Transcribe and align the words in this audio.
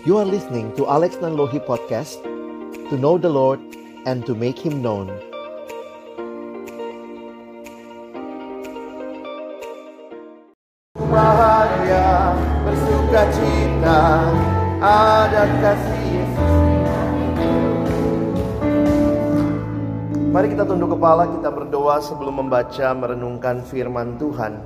You 0.00 0.16
are 0.16 0.24
listening 0.24 0.72
to 0.80 0.88
Alex 0.88 1.20
Nanlohi 1.20 1.60
Podcast 1.60 2.24
To 2.88 2.96
know 2.96 3.20
the 3.20 3.28
Lord 3.28 3.60
and 4.08 4.24
to 4.24 4.32
make 4.32 4.56
Him 4.56 4.80
known 4.80 5.12
bahagia, 10.96 12.32
bersuka 12.64 13.28
cita, 13.28 14.00
ada 14.80 15.44
kasih 15.60 16.00
Yesus. 16.16 16.52
Mari 20.32 20.46
kita 20.56 20.64
tunduk 20.64 20.96
kepala, 20.96 21.28
kita 21.28 21.52
berdoa 21.52 22.00
sebelum 22.00 22.40
membaca 22.40 22.88
merenungkan 22.96 23.68
firman 23.68 24.16
Tuhan. 24.16 24.64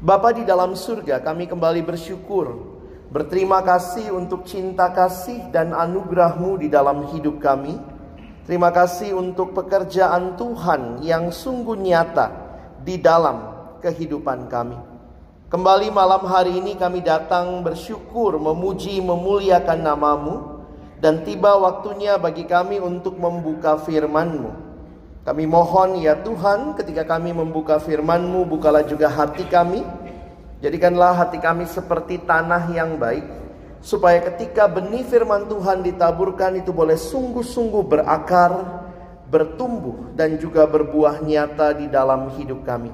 Bapa 0.00 0.32
di 0.32 0.48
dalam 0.48 0.72
surga, 0.72 1.20
kami 1.20 1.44
kembali 1.44 1.84
bersyukur, 1.84 2.73
berterima 3.14 3.62
kasih 3.62 4.10
untuk 4.10 4.42
cinta 4.42 4.90
kasih 4.90 5.54
dan 5.54 5.70
anugerahmu 5.70 6.58
di 6.58 6.66
dalam 6.66 7.06
hidup 7.14 7.38
kami. 7.38 7.78
Terima 8.42 8.74
kasih 8.74 9.14
untuk 9.14 9.54
pekerjaan 9.54 10.34
Tuhan 10.34 10.98
yang 11.06 11.30
sungguh 11.30 11.78
nyata 11.78 12.34
di 12.82 12.98
dalam 12.98 13.54
kehidupan 13.78 14.50
kami. 14.50 14.74
Kembali 15.46 15.94
malam 15.94 16.26
hari 16.26 16.58
ini 16.58 16.74
kami 16.74 17.06
datang 17.06 17.62
bersyukur, 17.62 18.34
memuji, 18.42 18.98
memuliakan 18.98 19.78
namamu. 19.78 20.36
Dan 20.98 21.22
tiba 21.22 21.54
waktunya 21.60 22.18
bagi 22.18 22.48
kami 22.48 22.80
untuk 22.80 23.20
membuka 23.20 23.76
firman-Mu. 23.76 24.50
Kami 25.22 25.44
mohon 25.44 26.00
ya 26.00 26.16
Tuhan 26.16 26.72
ketika 26.80 27.04
kami 27.04 27.30
membuka 27.36 27.76
firman-Mu, 27.76 28.48
bukalah 28.48 28.82
juga 28.88 29.12
hati 29.12 29.44
kami. 29.46 29.84
Jadikanlah 30.62 31.26
hati 31.26 31.42
kami 31.42 31.66
seperti 31.66 32.22
tanah 32.22 32.70
yang 32.70 32.98
baik. 33.00 33.24
Supaya 33.84 34.16
ketika 34.32 34.64
benih 34.64 35.04
firman 35.04 35.44
Tuhan 35.44 35.84
ditaburkan 35.84 36.56
itu 36.56 36.72
boleh 36.72 36.96
sungguh-sungguh 36.96 37.84
berakar, 37.84 38.52
bertumbuh, 39.28 40.16
dan 40.16 40.40
juga 40.40 40.64
berbuah 40.64 41.20
nyata 41.20 41.76
di 41.76 41.92
dalam 41.92 42.32
hidup 42.32 42.64
kami. 42.64 42.88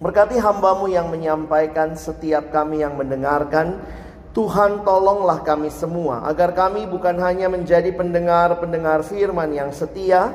Berkati 0.00 0.40
hambamu 0.40 0.88
yang 0.88 1.12
menyampaikan 1.12 1.92
setiap 1.92 2.48
kami 2.48 2.80
yang 2.80 2.96
mendengarkan. 2.96 3.76
Tuhan 4.32 4.86
tolonglah 4.86 5.44
kami 5.44 5.68
semua 5.68 6.24
agar 6.24 6.56
kami 6.56 6.88
bukan 6.88 7.20
hanya 7.20 7.52
menjadi 7.52 7.92
pendengar-pendengar 7.92 9.04
firman 9.04 9.52
yang 9.52 9.68
setia. 9.68 10.32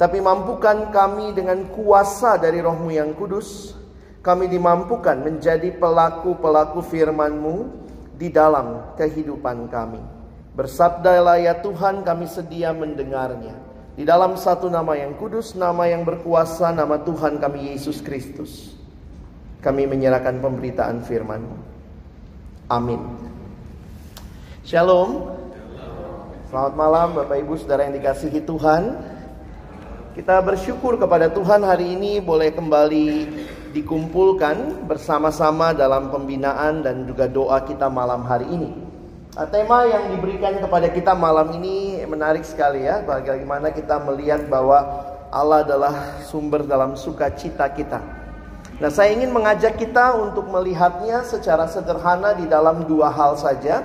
Tapi 0.00 0.24
mampukan 0.24 0.88
kami 0.88 1.36
dengan 1.36 1.68
kuasa 1.68 2.40
dari 2.40 2.64
rohmu 2.64 2.88
yang 2.88 3.12
kudus. 3.12 3.76
Kami 4.24 4.48
dimampukan 4.48 5.20
menjadi 5.20 5.68
pelaku-pelaku 5.76 6.80
firmanmu 6.80 7.68
di 8.16 8.32
dalam 8.32 8.96
kehidupan 8.96 9.68
kami. 9.68 10.00
Bersabdalah 10.56 11.44
ya 11.44 11.60
Tuhan 11.60 12.00
kami 12.00 12.24
sedia 12.24 12.72
mendengarnya. 12.72 13.52
Di 13.94 14.02
dalam 14.08 14.40
satu 14.40 14.72
nama 14.72 14.96
yang 14.96 15.12
kudus, 15.20 15.52
nama 15.52 15.84
yang 15.84 16.08
berkuasa, 16.08 16.72
nama 16.72 16.96
Tuhan 17.04 17.36
kami 17.36 17.76
Yesus 17.76 18.00
Kristus. 18.00 18.72
Kami 19.60 19.84
menyerahkan 19.84 20.40
pemberitaan 20.40 21.04
firman-Mu. 21.04 21.56
Amin. 22.72 23.04
Shalom. 24.64 25.36
Selamat 26.48 26.74
malam 26.80 27.08
Bapak 27.12 27.44
Ibu 27.44 27.60
Saudara 27.60 27.84
yang 27.84 28.00
dikasihi 28.00 28.40
Tuhan. 28.40 28.96
Kita 30.16 30.40
bersyukur 30.40 30.96
kepada 30.96 31.28
Tuhan 31.28 31.60
hari 31.60 31.92
ini 31.92 32.24
boleh 32.24 32.54
kembali 32.54 33.08
dikumpulkan 33.74 34.86
bersama-sama 34.86 35.74
dalam 35.74 36.14
pembinaan 36.14 36.86
dan 36.86 37.04
juga 37.10 37.26
doa 37.26 37.58
kita 37.66 37.90
malam 37.90 38.22
hari 38.22 38.46
ini. 38.46 38.70
Nah, 39.34 39.50
tema 39.50 39.82
yang 39.90 40.14
diberikan 40.14 40.62
kepada 40.62 40.86
kita 40.94 41.10
malam 41.10 41.58
ini 41.58 42.06
menarik 42.06 42.46
sekali 42.46 42.86
ya. 42.86 43.02
Bagaimana 43.02 43.74
kita 43.74 43.98
melihat 44.06 44.46
bahwa 44.46 45.10
Allah 45.34 45.66
adalah 45.66 46.22
sumber 46.22 46.62
dalam 46.62 46.94
sukacita 46.94 47.66
kita. 47.74 47.98
Nah, 48.78 48.90
saya 48.94 49.10
ingin 49.10 49.34
mengajak 49.34 49.74
kita 49.74 50.14
untuk 50.22 50.46
melihatnya 50.46 51.26
secara 51.26 51.66
sederhana 51.66 52.38
di 52.38 52.46
dalam 52.46 52.86
dua 52.86 53.10
hal 53.10 53.34
saja. 53.34 53.82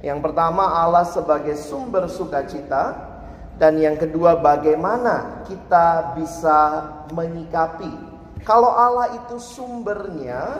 Yang 0.00 0.24
pertama, 0.24 0.64
Allah 0.64 1.04
sebagai 1.04 1.54
sumber 1.60 2.08
sukacita, 2.08 3.12
dan 3.60 3.76
yang 3.78 3.94
kedua, 4.00 4.40
bagaimana 4.40 5.44
kita 5.44 6.16
bisa 6.16 6.58
menyikapi. 7.12 8.11
Kalau 8.42 8.74
Allah 8.74 9.14
itu 9.22 9.38
sumbernya, 9.38 10.58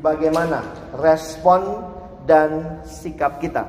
bagaimana 0.00 0.64
respon 0.96 1.84
dan 2.24 2.80
sikap 2.88 3.36
kita. 3.42 3.64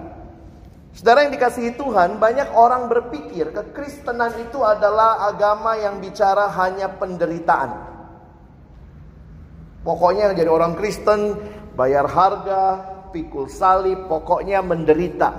Saudara 0.95 1.23
yang 1.23 1.31
dikasihi 1.35 1.79
Tuhan, 1.79 2.19
banyak 2.19 2.49
orang 2.55 2.91
berpikir 2.91 3.55
kekristenan 3.55 4.35
itu 4.41 4.59
adalah 4.63 5.31
agama 5.31 5.77
yang 5.79 6.01
bicara 6.03 6.49
hanya 6.55 6.91
penderitaan. 6.97 7.71
Pokoknya 9.79 10.35
jadi 10.35 10.51
orang 10.51 10.75
Kristen 10.75 11.39
bayar 11.79 12.03
harga, 12.03 12.63
pikul 13.15 13.47
salib, 13.47 14.11
pokoknya 14.11 14.59
menderita. 14.59 15.31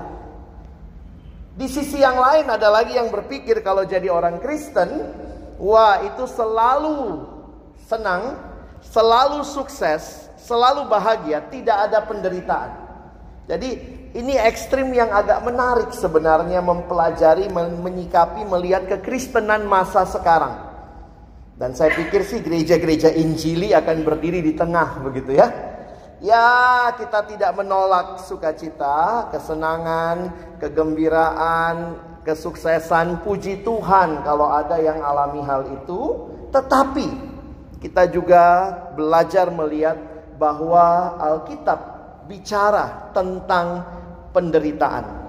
Di 1.60 1.68
sisi 1.68 2.00
yang 2.00 2.16
lain 2.16 2.48
ada 2.48 2.72
lagi 2.72 2.96
yang 2.96 3.12
berpikir 3.12 3.60
kalau 3.60 3.84
jadi 3.84 4.08
orang 4.08 4.40
Kristen, 4.40 4.88
wah 5.60 6.00
itu 6.00 6.24
selalu 6.24 7.20
senang, 7.90 8.38
selalu 8.86 9.42
sukses, 9.42 10.30
selalu 10.38 10.86
bahagia, 10.86 11.42
tidak 11.50 11.90
ada 11.90 12.06
penderitaan. 12.06 12.70
Jadi 13.50 13.70
ini 14.14 14.38
ekstrim 14.38 14.94
yang 14.94 15.10
agak 15.10 15.42
menarik 15.42 15.90
sebenarnya 15.90 16.62
mempelajari, 16.62 17.50
menyikapi, 17.82 18.46
melihat 18.46 18.86
kekristenan 18.86 19.66
masa 19.66 20.06
sekarang. 20.06 20.70
Dan 21.58 21.74
saya 21.74 21.90
pikir 21.92 22.22
sih 22.22 22.40
gereja-gereja 22.40 23.10
Injili 23.10 23.74
akan 23.74 24.06
berdiri 24.06 24.38
di 24.40 24.54
tengah 24.54 25.02
begitu 25.02 25.34
ya. 25.34 25.50
Ya, 26.20 26.92
kita 27.00 27.26
tidak 27.26 27.52
menolak 27.56 28.22
sukacita, 28.22 29.28
kesenangan, 29.32 30.30
kegembiraan, 30.60 31.96
kesuksesan, 32.22 33.24
puji 33.24 33.64
Tuhan 33.64 34.20
kalau 34.24 34.52
ada 34.52 34.76
yang 34.78 35.00
alami 35.00 35.40
hal 35.44 35.64
itu. 35.80 36.28
Tetapi 36.52 37.29
kita 37.80 38.12
juga 38.12 38.76
belajar 38.92 39.48
melihat 39.48 39.96
bahwa 40.36 41.16
Alkitab 41.16 41.80
bicara 42.28 43.12
tentang 43.16 43.84
penderitaan. 44.36 45.20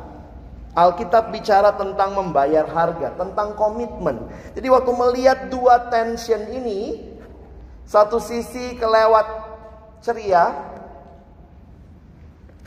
Alkitab 0.72 1.36
bicara 1.36 1.76
tentang 1.76 2.16
membayar 2.16 2.64
harga, 2.64 3.12
tentang 3.20 3.60
komitmen. 3.60 4.24
Jadi 4.56 4.68
waktu 4.72 4.92
melihat 4.96 5.40
dua 5.52 5.92
tension 5.92 6.40
ini, 6.48 7.12
satu 7.84 8.24
sisi 8.24 8.80
kelewat 8.80 9.28
ceria, 10.00 10.56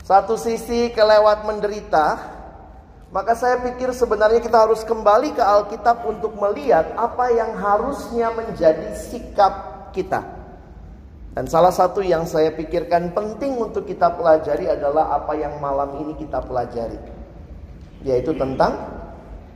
satu 0.05 0.37
sisi 0.37 0.93
kelewat 0.93 1.49
menderita, 1.49 2.35
maka 3.09 3.33
saya 3.33 3.57
pikir 3.65 3.89
sebenarnya 3.89 4.37
kita 4.37 4.69
harus 4.69 4.85
kembali 4.85 5.33
ke 5.33 5.41
Alkitab 5.41 6.05
untuk 6.05 6.37
melihat 6.37 6.93
apa 6.93 7.33
yang 7.33 7.57
harusnya 7.57 8.29
menjadi 8.37 8.93
sikap 8.93 9.74
kita. 9.95 10.19
Dan 11.31 11.47
salah 11.47 11.71
satu 11.71 12.03
yang 12.03 12.27
saya 12.27 12.51
pikirkan 12.51 13.15
penting 13.15 13.55
untuk 13.55 13.87
kita 13.87 14.11
pelajari 14.15 14.67
adalah 14.67 15.15
apa 15.15 15.35
yang 15.35 15.59
malam 15.63 16.03
ini 16.03 16.15
kita 16.19 16.43
pelajari 16.43 16.95
yaitu 18.05 18.31
tentang 18.37 18.77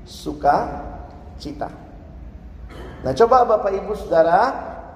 sukacita. 0.04 1.70
Nah, 3.00 3.14
coba 3.16 3.48
Bapak 3.48 3.72
Ibu 3.72 3.94
Saudara 3.96 4.42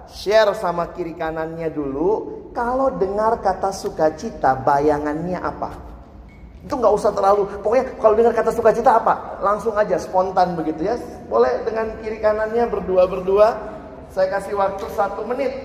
share 0.09 0.51
sama 0.57 0.91
kiri 0.91 1.15
kanannya 1.15 1.71
dulu. 1.71 2.41
Kalau 2.51 2.97
dengar 2.97 3.39
kata 3.39 3.71
sukacita, 3.71 4.57
bayangannya 4.61 5.39
apa? 5.39 5.71
Itu 6.63 6.79
nggak 6.79 6.93
usah 6.95 7.11
terlalu. 7.15 7.49
Pokoknya 7.59 7.85
kalau 7.97 8.13
dengar 8.17 8.33
kata 8.35 8.51
sukacita 8.51 8.99
apa? 8.99 9.39
Langsung 9.41 9.73
aja 9.75 9.97
spontan 9.97 10.55
begitu 10.57 10.85
ya. 10.85 10.95
Boleh 11.27 11.63
dengan 11.65 11.91
kiri 11.99 12.19
kanannya 12.19 12.67
berdua-berdua. 12.69 13.47
Saya 14.13 14.29
kasih 14.29 14.53
waktu 14.53 14.85
satu 14.93 15.25
menit. 15.25 15.57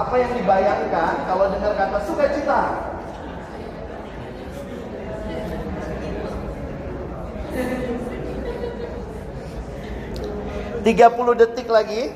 Apa 0.00 0.16
yang 0.16 0.32
dibayangkan 0.32 1.28
kalau 1.28 1.52
dengar 1.52 1.76
kata 1.76 1.98
sukacita? 2.08 2.62
30 10.86 11.36
detik 11.36 11.68
lagi. 11.68 12.14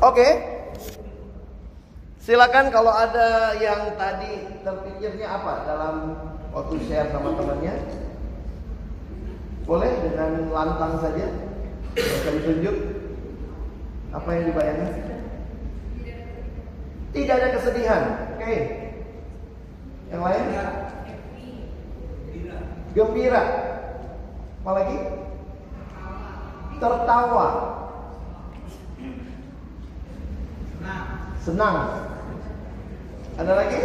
Oke. 0.00 0.53
Silakan 2.24 2.72
kalau 2.72 2.88
ada 2.88 3.52
yang 3.60 4.00
tadi 4.00 4.48
terpikirnya 4.64 5.28
apa 5.28 5.68
dalam 5.68 5.94
waktu 6.56 6.80
share 6.88 7.12
sama 7.12 7.36
temannya. 7.36 7.76
Boleh 9.68 9.92
dengan 10.00 10.48
lantang 10.48 11.04
saja? 11.04 11.28
Bisa 11.92 12.32
ditunjuk? 12.32 12.76
Apa 14.16 14.28
yang 14.40 14.44
dibayangkan? 14.48 14.92
Tidak 17.12 17.34
ada 17.36 17.48
kesedihan. 17.60 18.02
Oke. 18.40 18.56
Yang 20.08 20.22
lain? 20.24 20.44
Gembira. 22.96 23.44
Apa 24.64 24.70
lagi? 24.80 24.98
Tertawa. 26.80 27.48
Senang. 31.44 32.13
Ada 33.34 33.50
lagi? 33.50 33.80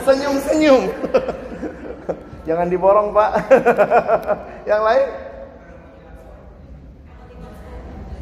Senyum-senyum. 0.00 0.88
Jangan 2.48 2.68
diborong, 2.72 3.12
Pak. 3.12 3.30
Yang 4.70 4.82
lain? 4.88 5.06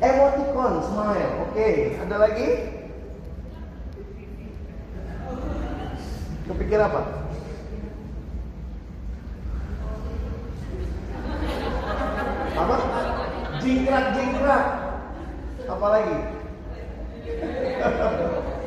Emoticon, 0.03 0.73
smile. 0.83 1.31
Oke, 1.47 1.95
ada 1.95 2.17
lagi? 2.19 2.49
Kepikir 6.51 6.83
apa? 6.83 7.01
Apa? 12.59 12.77
Jingkrak-jingkrak. 13.63 14.65
Apa 15.71 15.87
lagi? 15.87 16.17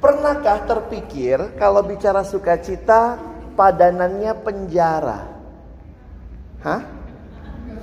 Pernahkah 0.00 0.64
terpikir 0.64 1.60
kalau 1.60 1.84
bicara 1.84 2.24
sukacita 2.24 3.20
padanannya 3.52 4.32
penjara? 4.40 5.28
Hah? 6.64 6.80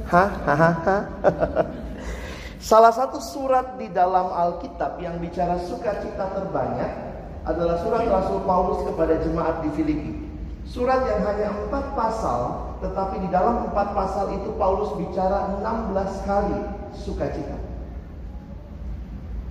Hah? 0.09 0.29
Hah? 0.49 1.03
Salah 2.67 2.89
satu 2.89 3.21
surat 3.21 3.77
di 3.77 3.93
dalam 3.93 4.33
Alkitab 4.33 4.97
yang 4.97 5.21
bicara 5.21 5.61
sukacita 5.61 6.33
terbanyak 6.33 6.89
adalah 7.45 7.79
surat 7.85 8.03
Rasul 8.09 8.41
Paulus 8.43 8.81
kepada 8.89 9.13
jemaat 9.21 9.61
di 9.61 9.69
Filipi. 9.77 10.13
Surat 10.67 10.99
yang 11.07 11.21
hanya 11.23 11.53
empat 11.53 11.95
pasal, 11.95 12.73
tetapi 12.83 13.23
di 13.23 13.29
dalam 13.31 13.71
empat 13.71 13.93
pasal 13.95 14.35
itu 14.35 14.51
Paulus 14.59 14.91
bicara 14.99 15.53
16 15.63 16.27
kali 16.27 16.59
sukacita. 16.91 17.55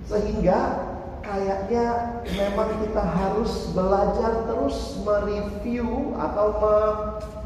Sehingga 0.05 0.59
kayaknya 1.27 1.85
memang 2.23 2.69
kita 2.87 3.03
harus 3.03 3.67
belajar 3.75 4.47
terus 4.47 4.95
mereview 5.03 6.15
atau 6.15 6.47
me, 6.55 6.75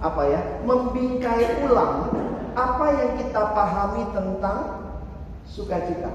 apa 0.06 0.22
ya, 0.30 0.42
membingkai 0.62 1.66
ulang 1.66 2.14
apa 2.54 2.86
yang 2.94 3.12
kita 3.18 3.42
pahami 3.58 4.04
tentang 4.14 4.60
sukacita. 5.50 6.12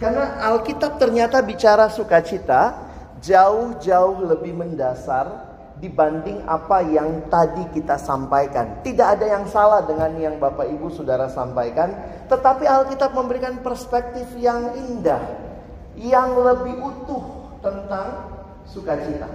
Karena 0.00 0.40
Alkitab 0.48 0.96
ternyata 0.96 1.44
bicara 1.44 1.92
sukacita 1.92 2.72
jauh-jauh 3.20 4.24
lebih 4.24 4.56
mendasar 4.56 5.49
dibanding 5.80 6.44
apa 6.44 6.84
yang 6.84 7.26
tadi 7.32 7.64
kita 7.72 7.96
sampaikan. 7.96 8.84
Tidak 8.84 9.06
ada 9.16 9.24
yang 9.24 9.48
salah 9.48 9.82
dengan 9.88 10.12
yang 10.20 10.36
Bapak 10.36 10.68
Ibu 10.68 10.92
Saudara 10.92 11.26
sampaikan, 11.32 11.90
tetapi 12.28 12.68
Alkitab 12.68 13.16
memberikan 13.16 13.64
perspektif 13.64 14.28
yang 14.36 14.76
indah, 14.76 15.24
yang 15.96 16.36
lebih 16.36 16.76
utuh 16.84 17.56
tentang 17.64 18.28
sukacita. 18.68 19.26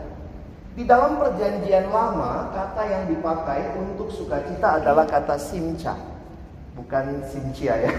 Di 0.75 0.83
dalam 0.85 1.17
perjanjian 1.17 1.89
lama, 1.89 2.53
kata 2.53 2.83
yang 2.85 3.03
dipakai 3.09 3.79
untuk 3.79 4.13
sukacita 4.13 4.77
adalah 4.83 5.09
kata 5.09 5.39
simca. 5.41 5.97
Bukan 6.75 7.25
simcia 7.31 7.89
ya. 7.89 7.93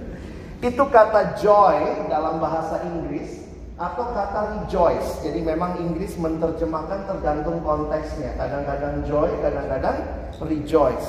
Itu 0.68 0.84
kata 0.92 1.40
joy 1.40 2.08
dalam 2.12 2.38
bahasa 2.38 2.84
Inggris 2.84 3.44
atau 3.74 4.04
kata 4.14 4.40
rejoice. 4.60 5.22
Jadi 5.26 5.42
memang 5.42 5.78
Inggris 5.82 6.14
menerjemahkan 6.14 7.10
tergantung 7.10 7.58
konteksnya. 7.66 8.38
Kadang-kadang 8.38 9.02
joy, 9.06 9.30
kadang-kadang 9.42 9.96
rejoice. 10.42 11.08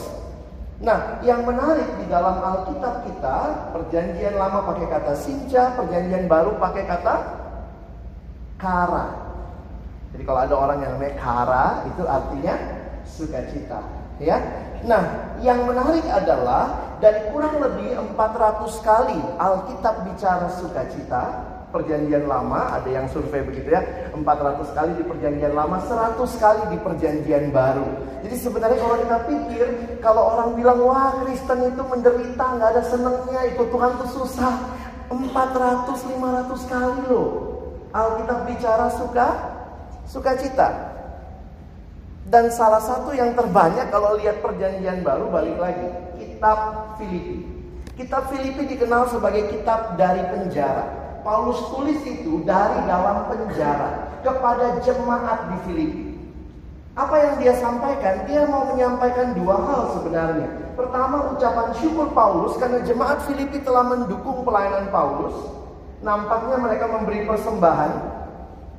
Nah, 0.82 1.24
yang 1.24 1.48
menarik 1.48 1.88
di 2.02 2.06
dalam 2.12 2.42
Alkitab 2.42 3.08
kita, 3.08 3.38
perjanjian 3.72 4.36
lama 4.36 4.66
pakai 4.68 4.88
kata 4.92 5.14
sinca, 5.16 5.72
perjanjian 5.78 6.28
baru 6.28 6.58
pakai 6.60 6.84
kata 6.84 7.16
kara. 8.60 9.06
Jadi 10.12 10.24
kalau 10.28 10.42
ada 10.44 10.56
orang 10.56 10.78
yang 10.84 10.92
namanya 11.00 11.16
kara, 11.16 11.66
itu 11.88 12.04
artinya 12.04 12.56
sukacita. 13.08 13.80
Ya, 14.16 14.40
Nah, 14.86 15.34
yang 15.42 15.66
menarik 15.66 16.06
adalah 16.06 16.94
dari 17.02 17.34
kurang 17.34 17.58
lebih 17.58 17.98
400 18.14 18.86
kali 18.86 19.18
Alkitab 19.42 20.06
bicara 20.06 20.46
sukacita, 20.54 21.24
perjanjian 21.75 22.24
lama, 22.24 22.80
ada 22.80 22.88
yang 22.88 23.12
survei 23.12 23.44
begitu 23.44 23.75
ya, 23.75 23.83
400 24.16 24.72
kali 24.72 24.95
di 24.95 25.04
perjanjian 25.04 25.51
lama, 25.51 25.83
100 25.83 26.16
kali 26.39 26.63
di 26.72 26.77
perjanjian 26.80 27.51
baru. 27.51 27.83
Jadi 28.24 28.36
sebenarnya 28.39 28.80
kalau 28.80 28.95
kita 29.04 29.18
pikir, 29.27 29.68
kalau 30.00 30.24
orang 30.39 30.50
bilang, 30.56 30.80
wah 30.80 31.19
Kristen 31.19 31.68
itu 31.68 31.83
menderita, 31.83 32.45
nggak 32.56 32.69
ada 32.80 32.83
senengnya, 32.88 33.42
itu 33.51 33.63
Tuhan 33.68 33.92
tuh 34.00 34.10
susah. 34.24 34.56
400-500 35.12 36.72
kali 36.72 37.01
loh. 37.12 37.30
Alkitab 37.92 38.39
bicara 38.48 38.88
suka, 38.95 39.27
sukacita. 40.07 40.95
Dan 42.25 42.50
salah 42.50 42.81
satu 42.81 43.13
yang 43.13 43.38
terbanyak 43.38 43.94
kalau 43.94 44.18
lihat 44.18 44.42
perjanjian 44.42 45.06
baru 45.06 45.30
balik 45.30 45.62
lagi 45.62 45.86
kitab 46.18 46.57
Filipi. 46.98 47.45
Kitab 47.95 48.33
Filipi 48.33 48.66
dikenal 48.66 49.07
sebagai 49.13 49.54
kitab 49.54 49.94
dari 49.94 50.25
penjara. 50.33 51.05
Paulus 51.25 51.57
tulis 51.74 52.06
itu 52.06 52.45
dari 52.45 52.86
dalam 52.86 53.25
penjara 53.25 54.13
kepada 54.22 54.77
jemaat 54.86 55.50
di 55.50 55.57
Filipi. 55.66 56.06
Apa 56.94 57.18
yang 57.18 57.33
dia 57.42 57.57
sampaikan? 57.57 58.30
Dia 58.30 58.45
mau 58.45 58.69
menyampaikan 58.69 59.33
dua 59.33 59.57
hal 59.57 59.81
sebenarnya. 59.98 60.48
Pertama 60.77 61.33
ucapan 61.33 61.74
syukur 61.81 62.13
Paulus 62.13 62.54
karena 62.62 62.86
jemaat 62.86 63.25
Filipi 63.25 63.57
telah 63.66 63.83
mendukung 63.89 64.45
pelayanan 64.45 64.94
Paulus. 64.94 65.33
Nampaknya 66.06 66.62
mereka 66.62 66.86
memberi 66.94 67.25
persembahan 67.25 67.92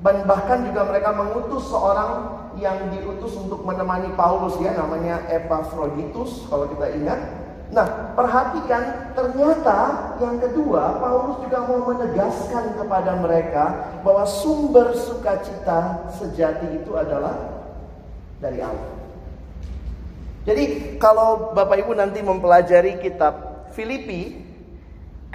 dan 0.07 0.17
bahkan 0.31 0.71
juga 0.71 0.87
mereka 0.87 1.19
mengutus 1.19 1.67
seorang 1.67 2.31
yang 2.63 2.95
diutus 2.95 3.35
untuk 3.37 3.67
menemani 3.67 4.15
Paulus 4.15 4.55
ya 4.63 4.71
namanya 4.71 5.19
Epaphroditus 5.29 6.47
kalau 6.47 6.71
kita 6.71 6.95
ingat. 6.95 7.21
Nah, 7.67 8.15
perhatikan 8.15 9.11
ternyata 9.19 9.79
yang 10.23 10.39
kedua 10.39 11.03
Paulus 11.03 11.43
juga 11.43 11.67
mau 11.67 11.81
menegaskan 11.91 12.79
kepada 12.79 13.19
mereka 13.19 13.65
bahwa 14.07 14.23
sumber 14.23 14.95
sukacita 14.95 16.07
sejati 16.15 16.79
itu 16.79 16.95
adalah 16.95 17.35
dari 18.39 18.63
Allah. 18.63 18.95
Jadi 20.47 20.95
kalau 21.03 21.51
Bapak 21.59 21.83
Ibu 21.83 21.99
nanti 21.99 22.23
mempelajari 22.23 23.03
kitab 23.03 23.67
Filipi, 23.75 24.47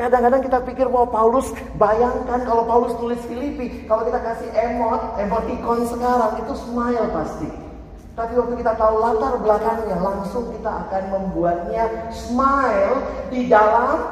Kadang-kadang 0.02 0.42
kita 0.42 0.64
pikir 0.66 0.90
bahwa 0.90 1.14
Paulus 1.14 1.54
bayangkan 1.78 2.42
kalau 2.42 2.66
Paulus 2.66 2.98
tulis 2.98 3.22
Filipi, 3.30 3.86
kalau 3.86 4.08
kita 4.08 4.18
kasih 4.18 4.50
emot, 4.50 5.20
emoticon 5.22 5.86
sekarang 5.86 6.42
itu 6.42 6.54
smile 6.58 7.06
pasti. 7.14 7.71
Tapi 8.12 8.34
waktu 8.36 8.54
kita 8.60 8.74
tahu 8.76 8.96
latar 9.00 9.40
belakangnya, 9.40 9.98
langsung 10.04 10.52
kita 10.52 10.88
akan 10.88 11.04
membuatnya 11.16 12.12
smile 12.12 13.00
di 13.32 13.48
dalam 13.48 14.04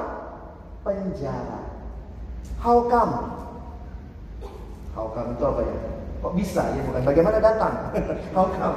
penjara. 0.88 1.60
How 2.63 2.88
come? 2.88 3.13
How 4.96 5.08
come 5.12 5.36
itu 5.36 5.44
apa 5.44 5.62
ya? 5.68 5.75
Kok 6.20 6.34
bisa 6.36 6.62
ya 6.75 6.82
bukan 6.84 7.03
bagaimana 7.08 7.38
datang? 7.39 7.74
How 8.36 8.48
come? 8.51 8.75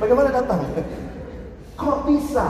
Bagaimana 0.00 0.28
datang? 0.32 0.58
Kok 1.76 1.98
bisa? 2.08 2.46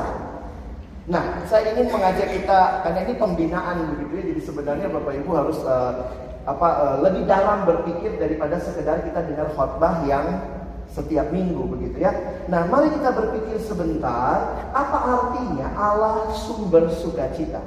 Nah, 1.08 1.40
saya 1.48 1.72
ingin 1.72 1.88
mengajak 1.88 2.28
kita 2.30 2.84
karena 2.84 3.00
ini 3.06 3.14
pembinaan 3.16 3.76
begitu 3.96 4.12
ya. 4.18 4.24
Jadi 4.34 4.42
sebenarnya 4.42 4.86
Bapak 4.90 5.14
Ibu 5.22 5.30
harus 5.34 5.58
uh, 5.62 6.10
apa 6.44 6.68
uh, 6.82 6.96
lebih 7.00 7.24
dalam 7.30 7.64
berpikir 7.64 8.18
daripada 8.18 8.58
sekedar 8.60 9.04
kita 9.06 9.24
dengar 9.24 9.48
khotbah 9.54 10.04
yang 10.04 10.57
setiap 10.92 11.28
minggu 11.30 11.64
begitu 11.68 12.02
ya. 12.02 12.12
Nah, 12.48 12.64
mari 12.68 12.92
kita 12.92 13.12
berpikir 13.12 13.60
sebentar 13.60 14.68
apa 14.72 14.98
artinya 14.98 15.68
Allah 15.76 16.32
sumber 16.32 16.88
sukacita. 16.92 17.60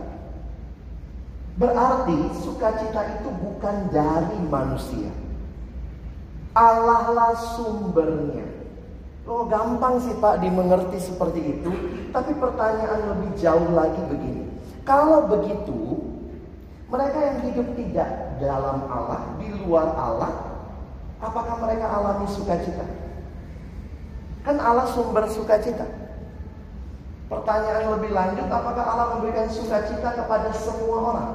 Berarti 1.60 2.18
sukacita 2.42 3.22
itu 3.22 3.30
bukan 3.38 3.92
dari 3.94 4.40
manusia. 4.50 5.12
Allah 6.52 7.14
lah 7.16 7.34
sumbernya. 7.56 8.44
Oh 9.30 9.46
gampang 9.46 10.02
sih 10.02 10.18
Pak 10.18 10.42
dimengerti 10.42 10.98
seperti 11.00 11.40
itu. 11.60 11.72
Tapi 12.12 12.36
pertanyaan 12.36 13.16
lebih 13.16 13.32
jauh 13.38 13.70
lagi 13.72 14.02
begini. 14.10 14.50
Kalau 14.82 15.30
begitu, 15.30 16.02
mereka 16.90 17.18
yang 17.22 17.38
hidup 17.46 17.68
tidak 17.78 18.10
dalam 18.42 18.84
Allah, 18.90 19.38
di 19.38 19.48
luar 19.64 19.94
Allah, 19.94 20.34
apakah 21.22 21.62
mereka 21.62 21.86
alami 21.88 22.28
sukacita? 22.28 22.84
Kan 24.42 24.58
Allah 24.58 24.90
sumber 24.90 25.30
sukacita. 25.30 25.86
Pertanyaan 27.32 27.96
lebih 27.96 28.12
lanjut, 28.12 28.48
apakah 28.52 28.84
Allah 28.84 29.08
memberikan 29.16 29.48
sukacita 29.48 30.20
kepada 30.20 30.52
semua 30.52 30.98
orang? 31.00 31.32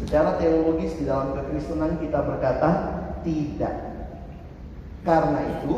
Secara 0.00 0.40
teologis 0.40 0.96
di 0.96 1.04
dalam 1.04 1.36
kekristenan 1.36 2.00
kita 2.00 2.24
berkata 2.24 2.70
tidak. 3.20 3.76
Karena 5.04 5.40
itu, 5.60 5.76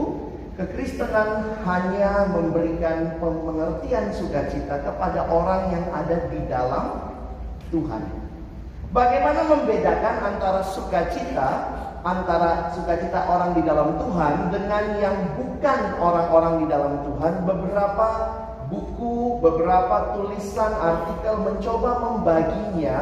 kekristenan 0.54 1.58
hanya 1.66 2.30
memberikan 2.30 3.18
pengertian 3.18 4.14
sukacita 4.14 4.86
kepada 4.86 5.26
orang 5.26 5.74
yang 5.74 5.86
ada 5.90 6.30
di 6.30 6.40
dalam 6.46 7.10
Tuhan. 7.74 8.06
Bagaimana 8.94 9.50
membedakan 9.50 10.16
antara 10.30 10.62
sukacita 10.62 11.48
antara 12.06 12.70
sukacita 12.70 13.26
orang 13.26 13.58
di 13.58 13.66
dalam 13.66 13.98
Tuhan 13.98 14.54
dengan 14.54 14.84
yang 15.02 15.16
bukan 15.34 15.98
orang-orang 15.98 16.62
di 16.62 16.66
dalam 16.70 17.02
Tuhan? 17.02 17.42
Beberapa 17.42 18.08
buku, 18.70 19.42
beberapa 19.42 20.14
tulisan, 20.14 20.70
artikel 20.78 21.34
mencoba 21.42 21.90
membaginya 21.98 22.98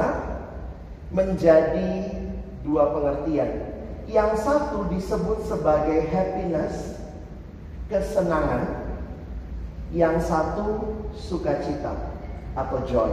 menjadi 1.13 2.17
dua 2.65 2.97
pengertian. 2.97 3.77
Yang 4.09 4.41
satu 4.41 4.89
disebut 4.89 5.45
sebagai 5.45 6.09
happiness, 6.09 6.97
kesenangan. 7.93 8.89
Yang 9.93 10.27
satu 10.27 10.67
sukacita 11.13 11.93
atau 12.57 12.79
joy. 12.89 13.13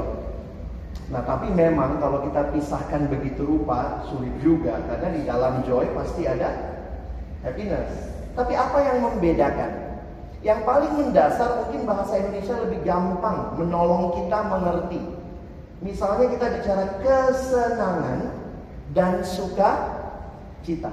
Nah, 1.12 1.22
tapi 1.28 1.52
memang 1.52 2.00
kalau 2.00 2.24
kita 2.24 2.56
pisahkan 2.56 3.12
begitu 3.12 3.44
rupa 3.44 4.00
sulit 4.08 4.32
juga 4.40 4.80
karena 4.88 5.08
di 5.12 5.22
dalam 5.28 5.60
joy 5.68 5.92
pasti 5.92 6.24
ada 6.24 6.80
happiness. 7.44 8.16
Tapi 8.32 8.56
apa 8.56 8.78
yang 8.80 8.98
membedakan? 9.04 9.72
Yang 10.42 10.60
paling 10.66 10.94
mendasar 10.98 11.50
mungkin 11.62 11.84
bahasa 11.86 12.18
Indonesia 12.18 12.56
lebih 12.64 12.80
gampang 12.88 13.60
menolong 13.60 14.16
kita 14.16 14.40
mengerti. 14.48 15.02
Misalnya 15.84 16.32
kita 16.32 16.46
bicara 16.62 16.86
kesenangan 17.04 18.20
dan 18.96 19.22
suka 19.22 19.72
cita. 20.64 20.90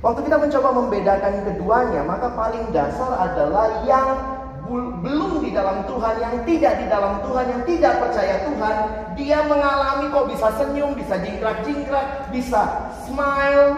Waktu 0.00 0.24
kita 0.24 0.36
mencoba 0.40 0.68
membedakan 0.80 1.34
keduanya, 1.44 2.00
maka 2.08 2.32
paling 2.32 2.72
dasar 2.72 3.20
adalah 3.20 3.84
yang 3.84 4.39
belum 4.70 5.42
di 5.42 5.50
dalam 5.50 5.82
Tuhan, 5.82 6.14
yang 6.22 6.36
tidak 6.46 6.78
di 6.78 6.86
dalam 6.86 7.18
Tuhan, 7.26 7.44
yang 7.50 7.62
tidak 7.66 7.94
percaya 7.98 8.34
Tuhan, 8.46 8.76
dia 9.18 9.42
mengalami 9.42 10.06
kok 10.14 10.30
bisa 10.30 10.48
senyum, 10.54 10.94
bisa 10.94 11.18
jingkrak-jingkrak, 11.18 12.30
bisa 12.30 12.62
smile. 13.02 13.74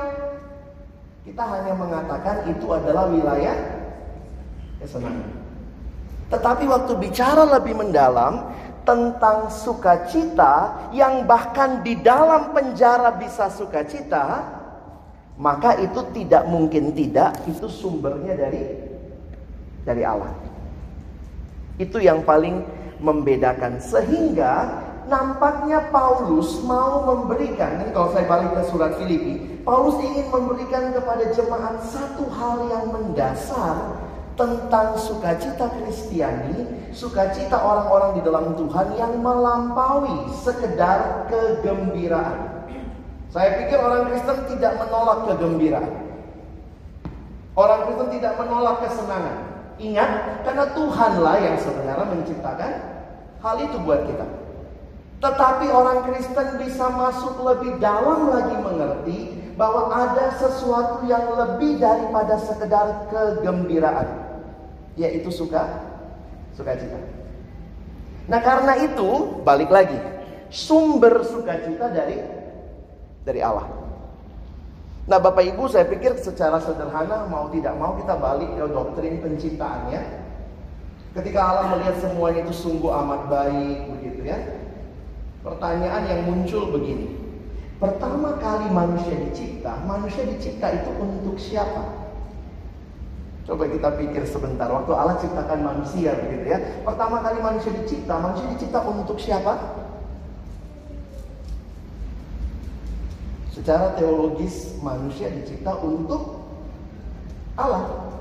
Kita 1.25 1.43
hanya 1.49 1.73
mengatakan 1.73 2.45
itu 2.45 2.67
adalah 2.69 3.09
wilayah 3.09 3.57
kesenangan. 4.85 5.33
Tetapi 6.29 6.65
waktu 6.69 6.93
bicara 7.01 7.49
lebih 7.49 7.73
mendalam 7.77 8.53
tentang 8.85 9.49
sukacita 9.49 10.89
yang 10.93 11.25
bahkan 11.25 11.81
di 11.81 11.97
dalam 12.05 12.53
penjara 12.53 13.17
bisa 13.17 13.49
sukacita, 13.49 14.45
maka 15.41 15.81
itu 15.81 16.05
tidak 16.13 16.45
mungkin 16.51 16.93
tidak 16.93 17.33
itu 17.49 17.65
sumbernya 17.71 18.37
dari 18.37 18.63
dari 19.89 20.03
Allah. 20.05 20.52
Itu 21.81 22.01
yang 22.01 22.25
paling 22.27 22.65
membedakan. 23.01 23.81
Sehingga 23.81 24.85
nampaknya 25.11 25.93
Paulus 25.93 26.63
mau 26.65 27.05
memberikan, 27.05 27.83
ini 27.83 27.91
kalau 27.91 28.15
saya 28.15 28.25
balik 28.29 28.55
ke 28.57 28.63
surat 28.71 28.97
Filipi, 28.97 29.61
Paulus 29.63 29.99
ingin 30.03 30.27
memberikan 30.31 30.91
kepada 30.95 31.29
jemaat 31.35 31.83
satu 31.87 32.27
hal 32.33 32.57
yang 32.71 32.85
mendasar 32.91 34.01
tentang 34.33 34.97
sukacita 34.97 35.69
Kristiani, 35.77 36.89
sukacita 36.97 37.61
orang-orang 37.61 38.17
di 38.17 38.23
dalam 38.25 38.57
Tuhan 38.57 38.97
yang 38.97 39.21
melampaui 39.21 40.33
sekedar 40.41 41.29
kegembiraan. 41.29 42.65
Saya 43.33 43.65
pikir 43.65 43.81
orang 43.81 44.13
Kristen 44.13 44.45
tidak 44.57 44.77
menolak 44.77 45.25
kegembiraan. 45.29 45.93
Orang 47.53 47.81
Kristen 47.89 48.09
tidak 48.21 48.35
menolak 48.41 48.77
kesenangan. 48.85 49.52
Ingat, 49.81 50.45
karena 50.45 50.67
Tuhanlah 50.77 51.37
yang 51.41 51.57
sebenarnya 51.57 52.07
menciptakan 52.07 52.73
hal 53.41 53.57
itu 53.61 53.77
buat 53.83 54.05
kita. 54.05 54.27
Tetapi 55.23 55.67
orang 55.71 56.03
Kristen 56.07 56.59
bisa 56.59 56.91
masuk 56.91 57.41
lebih 57.47 57.79
dalam 57.79 58.31
lagi 58.31 58.57
mengerti 58.59 59.19
bahwa 59.55 59.93
ada 59.93 60.35
sesuatu 60.35 61.07
yang 61.07 61.31
lebih 61.39 61.79
daripada 61.79 62.41
sekedar 62.43 63.07
kegembiraan, 63.13 64.09
yaitu 64.99 65.31
suka 65.31 65.69
sukacita. 66.57 66.99
Nah, 68.27 68.41
karena 68.43 68.79
itu 68.83 69.43
balik 69.43 69.71
lagi, 69.71 69.99
sumber 70.51 71.23
sukacita 71.27 71.91
dari 71.91 72.19
dari 73.23 73.41
Allah. 73.43 73.82
Nah 75.13 75.21
Bapak 75.21 75.45
Ibu 75.45 75.69
saya 75.69 75.85
pikir 75.93 76.17
secara 76.17 76.57
sederhana 76.57 77.29
mau 77.29 77.53
tidak 77.53 77.77
mau 77.77 77.93
kita 78.01 78.17
balik 78.17 78.49
ke 78.57 78.65
doktrin 78.65 79.21
penciptaannya. 79.21 80.01
Ketika 81.13 81.37
Allah 81.37 81.77
melihat 81.77 82.01
semuanya 82.01 82.49
itu 82.49 82.57
sungguh 82.57 82.89
amat 82.89 83.29
baik 83.29 83.93
begitu 83.93 84.25
ya. 84.25 84.41
Pertanyaan 85.45 86.09
yang 86.09 86.21
muncul 86.25 86.73
begini. 86.73 87.13
Pertama 87.77 88.41
kali 88.41 88.73
manusia 88.73 89.13
dicipta, 89.21 89.85
manusia 89.85 90.25
dicipta 90.25 90.81
itu 90.81 90.91
untuk 90.97 91.37
siapa? 91.37 92.09
Coba 93.45 93.69
kita 93.69 93.93
pikir 94.01 94.25
sebentar. 94.25 94.73
Waktu 94.73 94.97
Allah 94.97 95.21
ciptakan 95.21 95.61
manusia 95.61 96.17
begitu 96.25 96.57
ya. 96.57 96.59
Pertama 96.89 97.21
kali 97.21 97.37
manusia 97.45 97.69
dicipta, 97.69 98.17
manusia 98.17 98.49
dicipta 98.49 98.81
untuk 98.81 99.21
siapa? 99.21 99.82
Secara 103.53 103.93
teologis 104.01 104.81
manusia 104.81 105.29
dicipta 105.29 105.77
untuk 105.85 106.41
Allah. 107.53 108.17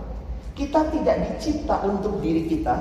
Kita 0.52 0.92
tidak 0.92 1.24
dicipta 1.24 1.80
untuk 1.88 2.20
diri 2.20 2.52
kita. 2.52 2.76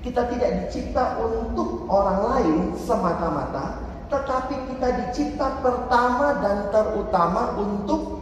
Kita 0.00 0.24
tidak 0.32 0.64
dicipta 0.64 1.20
untuk 1.20 1.84
orang 1.88 2.20
lain 2.24 2.56
semata-mata, 2.76 3.84
tetapi 4.08 4.56
kita 4.72 4.88
dicipta 5.04 5.60
pertama 5.60 6.40
dan 6.40 6.72
terutama 6.72 7.56
untuk 7.60 8.20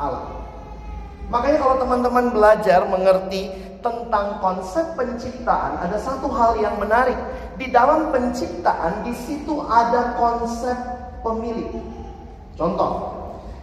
Allah. 0.00 0.32
Makanya 1.28 1.58
kalau 1.60 1.76
teman-teman 1.84 2.26
belajar 2.32 2.88
mengerti 2.88 3.52
tentang 3.84 4.40
konsep 4.40 4.96
penciptaan, 4.96 5.76
ada 5.84 6.00
satu 6.00 6.28
hal 6.32 6.56
yang 6.56 6.80
menarik. 6.80 7.16
Di 7.60 7.68
dalam 7.68 8.08
penciptaan, 8.08 9.04
di 9.04 9.12
situ 9.12 9.60
ada 9.68 10.16
konsep 10.16 10.76
pemilik. 11.20 11.68
Contoh, 12.58 12.92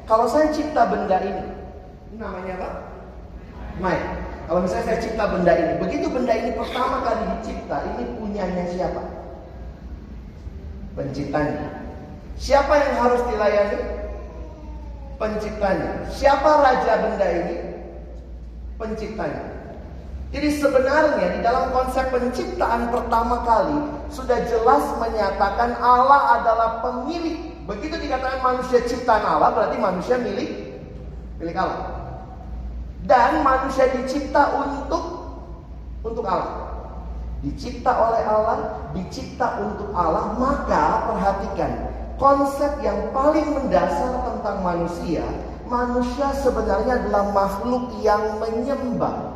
kalau 0.07 0.23
saya 0.23 0.55
cipta 0.55 0.87
benda 0.87 1.19
ini, 1.19 1.43
namanya 2.15 2.55
apa? 2.63 2.69
Mike. 3.83 4.07
Kalau 4.47 4.63
misalnya 4.63 4.85
saya 4.87 4.99
cipta 5.03 5.25
benda 5.27 5.51
ini, 5.51 5.73
begitu 5.83 6.07
benda 6.07 6.31
ini 6.31 6.55
pertama 6.55 7.03
kali 7.03 7.21
dicipta, 7.35 7.77
ini 7.91 8.03
punyanya 8.15 8.63
siapa? 8.71 9.03
Penciptanya. 10.95 11.67
Siapa 12.39 12.71
yang 12.71 12.93
harus 13.03 13.21
dilayani? 13.27 13.79
Penciptanya. 15.19 15.91
Siapa 16.07 16.49
raja 16.63 16.93
benda 17.03 17.27
ini? 17.27 17.55
Penciptanya. 18.79 19.43
Jadi 20.35 20.49
sebenarnya 20.55 21.27
di 21.35 21.39
dalam 21.43 21.71
konsep 21.71 22.11
penciptaan 22.11 22.91
pertama 22.91 23.43
kali 23.47 23.79
sudah 24.11 24.39
jelas 24.47 24.83
menyatakan 24.99 25.79
Allah 25.79 26.43
adalah 26.43 26.69
pemilik 26.83 27.54
Begitu 27.65 27.97
dikatakan 27.97 28.45
manusia 28.45 28.85
ciptaan 28.85 29.25
Allah 29.25 29.49
berarti 29.57 29.77
manusia 29.81 30.21
milik 30.21 30.49
milik 31.41 31.57
Allah. 31.57 31.81
Dan 33.05 33.45
manusia 33.45 33.89
dicipta 33.93 34.53
untuk 34.65 35.03
untuk 36.05 36.25
Allah. 36.25 36.65
Dicipta 37.45 37.93
oleh 37.93 38.23
Allah, 38.25 38.57
dicipta 38.97 39.61
untuk 39.61 39.93
Allah, 39.93 40.33
maka 40.37 41.13
perhatikan 41.13 41.93
konsep 42.17 42.81
yang 42.81 43.13
paling 43.13 43.45
mendasar 43.53 44.25
tentang 44.25 44.65
manusia, 44.65 45.21
manusia 45.69 46.33
sebenarnya 46.41 47.05
adalah 47.05 47.29
makhluk 47.29 48.01
yang 48.01 48.41
menyembah 48.41 49.35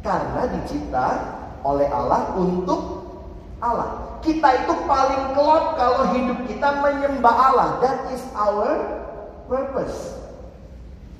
karena 0.00 0.48
dicipta 0.48 1.08
oleh 1.60 1.88
Allah 1.92 2.32
untuk 2.36 2.80
Allah. 3.60 4.11
Kita 4.22 4.48
itu 4.54 4.74
paling 4.86 5.34
kelop 5.34 5.74
kalau 5.74 6.14
hidup 6.14 6.38
kita 6.46 6.68
menyembah 6.78 7.34
Allah. 7.34 7.68
That 7.82 8.06
is 8.14 8.22
our 8.38 8.78
purpose. 9.50 10.14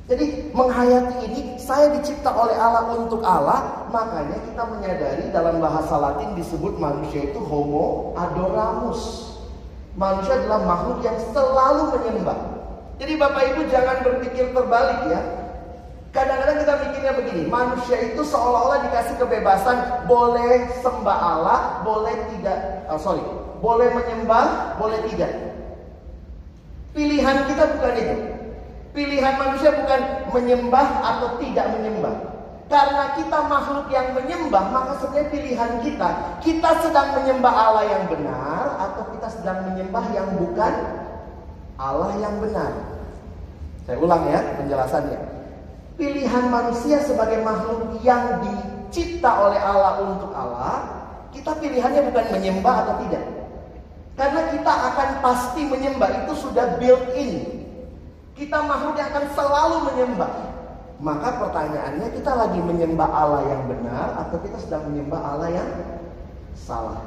Jadi 0.06 0.50
menghayati 0.50 1.30
ini, 1.30 1.40
saya 1.62 1.94
dicipta 1.94 2.34
oleh 2.34 2.58
Allah 2.58 2.94
untuk 2.98 3.22
Allah, 3.22 3.86
makanya 3.90 4.38
kita 4.50 4.62
menyadari 4.66 5.24
dalam 5.30 5.62
bahasa 5.62 5.94
Latin 5.94 6.34
disebut 6.34 6.74
manusia 6.78 7.30
itu 7.30 7.38
homo 7.38 8.14
adoramus. 8.18 9.34
Manusia 9.94 10.42
adalah 10.42 10.62
makhluk 10.66 11.06
yang 11.06 11.18
selalu 11.30 11.96
menyembah. 11.96 12.38
Jadi 13.02 13.12
Bapak 13.18 13.42
Ibu 13.54 13.60
jangan 13.70 13.98
berpikir 14.06 14.54
terbalik 14.54 15.00
ya. 15.10 15.41
Kadang-kadang 16.12 16.60
kita 16.60 16.74
mikirnya 16.76 17.12
begini, 17.16 17.42
manusia 17.48 17.96
itu 18.04 18.20
seolah-olah 18.20 18.84
dikasih 18.84 19.16
kebebasan 19.16 20.04
boleh 20.04 20.68
sembah 20.84 21.18
Allah, 21.24 21.60
boleh 21.80 22.12
tidak, 22.36 22.84
oh 22.92 23.00
sorry, 23.00 23.24
boleh 23.64 23.88
menyembah, 23.96 24.76
boleh 24.76 25.00
tidak. 25.08 25.32
Pilihan 26.92 27.48
kita 27.48 27.64
bukan 27.64 27.94
itu. 27.96 28.16
Pilihan 28.92 29.34
manusia 29.40 29.72
bukan 29.72 30.00
menyembah 30.36 30.86
atau 31.00 31.40
tidak 31.40 31.80
menyembah. 31.80 32.14
Karena 32.68 33.16
kita 33.16 33.38
makhluk 33.48 33.88
yang 33.88 34.12
menyembah, 34.12 34.64
maka 34.68 35.00
sebenarnya 35.00 35.32
pilihan 35.32 35.72
kita, 35.80 36.08
kita 36.44 36.70
sedang 36.84 37.16
menyembah 37.16 37.54
Allah 37.56 37.88
yang 37.88 38.04
benar 38.12 38.76
atau 38.76 39.08
kita 39.16 39.28
sedang 39.32 39.64
menyembah 39.64 40.04
yang 40.12 40.28
bukan 40.36 40.72
Allah 41.80 42.12
yang 42.20 42.36
benar. 42.36 43.00
Saya 43.88 43.96
ulang 43.96 44.28
ya 44.28 44.60
penjelasannya 44.60 45.31
pilihan 46.02 46.50
manusia 46.50 46.98
sebagai 47.06 47.46
makhluk 47.46 48.02
yang 48.02 48.42
dicipta 48.42 49.30
oleh 49.30 49.60
Allah 49.62 50.02
untuk 50.02 50.34
Allah, 50.34 50.82
kita 51.30 51.54
pilihannya 51.62 52.10
bukan 52.10 52.26
menyembah 52.34 52.74
atau 52.82 52.94
tidak. 53.06 53.22
Karena 54.18 54.50
kita 54.50 54.72
akan 54.92 55.08
pasti 55.22 55.62
menyembah, 55.62 56.26
itu 56.26 56.32
sudah 56.42 56.74
built 56.82 57.06
in. 57.14 57.62
Kita 58.34 58.66
makhluk 58.66 58.98
yang 58.98 59.14
akan 59.14 59.26
selalu 59.30 59.76
menyembah. 59.94 60.32
Maka 60.98 61.38
pertanyaannya 61.38 62.08
kita 62.18 62.32
lagi 62.34 62.58
menyembah 62.58 63.08
Allah 63.10 63.42
yang 63.46 63.62
benar 63.70 64.26
atau 64.26 64.38
kita 64.42 64.58
sedang 64.58 64.90
menyembah 64.90 65.20
Allah 65.22 65.48
yang 65.54 65.70
salah. 66.58 66.98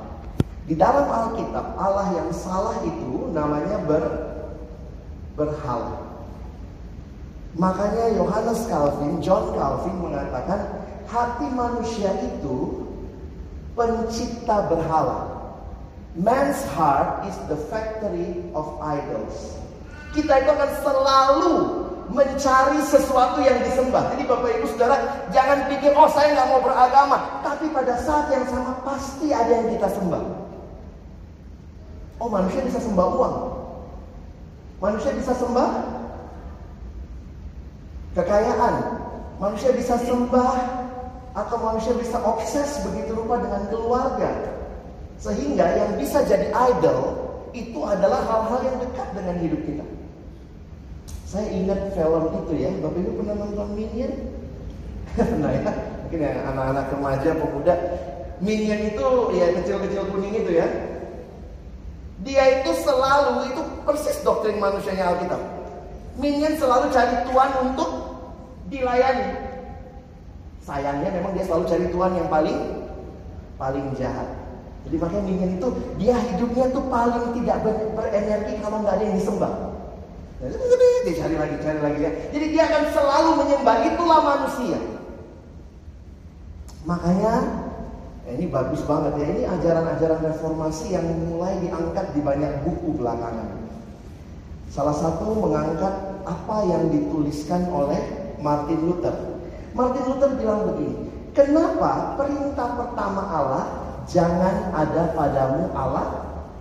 Di 0.65 0.73
dalam 0.73 1.05
Alkitab 1.05 1.77
Allah 1.77 2.15
yang 2.15 2.31
salah 2.31 2.79
itu 2.87 3.29
namanya 3.35 3.77
ber, 3.83 4.03
berhala. 5.35 6.04
Makanya 7.55 8.19
Yohanes 8.19 8.67
Calvin, 8.67 9.23
John 9.23 9.55
Calvin 9.55 9.95
mengatakan 10.03 10.83
hati 11.07 11.47
manusia 11.55 12.11
itu 12.19 12.83
pencipta 13.79 14.67
berhala. 14.67 15.31
Man's 16.19 16.63
heart 16.75 17.27
is 17.27 17.35
the 17.47 17.59
factory 17.71 18.43
of 18.55 18.67
idols. 18.83 19.55
Kita 20.15 20.43
itu 20.43 20.51
akan 20.51 20.71
selalu 20.83 21.53
mencari 22.11 22.79
sesuatu 22.83 23.39
yang 23.43 23.59
disembah. 23.63 24.15
Jadi 24.15 24.23
Bapak 24.27 24.51
Ibu 24.59 24.67
Saudara 24.75 25.27
jangan 25.31 25.67
pikir 25.71 25.91
oh 25.95 26.07
saya 26.11 26.35
nggak 26.35 26.47
mau 26.51 26.61
beragama, 26.63 27.39
tapi 27.43 27.71
pada 27.71 27.99
saat 28.03 28.31
yang 28.31 28.47
sama 28.47 28.79
pasti 28.83 29.31
ada 29.31 29.51
yang 29.63 29.67
kita 29.75 29.91
sembah. 29.91 30.23
Oh 32.19 32.31
manusia 32.31 32.63
bisa 32.63 32.79
sembah 32.79 33.07
uang, 33.11 33.35
manusia 34.79 35.11
bisa 35.19 35.35
sembah 35.35 35.94
kekayaan. 38.15 38.75
Manusia 39.37 39.75
bisa 39.75 39.99
sembah 39.99 40.55
atau 41.35 41.57
manusia 41.59 41.91
bisa 41.99 42.15
obses 42.23 42.79
begitu 42.87 43.11
rupa 43.11 43.43
dengan 43.43 43.67
keluarga. 43.67 44.31
Sehingga 45.19 45.67
yang 45.75 45.91
bisa 45.99 46.23
jadi 46.23 46.49
idol 46.55 47.19
itu 47.51 47.79
adalah 47.83 48.23
hal-hal 48.23 48.59
yang 48.63 48.77
dekat 48.79 49.07
dengan 49.15 49.35
hidup 49.43 49.61
kita. 49.67 49.85
Saya 51.27 51.51
ingat 51.51 51.91
film 51.91 52.31
itu 52.31 52.53
ya, 52.55 52.71
Bapak 52.79 52.99
Ibu 52.99 53.11
pernah 53.19 53.35
nonton 53.35 53.67
Minion? 53.75 54.11
nah 55.43 55.51
ya, 55.51 55.71
mungkin 56.03 56.19
ya 56.23 56.31
anak-anak 56.51 56.85
remaja, 56.95 57.29
pemuda. 57.35 57.75
Minion 58.43 58.79
itu 58.91 59.07
ya 59.35 59.47
kecil-kecil 59.59 60.03
kuning 60.11 60.35
itu 60.35 60.51
ya. 60.55 60.67
Dia 62.23 62.63
itu 62.63 62.71
selalu, 62.83 63.51
itu 63.51 63.61
persis 63.83 64.19
doktrin 64.23 64.59
manusianya 64.59 65.15
Alkitab. 65.15 65.41
Minion 66.15 66.55
selalu 66.55 66.91
cari 66.95 67.15
tuan 67.27 67.51
untuk 67.63 68.04
dilayani. 68.75 69.27
Sayangnya 70.65 71.09
memang 71.13 71.37
dia 71.37 71.45
selalu 71.45 71.65
cari 71.69 71.85
Tuhan 71.93 72.11
yang 72.17 72.27
paling 72.27 72.57
paling 73.55 73.85
jahat. 73.95 74.27
Jadi 74.85 74.95
makanya 75.01 75.23
Minion 75.25 75.51
itu 75.57 75.67
dia 75.97 76.15
hidupnya 76.17 76.65
tuh 76.69 76.85
paling 76.89 77.33
tidak 77.41 77.57
berenergi 77.97 78.53
kalau 78.61 78.81
nggak 78.85 78.95
ada 78.97 79.03
yang 79.05 79.17
disembah. 79.17 79.53
Dia 81.05 81.13
cari 81.21 81.35
lagi, 81.37 81.55
cari 81.61 81.79
lagi 81.79 81.99
ya. 82.01 82.11
Jadi 82.33 82.45
dia 82.53 82.63
akan 82.69 82.83
selalu 82.93 83.29
menyembah 83.45 83.77
itulah 83.93 84.19
manusia. 84.21 84.79
Makanya 86.85 87.33
ya 88.25 88.31
ini 88.37 88.45
bagus 88.49 88.81
banget 88.85 89.13
ya. 89.21 89.25
Ini 89.25 89.43
ajaran-ajaran 89.57 90.21
reformasi 90.33 90.93
yang 90.93 91.05
mulai 91.29 91.57
diangkat 91.61 92.13
di 92.13 92.21
banyak 92.21 92.51
buku 92.65 93.01
belakangan. 93.01 93.57
Salah 94.69 94.97
satu 94.97 95.33
mengangkat 95.39 95.93
apa 96.25 96.57
yang 96.67 96.89
dituliskan 96.89 97.69
oleh 97.69 98.24
Martin 98.39 98.79
Luther. 98.85 99.15
Martin 99.75 100.03
Luther 100.07 100.31
bilang 100.39 100.71
begini, 100.71 100.95
kenapa 101.35 102.15
perintah 102.15 102.79
pertama 102.79 103.21
Allah 103.27 103.65
jangan 104.07 104.71
ada 104.71 105.11
padamu 105.11 105.67
Allah 105.75 106.07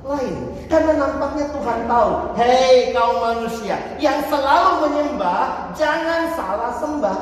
lain? 0.02 0.34
Karena 0.66 0.92
nampaknya 0.98 1.46
Tuhan 1.54 1.80
tahu, 1.86 2.10
hei 2.34 2.90
kaum 2.90 3.18
manusia 3.22 3.78
yang 4.02 4.18
selalu 4.26 4.90
menyembah, 4.90 5.70
jangan 5.78 6.22
salah 6.34 6.72
sembah. 6.82 7.18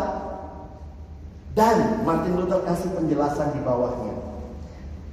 Dan 1.52 2.00
Martin 2.08 2.40
Luther 2.40 2.64
kasih 2.64 2.88
penjelasan 2.96 3.52
di 3.52 3.60
bawahnya. 3.60 4.16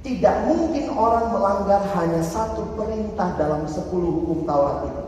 Tidak 0.00 0.48
mungkin 0.48 0.88
orang 0.96 1.28
melanggar 1.28 1.84
hanya 1.92 2.24
satu 2.24 2.64
perintah 2.72 3.36
dalam 3.36 3.68
sepuluh 3.68 4.24
hukum 4.24 4.48
Taurat 4.48 4.88
itu. 4.88 5.04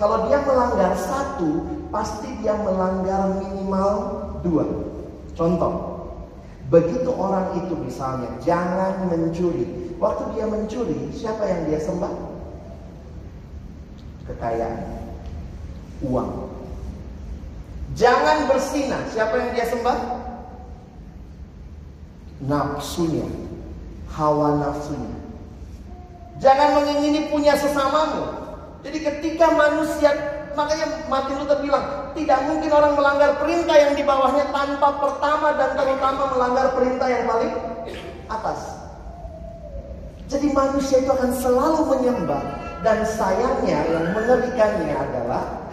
Kalau 0.00 0.24
dia 0.24 0.40
melanggar 0.48 0.96
satu, 0.96 1.60
pasti 1.94 2.26
dia 2.42 2.58
melanggar 2.58 3.38
minimal 3.38 3.90
dua. 4.42 4.66
Contoh, 5.38 6.02
begitu 6.66 7.06
orang 7.14 7.54
itu 7.62 7.78
misalnya 7.78 8.34
jangan 8.42 9.06
mencuri. 9.06 9.94
Waktu 10.02 10.34
dia 10.34 10.50
mencuri, 10.50 11.14
siapa 11.14 11.46
yang 11.46 11.70
dia 11.70 11.78
sembah? 11.78 12.10
Kekayaan, 14.26 14.82
uang. 16.02 16.50
Jangan 17.94 18.50
bersinah, 18.50 19.06
siapa 19.14 19.38
yang 19.38 19.50
dia 19.54 19.66
sembah? 19.70 19.98
Nafsunya, 22.42 23.30
hawa 24.10 24.58
nafsunya. 24.58 25.14
Jangan 26.42 26.82
mengingini 26.82 27.30
punya 27.30 27.54
sesamamu. 27.54 28.42
Jadi 28.82 28.98
ketika 28.98 29.54
manusia 29.54 30.33
makanya 30.54 30.86
Martin 31.06 31.36
Luther 31.42 31.60
bilang 31.60 32.14
tidak 32.14 32.40
mungkin 32.48 32.70
orang 32.70 32.94
melanggar 32.94 33.30
perintah 33.38 33.76
yang 33.76 33.92
di 33.98 34.02
bawahnya 34.06 34.46
tanpa 34.54 34.88
pertama 35.02 35.54
dan 35.58 35.70
terutama 35.74 36.22
melanggar 36.34 36.66
perintah 36.72 37.08
yang 37.10 37.24
paling 37.26 37.52
atas. 38.30 38.60
Jadi 40.30 40.50
manusia 40.56 41.04
itu 41.04 41.10
akan 41.12 41.30
selalu 41.36 41.80
menyembah 41.94 42.42
dan 42.80 43.04
sayangnya 43.04 43.80
yang 43.92 44.06
mengerikannya 44.16 44.96
adalah 44.96 45.64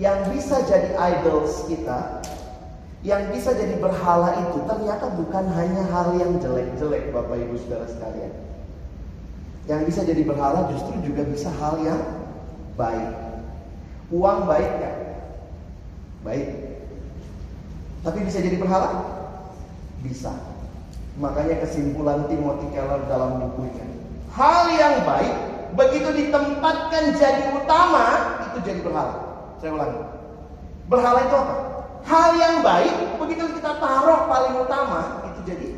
yang 0.00 0.26
bisa 0.34 0.58
jadi 0.66 0.96
idols 0.98 1.68
kita, 1.70 2.22
yang 3.06 3.30
bisa 3.30 3.54
jadi 3.54 3.78
berhala 3.78 4.34
itu 4.48 4.58
ternyata 4.66 5.06
bukan 5.14 5.44
hanya 5.54 5.86
hal 5.92 6.16
yang 6.18 6.40
jelek-jelek 6.42 7.14
Bapak 7.14 7.38
Ibu 7.38 7.54
Saudara 7.62 7.86
sekalian. 7.86 8.32
Yang 9.70 9.80
bisa 9.94 10.00
jadi 10.02 10.22
berhala 10.26 10.66
justru 10.74 10.98
juga 11.06 11.22
bisa 11.22 11.46
hal 11.62 11.78
yang 11.86 12.00
baik. 12.74 13.21
Uang 14.12 14.44
baik 14.44 14.72
kan? 14.76 14.96
Baik. 16.22 16.48
Tapi 18.04 18.18
bisa 18.28 18.38
jadi 18.44 18.60
berhala? 18.60 18.90
Bisa. 20.04 20.30
Makanya 21.16 21.64
kesimpulan 21.64 22.28
Timothy 22.28 22.68
Keller 22.76 23.08
dalam 23.08 23.40
bukunya. 23.40 23.84
Hal 24.32 24.68
yang 24.76 25.04
baik 25.08 25.34
begitu 25.72 26.08
ditempatkan 26.12 27.16
jadi 27.16 27.56
utama 27.56 28.04
itu 28.52 28.58
jadi 28.64 28.80
berhala. 28.84 29.14
Saya 29.60 29.72
ulangi. 29.72 30.00
Berhala 30.92 31.18
itu 31.24 31.36
apa? 31.36 31.54
Hal 32.02 32.30
yang 32.36 32.56
baik 32.60 32.94
begitu 33.16 33.44
kita 33.56 33.80
taruh 33.80 34.28
paling 34.28 34.54
utama 34.60 35.00
itu 35.32 35.40
jadi 35.48 35.68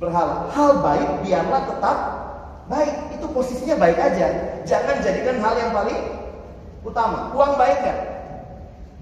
berhala. 0.00 0.48
Hal 0.52 0.80
baik 0.80 1.08
biarlah 1.24 1.62
tetap 1.68 1.98
Baik, 2.66 3.14
itu 3.14 3.26
posisinya 3.30 3.78
baik 3.78 3.94
aja. 3.94 4.26
Jangan 4.66 4.98
jadikan 4.98 5.38
hal 5.38 5.54
yang 5.54 5.70
paling 5.70 6.15
utama. 6.86 7.34
Uang 7.34 7.52
baik 7.58 7.78
gak? 7.82 7.98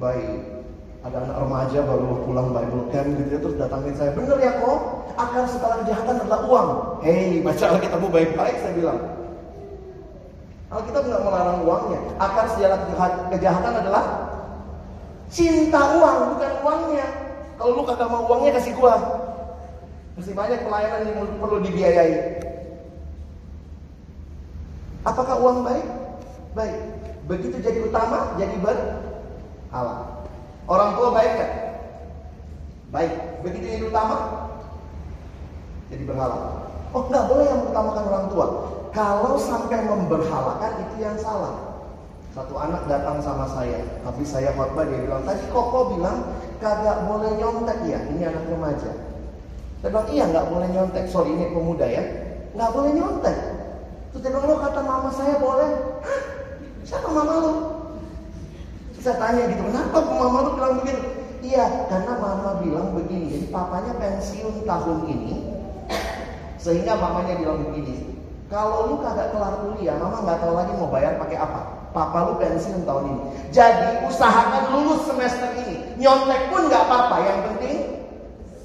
Baik. 0.00 0.40
Ada 1.04 1.20
anak 1.20 1.36
remaja 1.36 1.78
baru 1.84 2.24
pulang 2.24 2.48
Bible 2.56 2.88
camp 2.88 3.08
gitu 3.20 3.28
ya, 3.28 3.38
terus 3.44 3.56
datangin 3.60 3.92
saya. 3.92 4.16
Bener 4.16 4.40
ya 4.40 4.56
kok, 4.56 4.78
akar 5.20 5.44
segala 5.52 5.84
kejahatan 5.84 6.16
adalah 6.24 6.40
uang. 6.48 6.68
Hei, 7.04 7.44
baca 7.44 7.64
Alkitabmu 7.76 8.08
baik-baik 8.08 8.56
saya 8.64 8.72
bilang. 8.72 9.00
Alkitab 10.72 11.04
nggak 11.04 11.22
melarang 11.28 11.60
uangnya. 11.68 12.00
Akar 12.16 12.48
segala 12.56 12.88
kejahatan 13.28 13.74
adalah 13.84 14.04
cinta 15.28 15.80
uang, 16.00 16.18
bukan 16.34 16.52
uangnya. 16.64 17.06
Kalau 17.60 17.70
lu 17.76 17.82
kagak 17.84 18.08
mau 18.08 18.24
uangnya 18.24 18.56
kasih 18.56 18.72
gua. 18.72 18.96
Masih 20.16 20.32
banyak 20.32 20.64
pelayanan 20.64 21.04
yang 21.04 21.36
perlu 21.36 21.58
dibiayai. 21.60 22.40
Apakah 25.04 25.36
uang 25.36 25.68
baik? 25.68 25.86
Baik. 26.56 26.80
Begitu 27.24 27.56
jadi 27.64 27.80
utama, 27.88 28.36
jadi 28.36 28.56
berhala. 28.60 29.94
Orang 30.68 30.90
tua 30.96 31.08
baik 31.12 31.32
kan? 31.40 31.50
Baik, 32.92 33.12
begitu 33.42 33.66
yang 33.66 33.84
utama 33.90 34.16
jadi 35.90 36.04
berhala. 36.08 36.38
Oh 36.94 37.10
nggak 37.10 37.26
boleh 37.26 37.46
yang 37.48 37.62
utamakan 37.68 38.04
orang 38.06 38.26
tua. 38.30 38.46
Kalau 38.94 39.34
sampai 39.34 39.82
memberhalakan 39.82 40.72
itu 40.86 41.02
yang 41.02 41.18
salah. 41.18 41.74
Satu 42.34 42.58
anak 42.58 42.90
datang 42.90 43.22
sama 43.22 43.46
saya, 43.46 43.78
habis 44.02 44.26
saya 44.26 44.50
khotbah 44.58 44.82
dia 44.90 45.06
bilang, 45.06 45.22
tadi 45.22 45.46
Koko 45.54 45.94
bilang 45.94 46.34
kagak 46.58 47.06
boleh 47.06 47.30
nyontek 47.38 47.78
ya, 47.86 47.98
ini 48.10 48.26
anak 48.26 48.50
remaja. 48.50 48.90
Saya 49.78 49.88
bilang, 49.94 50.08
iya 50.10 50.24
nggak 50.34 50.50
boleh 50.50 50.68
nyontek, 50.74 51.06
sorry 51.06 51.30
ini 51.30 51.54
pemuda 51.54 51.86
ya, 51.86 52.02
nggak 52.58 52.70
boleh 52.74 52.90
nyontek. 52.90 53.38
Terus 54.10 54.20
dia 54.26 54.30
bilang, 54.34 54.50
lo 54.50 54.56
kata 54.58 54.80
mama 54.82 55.10
saya 55.14 55.38
boleh, 55.38 55.70
Hah? 56.02 56.33
Siapa 56.84 57.08
mama 57.10 57.34
lo? 57.40 57.52
Saya 59.00 59.20
tanya 59.20 59.52
gitu, 59.52 59.62
kenapa 59.68 59.98
mama 60.00 60.38
lo 60.44 60.50
bilang 60.56 60.74
begitu? 60.80 61.02
Iya, 61.44 61.88
karena 61.92 62.12
mama 62.16 62.56
bilang 62.64 62.96
begini, 62.96 63.36
jadi 63.36 63.46
papanya 63.52 63.92
pensiun 64.00 64.64
tahun 64.64 65.00
ini, 65.12 65.34
sehingga 66.56 66.96
mamanya 66.96 67.36
bilang 67.36 67.68
begini, 67.68 68.16
kalau 68.48 68.88
lu 68.88 68.96
kagak 69.04 69.36
kelar 69.36 69.60
kuliah, 69.60 70.00
mama 70.00 70.24
nggak 70.24 70.40
tahu 70.40 70.54
lagi 70.56 70.72
mau 70.80 70.88
bayar 70.88 71.20
pakai 71.20 71.36
apa. 71.36 71.60
Papa 71.94 72.26
lu 72.26 72.34
pensiun 72.42 72.82
tahun 72.82 73.04
ini. 73.06 73.22
Jadi 73.54 74.02
usahakan 74.10 74.74
lulus 74.74 75.06
semester 75.06 75.54
ini. 75.62 75.94
Nyontek 76.02 76.50
pun 76.50 76.66
nggak 76.66 76.84
apa-apa, 76.90 77.16
yang 77.22 77.38
penting 77.50 78.02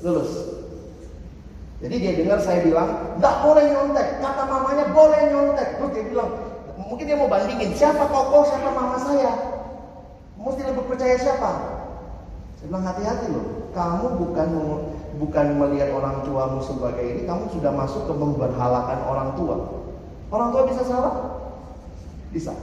lulus. 0.01 0.33
Jadi 1.79 1.95
dia 1.95 2.11
dengar 2.17 2.41
saya 2.41 2.65
bilang, 2.65 2.89
nggak 3.21 3.35
boleh 3.45 3.65
nyontek. 3.69 4.17
Kata 4.17 4.43
mamanya 4.49 4.85
boleh 4.89 5.21
nyontek. 5.29 5.77
Terus 5.77 5.91
dia 5.93 6.05
bilang, 6.09 6.29
mungkin 6.87 7.03
dia 7.03 7.19
mau 7.19 7.27
bandingin 7.27 7.75
siapa 7.75 8.07
kokoh, 8.07 8.47
siapa 8.47 8.71
mama 8.71 8.97
saya. 9.03 9.31
Mesti 10.39 10.61
lebih 10.63 10.87
percaya 10.87 11.19
siapa? 11.19 11.51
Saya 12.59 12.65
bilang 12.71 12.87
hati-hati 12.87 13.27
loh. 13.31 13.71
Kamu 13.75 14.15
bukan 14.19 14.49
bukan 15.19 15.45
melihat 15.59 15.91
orang 15.91 16.23
tuamu 16.23 16.63
sebagai 16.63 17.03
ini, 17.03 17.21
kamu 17.27 17.51
sudah 17.51 17.75
masuk 17.75 18.07
ke 18.07 18.13
memberhalakan 18.15 18.99
orang 19.03 19.29
tua. 19.35 19.55
Orang 20.31 20.55
tua 20.55 20.63
bisa 20.71 20.83
salah? 20.87 21.15
Bisa. 22.31 22.55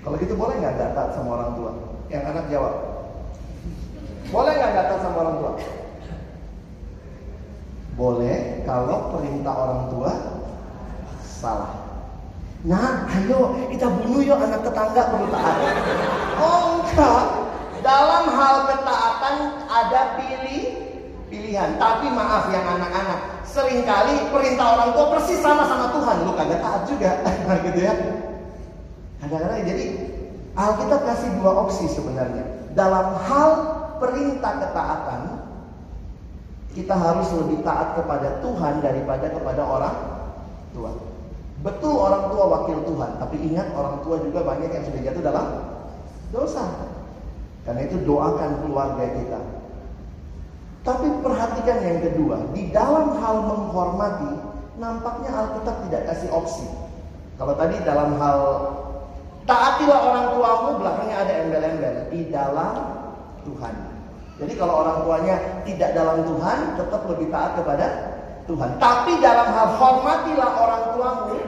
Kalau 0.00 0.16
gitu 0.16 0.38
boleh 0.38 0.56
nggak 0.60 0.78
gak 0.78 0.92
taat 0.94 1.10
sama 1.18 1.30
orang 1.40 1.50
tua? 1.58 1.70
Yang 2.08 2.24
anak 2.30 2.44
jawab. 2.48 2.74
Boleh 4.30 4.52
nggak 4.54 4.70
gak 4.70 4.86
taat 4.86 5.00
sama 5.02 5.16
orang 5.26 5.36
tua? 5.42 5.52
Boleh 7.98 8.36
kalau 8.64 8.98
perintah 9.18 9.54
orang 9.54 9.82
tua 9.92 10.12
salah. 11.20 11.79
Nah, 12.60 13.08
ayo 13.08 13.56
kita 13.72 13.88
bunuh 13.88 14.20
yuk 14.20 14.36
anak 14.36 14.60
tetangga 14.60 15.02
perlu 15.08 15.32
taat. 15.32 15.56
Oh 16.36 16.84
enggak. 16.84 17.24
Dalam 17.80 18.24
hal 18.28 18.56
ketaatan 18.68 19.36
ada 19.64 20.00
pilih 20.20 20.62
pilihan. 21.32 21.80
Tapi 21.80 22.12
maaf 22.12 22.52
yang 22.52 22.66
anak-anak, 22.68 23.48
sering 23.48 23.80
kali 23.88 24.28
perintah 24.28 24.76
orang 24.76 24.90
tua 24.92 25.06
persis 25.16 25.40
sama 25.40 25.64
sama 25.64 25.88
Tuhan. 25.96 26.16
Lu 26.28 26.36
kagak 26.36 26.60
taat 26.60 26.82
juga, 26.84 27.10
gitu 27.64 27.80
ya. 27.80 27.94
Kadang-kadang 29.24 29.64
jadi 29.64 29.84
Alkitab 30.52 31.00
kasih 31.08 31.30
dua 31.40 31.52
opsi 31.64 31.88
sebenarnya. 31.88 32.44
Dalam 32.76 33.16
hal 33.24 33.50
perintah 33.96 34.60
ketaatan, 34.60 35.20
kita 36.76 36.92
harus 36.92 37.32
lebih 37.32 37.64
taat 37.64 37.96
kepada 37.96 38.44
Tuhan 38.44 38.84
daripada 38.84 39.32
kepada 39.32 39.62
orang 39.64 39.96
tua. 40.76 41.09
Betul 41.60 41.92
orang 41.92 42.32
tua 42.32 42.44
wakil 42.48 42.78
Tuhan, 42.88 43.20
tapi 43.20 43.36
ingat 43.52 43.68
orang 43.76 44.00
tua 44.00 44.16
juga 44.24 44.40
banyak 44.40 44.72
yang 44.72 44.84
sudah 44.88 45.00
jatuh 45.04 45.22
dalam 45.24 45.46
dosa. 46.32 46.64
Karena 47.68 47.80
itu 47.84 48.00
doakan 48.00 48.64
keluarga 48.64 49.04
kita. 49.12 49.40
Tapi 50.80 51.06
perhatikan 51.20 51.78
yang 51.84 52.00
kedua, 52.00 52.40
di 52.56 52.72
dalam 52.72 53.12
hal 53.20 53.36
menghormati, 53.44 54.32
nampaknya 54.80 55.28
Alkitab 55.28 55.76
tidak 55.84 56.02
kasih 56.08 56.32
opsi. 56.32 56.64
Kalau 57.36 57.52
tadi 57.52 57.76
dalam 57.84 58.16
hal 58.16 58.38
taatilah 59.44 60.00
orang 60.00 60.26
tuamu, 60.32 60.70
belakangnya 60.80 61.16
ada 61.20 61.32
embel-embel 61.44 61.96
di 62.08 62.20
dalam 62.32 62.74
Tuhan. 63.44 63.74
Jadi 64.40 64.52
kalau 64.56 64.80
orang 64.80 65.04
tuanya 65.04 65.36
tidak 65.68 65.92
dalam 65.92 66.24
Tuhan, 66.24 66.58
tetap 66.80 67.04
lebih 67.12 67.28
taat 67.28 67.60
kepada 67.60 68.09
Tuhan. 68.50 68.70
Tapi 68.82 69.12
dalam 69.22 69.48
hal 69.54 69.68
hormatilah 69.78 70.50
orang 70.58 70.84
tuamu, 70.98 71.38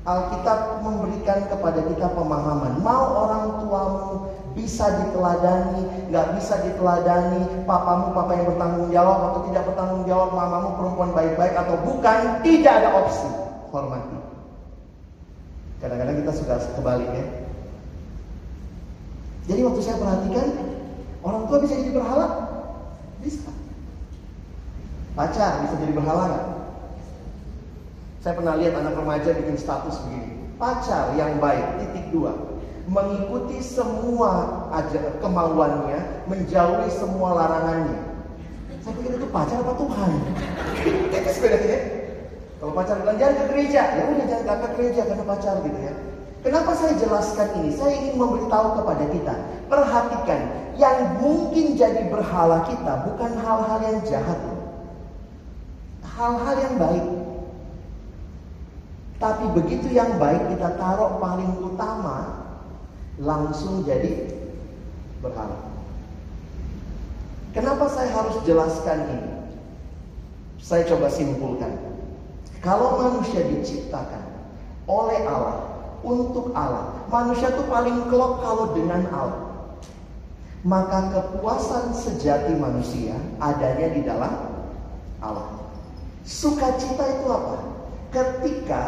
Alkitab 0.00 0.80
memberikan 0.82 1.46
kepada 1.46 1.80
kita 1.86 2.08
pemahaman. 2.16 2.82
Mau 2.82 3.04
orang 3.28 3.44
tuamu 3.62 4.12
bisa 4.58 4.90
diteladani, 4.98 6.10
nggak 6.10 6.26
bisa 6.40 6.58
diteladani, 6.66 7.62
papamu 7.68 8.10
papa 8.10 8.32
yang 8.34 8.46
bertanggung 8.50 8.88
jawab 8.90 9.18
atau 9.30 9.40
tidak 9.46 9.62
bertanggung 9.70 10.02
jawab, 10.08 10.34
mamamu 10.34 10.74
perempuan 10.74 11.10
baik-baik 11.14 11.54
atau 11.54 11.76
bukan, 11.86 12.18
tidak 12.42 12.74
ada 12.82 12.90
opsi. 12.98 13.28
Hormati. 13.70 14.18
Kadang-kadang 15.78 16.16
kita 16.26 16.32
suka 16.34 16.54
kebalik 16.74 17.08
ya. 17.14 17.24
Jadi 19.46 19.60
waktu 19.62 19.80
saya 19.84 19.96
perhatikan, 20.02 20.46
orang 21.22 21.46
tua 21.46 21.58
bisa 21.62 21.78
jadi 21.78 21.92
berhala? 21.94 22.26
Bisa. 23.22 23.59
Pacar 25.18 25.66
bisa 25.66 25.74
jadi 25.82 25.92
berhala 25.94 26.24
nggak? 26.30 26.46
Saya 28.20 28.36
pernah 28.36 28.54
lihat 28.60 28.74
anak 28.76 28.94
remaja 28.94 29.32
bikin 29.32 29.56
status 29.56 29.96
begini. 30.06 30.36
Pacar 30.60 31.16
yang 31.16 31.40
baik, 31.40 31.80
titik 31.80 32.12
dua. 32.12 32.36
Mengikuti 32.84 33.64
semua 33.64 34.66
aja 34.74 35.00
kemauannya, 35.24 36.28
menjauhi 36.28 36.90
semua 36.92 37.32
larangannya. 37.32 37.96
Saya 38.84 38.92
pikir 38.96 39.16
itu 39.16 39.28
pacar 39.28 39.60
apa 39.60 39.72
Tuhan? 39.76 40.10
Tipis 41.12 41.36
bedanya. 41.40 41.68
ya. 41.68 41.80
Kalau 42.60 42.72
pacar 42.76 42.96
bilang 43.00 43.16
jangan 43.16 43.34
ke 43.40 43.44
gereja, 43.56 43.82
ya 43.96 44.02
udah 44.04 44.26
jangan 44.28 44.58
ke 44.60 44.68
gereja 44.76 45.02
karena 45.08 45.24
pacar 45.24 45.54
gitu 45.64 45.78
ya. 45.80 45.94
Kenapa 46.40 46.72
saya 46.72 46.92
jelaskan 46.96 47.48
ini? 47.60 47.70
Saya 47.76 47.92
ingin 48.00 48.16
memberitahu 48.16 48.80
kepada 48.80 49.04
kita. 49.12 49.34
Perhatikan, 49.68 50.40
yang 50.80 51.20
mungkin 51.20 51.76
jadi 51.76 52.08
berhala 52.08 52.64
kita 52.64 53.04
bukan 53.04 53.32
hal-hal 53.44 53.80
yang 53.84 54.00
jahat. 54.08 54.40
Hal-hal 56.16 56.56
yang 56.58 56.76
baik. 56.80 57.06
Tapi 59.20 59.44
begitu 59.52 59.92
yang 59.92 60.16
baik 60.16 60.48
kita 60.56 60.80
taruh 60.80 61.20
paling 61.20 61.52
utama, 61.60 62.40
langsung 63.20 63.84
jadi 63.84 64.32
berhala. 65.20 65.60
Kenapa 67.52 67.84
saya 67.92 68.08
harus 68.16 68.40
jelaskan 68.48 68.98
ini? 69.12 69.30
Saya 70.56 70.88
coba 70.88 71.12
simpulkan. 71.12 71.76
Kalau 72.64 72.96
manusia 72.96 73.44
diciptakan 73.44 74.24
oleh 74.88 75.20
Allah, 75.28 75.68
untuk 76.00 76.56
Allah, 76.56 77.04
manusia 77.12 77.52
itu 77.52 77.64
paling 77.68 78.08
klop 78.08 78.40
kalau 78.40 78.72
dengan 78.72 79.04
Allah. 79.12 79.44
Maka 80.64 81.12
kepuasan 81.12 81.96
sejati 81.96 82.56
manusia 82.56 83.16
adanya 83.40 83.88
di 83.96 84.00
dalam 84.04 84.32
Allah. 85.20 85.59
Sukacita 86.30 87.04
itu 87.18 87.26
apa? 87.26 87.58
Ketika 88.14 88.82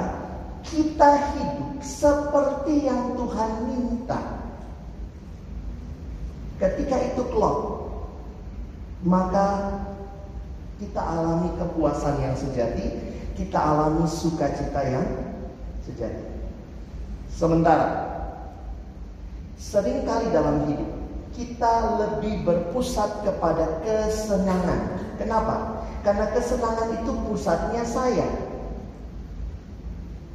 kita 0.63 1.11
hidup 1.35 1.83
seperti 1.83 2.87
yang 2.87 3.19
Tuhan 3.19 3.51
minta. 3.67 4.47
Ketika 6.63 6.95
itu 7.03 7.27
klop, 7.35 7.91
maka 9.03 9.79
kita 10.79 11.03
alami 11.03 11.51
kepuasan 11.59 12.23
yang 12.23 12.39
sejati, 12.39 12.87
kita 13.35 13.59
alami 13.59 14.07
sukacita 14.07 14.79
yang 14.87 15.07
sejati. 15.83 16.23
Sementara 17.35 18.07
sering 19.59 20.07
kali 20.07 20.31
dalam 20.31 20.71
hidup 20.71 20.91
kita 21.35 21.99
lebih 21.99 22.47
berpusat 22.47 23.27
kepada 23.27 23.83
kesenangan. 23.83 25.03
Kenapa? 25.19 25.82
Karena 26.03 26.27
kesenangan 26.35 26.99
itu 26.99 27.13
pusatnya 27.31 27.83
saya. 27.87 28.29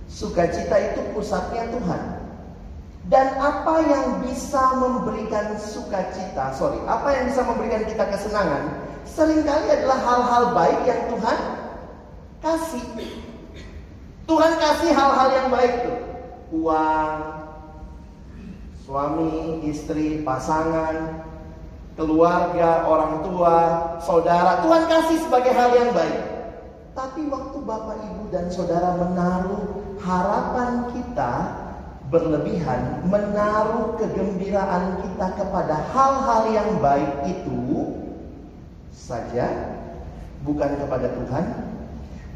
Sukacita 0.08 0.75
itu 0.80 1.01
pusatnya 1.12 1.67
Tuhan. 1.75 2.03
Dan 3.08 3.27
apa 3.39 3.75
yang 3.88 4.06
bisa 4.23 4.75
memberikan 4.75 5.56
sukacita, 5.56 6.51
sorry, 6.51 6.80
apa 6.84 7.08
yang 7.15 7.32
bisa 7.32 7.39
memberikan 7.47 7.88
kita 7.88 8.03
kesenangan, 8.03 8.84
sering 9.08 9.47
kali 9.47 9.67
adalah 9.71 9.99
hal-hal 10.03 10.43
baik 10.51 10.82
yang 10.84 11.01
Tuhan 11.15 11.39
kasih. 12.43 12.86
Tuhan 14.27 14.53
kasih 14.60 14.91
hal-hal 14.91 15.30
yang 15.32 15.47
baik 15.47 15.73
tuh. 15.88 15.99
Uang, 16.51 17.12
suami, 18.84 19.63
istri, 19.67 20.23
pasangan, 20.27 21.23
keluarga, 21.98 22.86
orang 22.86 23.26
tua, 23.26 23.58
saudara. 24.06 24.62
Tuhan 24.62 24.84
kasih 24.86 25.18
sebagai 25.26 25.52
hal 25.52 25.74
yang 25.74 25.92
baik. 25.92 26.22
Tapi 26.94 27.26
waktu 27.30 27.58
Bapak 27.66 27.98
Ibu 28.06 28.24
dan 28.30 28.50
Saudara 28.54 28.94
menaruh 28.98 29.86
harapan 30.02 30.94
kita 30.94 31.34
berlebihan 32.08 33.04
menaruh 33.04 34.00
kegembiraan 34.00 35.04
kita 35.04 35.28
kepada 35.36 35.76
hal-hal 35.92 36.44
yang 36.56 36.70
baik 36.80 37.12
itu 37.28 38.00
saja 38.96 39.76
bukan 40.48 40.72
kepada 40.80 41.12
Tuhan 41.12 41.46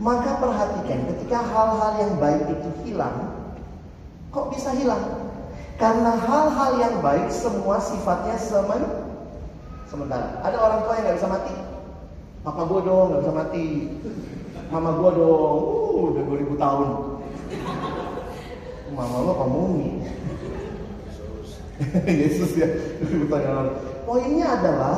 maka 0.04 0.32
perhatikan 0.44 1.08
ketika 1.16 1.40
hal-hal 1.40 1.92
yang 2.04 2.14
baik 2.20 2.44
itu 2.52 2.70
hilang 2.84 3.32
kok 4.36 4.52
bisa 4.52 4.76
hilang 4.76 5.32
karena 5.80 6.20
hal-hal 6.20 6.72
yang 6.76 6.96
baik 7.00 7.32
semua 7.32 7.80
sifatnya 7.80 8.36
semen 8.36 9.01
sementara. 9.92 10.40
Ada 10.40 10.56
orang 10.56 10.80
tua 10.88 10.94
yang 10.96 11.04
nggak 11.04 11.18
bisa 11.20 11.30
mati. 11.30 11.56
Papa 12.42 12.62
gue 12.64 12.80
dong 12.88 13.06
nggak 13.12 13.22
bisa 13.28 13.34
mati. 13.36 13.66
Mama 14.72 14.90
gue 14.96 15.12
dong. 15.20 15.58
Uh, 15.92 16.04
udah 16.16 16.24
2000 16.24 16.64
tahun. 16.64 16.88
Mama 18.96 19.16
lo 19.20 19.32
apa 19.36 19.46
mumi? 19.52 19.92
Yesus 22.22 22.54
ya 22.54 22.70
poinnya 24.06 24.54
adalah 24.54 24.96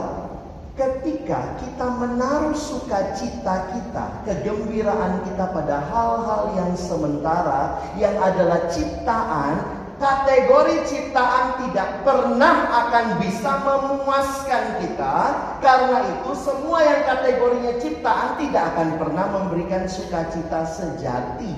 ketika 0.74 1.62
kita 1.62 1.86
menaruh 2.02 2.58
sukacita 2.58 3.78
kita 3.78 4.06
kegembiraan 4.26 5.22
kita 5.22 5.54
pada 5.54 5.86
hal-hal 5.86 6.58
yang 6.58 6.74
sementara 6.74 7.78
yang 7.96 8.18
adalah 8.18 8.68
ciptaan 8.74 9.83
kategori 10.04 10.84
ciptaan 10.84 11.64
tidak 11.64 12.04
pernah 12.04 12.68
akan 12.84 13.24
bisa 13.24 13.64
memuaskan 13.64 14.84
kita. 14.84 15.16
Karena 15.64 16.04
itu 16.12 16.32
semua 16.36 16.84
yang 16.84 17.08
kategorinya 17.08 17.80
ciptaan 17.80 18.36
tidak 18.36 18.76
akan 18.76 19.00
pernah 19.00 19.26
memberikan 19.32 19.88
sukacita 19.88 20.68
sejati. 20.68 21.56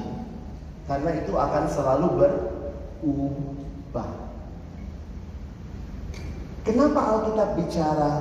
Karena 0.86 1.10
itu 1.18 1.34
akan 1.34 1.66
selalu 1.66 2.08
berubah. 2.22 4.10
Kenapa 6.62 7.00
Alkitab 7.02 7.50
bicara 7.58 8.14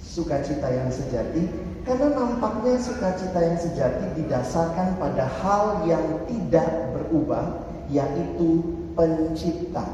sukacita 0.00 0.68
yang 0.72 0.88
sejati? 0.88 1.44
Karena 1.84 2.16
nampaknya 2.16 2.80
sukacita 2.80 3.36
yang 3.44 3.60
sejati 3.60 4.16
didasarkan 4.16 4.96
pada 4.96 5.28
hal 5.28 5.84
yang 5.84 6.24
tidak 6.24 6.96
berubah, 6.96 7.68
yaitu 7.92 8.83
pencipta. 8.94 9.84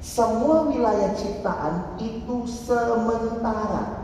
Semua 0.00 0.66
wilayah 0.68 1.12
ciptaan 1.12 1.98
itu 2.00 2.48
sementara. 2.48 4.00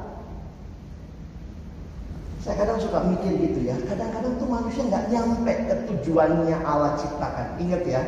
Saya 2.44 2.62
kadang 2.62 2.78
suka 2.78 3.02
mikir 3.10 3.32
gitu 3.42 3.66
ya. 3.66 3.74
Kadang-kadang 3.90 4.38
tuh 4.38 4.46
manusia 4.46 4.86
nggak 4.86 5.10
nyampe 5.10 5.52
ke 5.66 5.74
tujuannya 5.90 6.56
Allah 6.62 6.94
ciptakan. 7.00 7.58
Ingat 7.58 7.82
ya, 7.88 8.02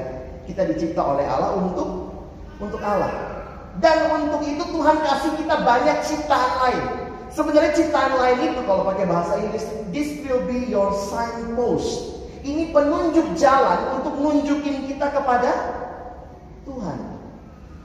kita 0.46 0.68
dicipta 0.68 1.02
oleh 1.02 1.26
Allah 1.26 1.58
untuk 1.58 1.88
untuk 2.62 2.78
Allah. 2.84 3.10
Dan 3.78 4.10
untuk 4.10 4.42
itu 4.42 4.62
Tuhan 4.62 4.96
kasih 5.02 5.32
kita 5.38 5.56
banyak 5.62 5.96
ciptaan 6.02 6.52
lain. 6.66 6.84
Sebenarnya 7.30 7.72
ciptaan 7.72 8.14
lain 8.18 8.38
itu 8.52 8.60
kalau 8.66 8.82
pakai 8.88 9.06
bahasa 9.06 9.38
Inggris, 9.38 9.64
this 9.94 10.18
will 10.26 10.42
be 10.50 10.66
your 10.66 10.90
signpost. 10.90 12.18
Ini 12.42 12.74
penunjuk 12.74 13.38
jalan 13.38 14.00
untuk 14.00 14.18
nunjukin 14.18 14.90
kita 14.90 15.14
kepada 15.14 15.77
Tuhan. 16.68 16.98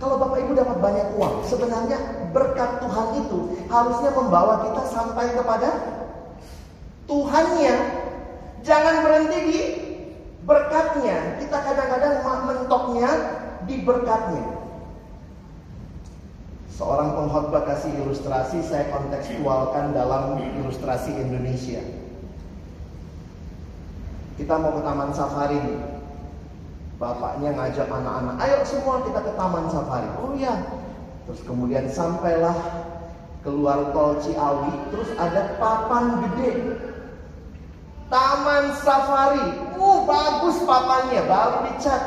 Kalau 0.04 0.20
Bapak 0.20 0.44
Ibu 0.44 0.52
dapat 0.52 0.78
banyak 0.84 1.08
uang, 1.16 1.48
sebenarnya 1.48 2.28
berkat 2.36 2.84
Tuhan 2.84 3.08
itu 3.24 3.40
harusnya 3.72 4.12
membawa 4.12 4.68
kita 4.68 4.84
sampai 4.92 5.32
kepada 5.32 5.70
Tuhannya. 7.08 7.76
Jangan 8.68 8.96
berhenti 9.08 9.40
di 9.48 9.60
berkatnya. 10.44 11.40
Kita 11.40 11.58
kadang-kadang 11.64 12.14
mentoknya 12.44 13.12
di 13.64 13.76
berkatnya. 13.88 14.44
Seorang 16.74 17.16
pengkhotbah 17.16 17.64
kasih 17.70 17.96
ilustrasi, 18.04 18.66
saya 18.66 18.90
kontekstualkan 18.92 19.94
dalam 19.94 20.42
ilustrasi 20.42 21.16
Indonesia. 21.16 21.80
Kita 24.36 24.58
mau 24.58 24.74
ke 24.74 24.82
Taman 24.82 25.14
Safari 25.14 25.62
nih. 25.62 25.93
Bapaknya 27.02 27.58
ngajak 27.58 27.90
anak-anak, 27.90 28.36
ayo 28.46 28.58
semua 28.64 29.02
kita 29.02 29.20
ke 29.26 29.32
taman 29.34 29.66
safari. 29.68 30.10
Oh 30.22 30.32
iya. 30.38 30.56
Terus 31.26 31.42
kemudian 31.48 31.90
sampailah 31.90 32.56
keluar 33.44 33.92
tol 33.92 34.20
Ciawi, 34.24 34.72
terus 34.94 35.10
ada 35.20 35.58
papan 35.60 36.22
gede. 36.22 36.80
Taman 38.08 38.64
safari. 38.86 39.48
Uh, 39.74 40.06
bagus 40.06 40.62
papannya, 40.64 41.22
baru 41.26 41.58
dicat. 41.68 42.04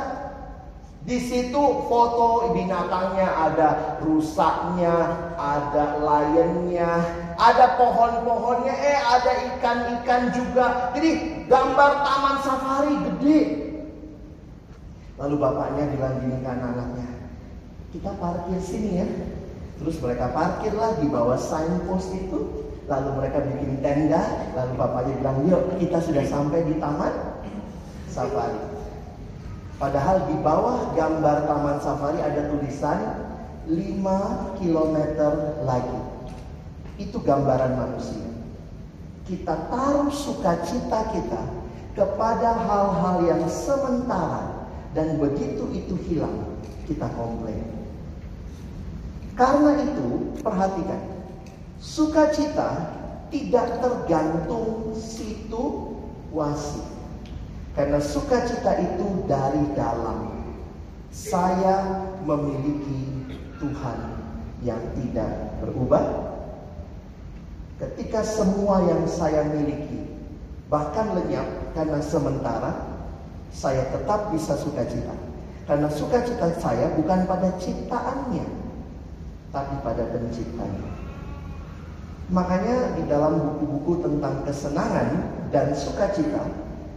Di 1.07 1.23
situ 1.23 1.87
foto 1.87 2.51
binatangnya 2.51 3.31
ada 3.31 3.69
rusaknya, 4.03 4.95
ada 5.39 6.03
lionnya, 6.03 6.99
ada 7.39 7.79
pohon-pohonnya, 7.79 8.75
eh 8.75 8.99
ada 8.99 9.33
ikan-ikan 9.55 10.35
juga. 10.35 10.91
Jadi 10.99 11.43
gambar 11.47 11.91
taman 12.03 12.37
safari 12.43 12.95
gede. 13.07 13.66
Lalu 15.17 15.35
bapaknya 15.41 15.85
bilang 15.97 16.21
ke 16.21 16.29
anak-anaknya, 16.45 17.09
kita 17.97 18.11
parkir 18.21 18.61
sini 18.61 18.91
ya. 19.01 19.09
Terus 19.81 19.97
mereka 20.01 20.33
parkirlah 20.33 21.01
di 21.01 21.09
bawah 21.09 21.41
signpost 21.41 22.13
itu. 22.13 22.69
Lalu 22.87 23.09
mereka 23.17 23.41
bikin 23.45 23.81
tenda. 23.81 24.23
Lalu 24.53 24.73
bapaknya 24.77 25.13
bilang, 25.21 25.37
yuk 25.49 25.63
kita 25.81 26.05
sudah 26.05 26.25
sampai 26.25 26.69
di 26.69 26.77
taman 26.77 27.13
safari. 28.13 28.61
Padahal 29.77 30.25
di 30.29 30.37
bawah 30.41 30.93
gambar 30.97 31.49
taman 31.49 31.77
safari 31.81 32.21
ada 32.21 32.49
tulisan 32.53 33.01
5 33.69 34.61
km 34.61 34.97
lagi. 35.65 36.01
Itu 36.97 37.21
gambaran 37.21 37.77
manusia. 37.77 38.25
Kita 39.29 39.69
taruh 39.69 40.09
sukacita 40.09 41.13
kita 41.13 41.43
kepada 41.93 42.57
hal-hal 42.57 43.17
yang 43.25 43.43
sementara 43.49 44.56
dan 44.97 45.21
begitu 45.21 45.69
itu 45.77 45.95
hilang, 46.09 46.57
kita 46.89 47.05
komplain. 47.13 47.69
Karena 49.37 49.77
itu, 49.85 50.33
perhatikan. 50.41 51.21
Sukacita 51.77 52.97
tidak 53.29 53.85
tergantung 53.85 54.97
situasi. 54.97 56.81
Karena 57.77 58.01
sukacita 58.01 58.81
itu 58.81 59.29
dari 59.29 59.77
dalam. 59.77 60.33
Saya 61.13 62.09
memiliki 62.25 63.37
Tuhan 63.61 64.01
yang 64.65 64.81
tidak 64.97 65.61
berubah. 65.61 66.33
Ketika 67.77 68.25
semua 68.25 68.81
yang 68.89 69.05
saya 69.05 69.45
miliki 69.53 70.09
bahkan 70.73 71.13
lenyap 71.13 71.45
karena 71.77 72.01
sementara, 72.01 72.86
saya 73.57 73.89
tetap 73.89 74.29
bisa 74.37 74.53
sukacita. 74.61 75.17
Karena 75.65 75.89
sukacita 75.89 76.53
saya 76.61 76.93
bukan 76.95 77.25
pada 77.25 77.57
ciptaannya, 77.57 78.47
tapi 79.51 79.75
pada 79.81 80.05
penciptanya. 80.13 80.87
Makanya 82.29 83.01
di 83.01 83.03
dalam 83.09 83.39
buku-buku 83.41 84.05
tentang 84.05 84.45
kesenangan 84.45 85.09
dan 85.51 85.73
sukacita 85.73 86.43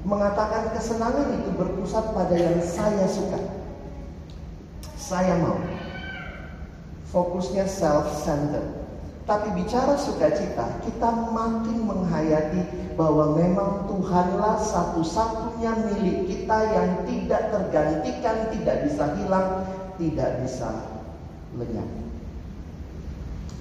mengatakan 0.03 0.73
kesenangan 0.75 1.37
itu 1.39 1.49
berpusat 1.55 2.11
pada 2.11 2.35
yang 2.35 2.59
saya 2.61 3.05
suka. 3.07 3.39
Saya 4.99 5.39
mau. 5.41 5.57
Fokusnya 7.09 7.65
self-centered. 7.65 8.88
Tapi 9.29 9.53
bicara 9.53 9.93
sukacita, 9.93 10.81
kita 10.81 11.09
makin 11.29 11.85
menghayati 11.85 12.65
bahwa 12.97 13.37
memang 13.37 13.85
Tuhanlah 13.85 14.57
satu-satunya 14.57 15.69
milik 15.85 16.33
kita 16.33 16.57
yang 16.73 17.05
tidak 17.05 17.53
tergantikan, 17.53 18.49
tidak 18.49 18.89
bisa 18.89 19.05
hilang, 19.21 19.69
tidak 20.01 20.41
bisa 20.41 20.69
lenyap. 21.53 21.85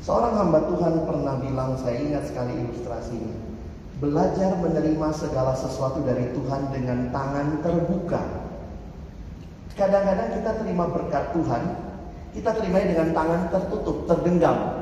Seorang 0.01 0.41
hamba 0.41 0.73
Tuhan 0.73 1.05
pernah 1.05 1.37
bilang, 1.37 1.77
saya 1.85 2.01
ingat 2.01 2.33
sekali 2.33 2.65
ilustrasinya. 2.65 3.37
Belajar 4.01 4.57
menerima 4.65 5.09
segala 5.13 5.53
sesuatu 5.53 6.01
dari 6.01 6.33
Tuhan 6.33 6.73
dengan 6.73 7.13
tangan 7.13 7.61
terbuka. 7.61 8.25
Kadang-kadang 9.77 10.33
kita 10.33 10.51
terima 10.65 10.89
berkat 10.89 11.29
Tuhan, 11.37 11.63
kita 12.33 12.57
terimanya 12.57 12.89
dengan 12.97 13.09
tangan 13.13 13.43
tertutup, 13.53 14.09
tergenggam 14.09 14.78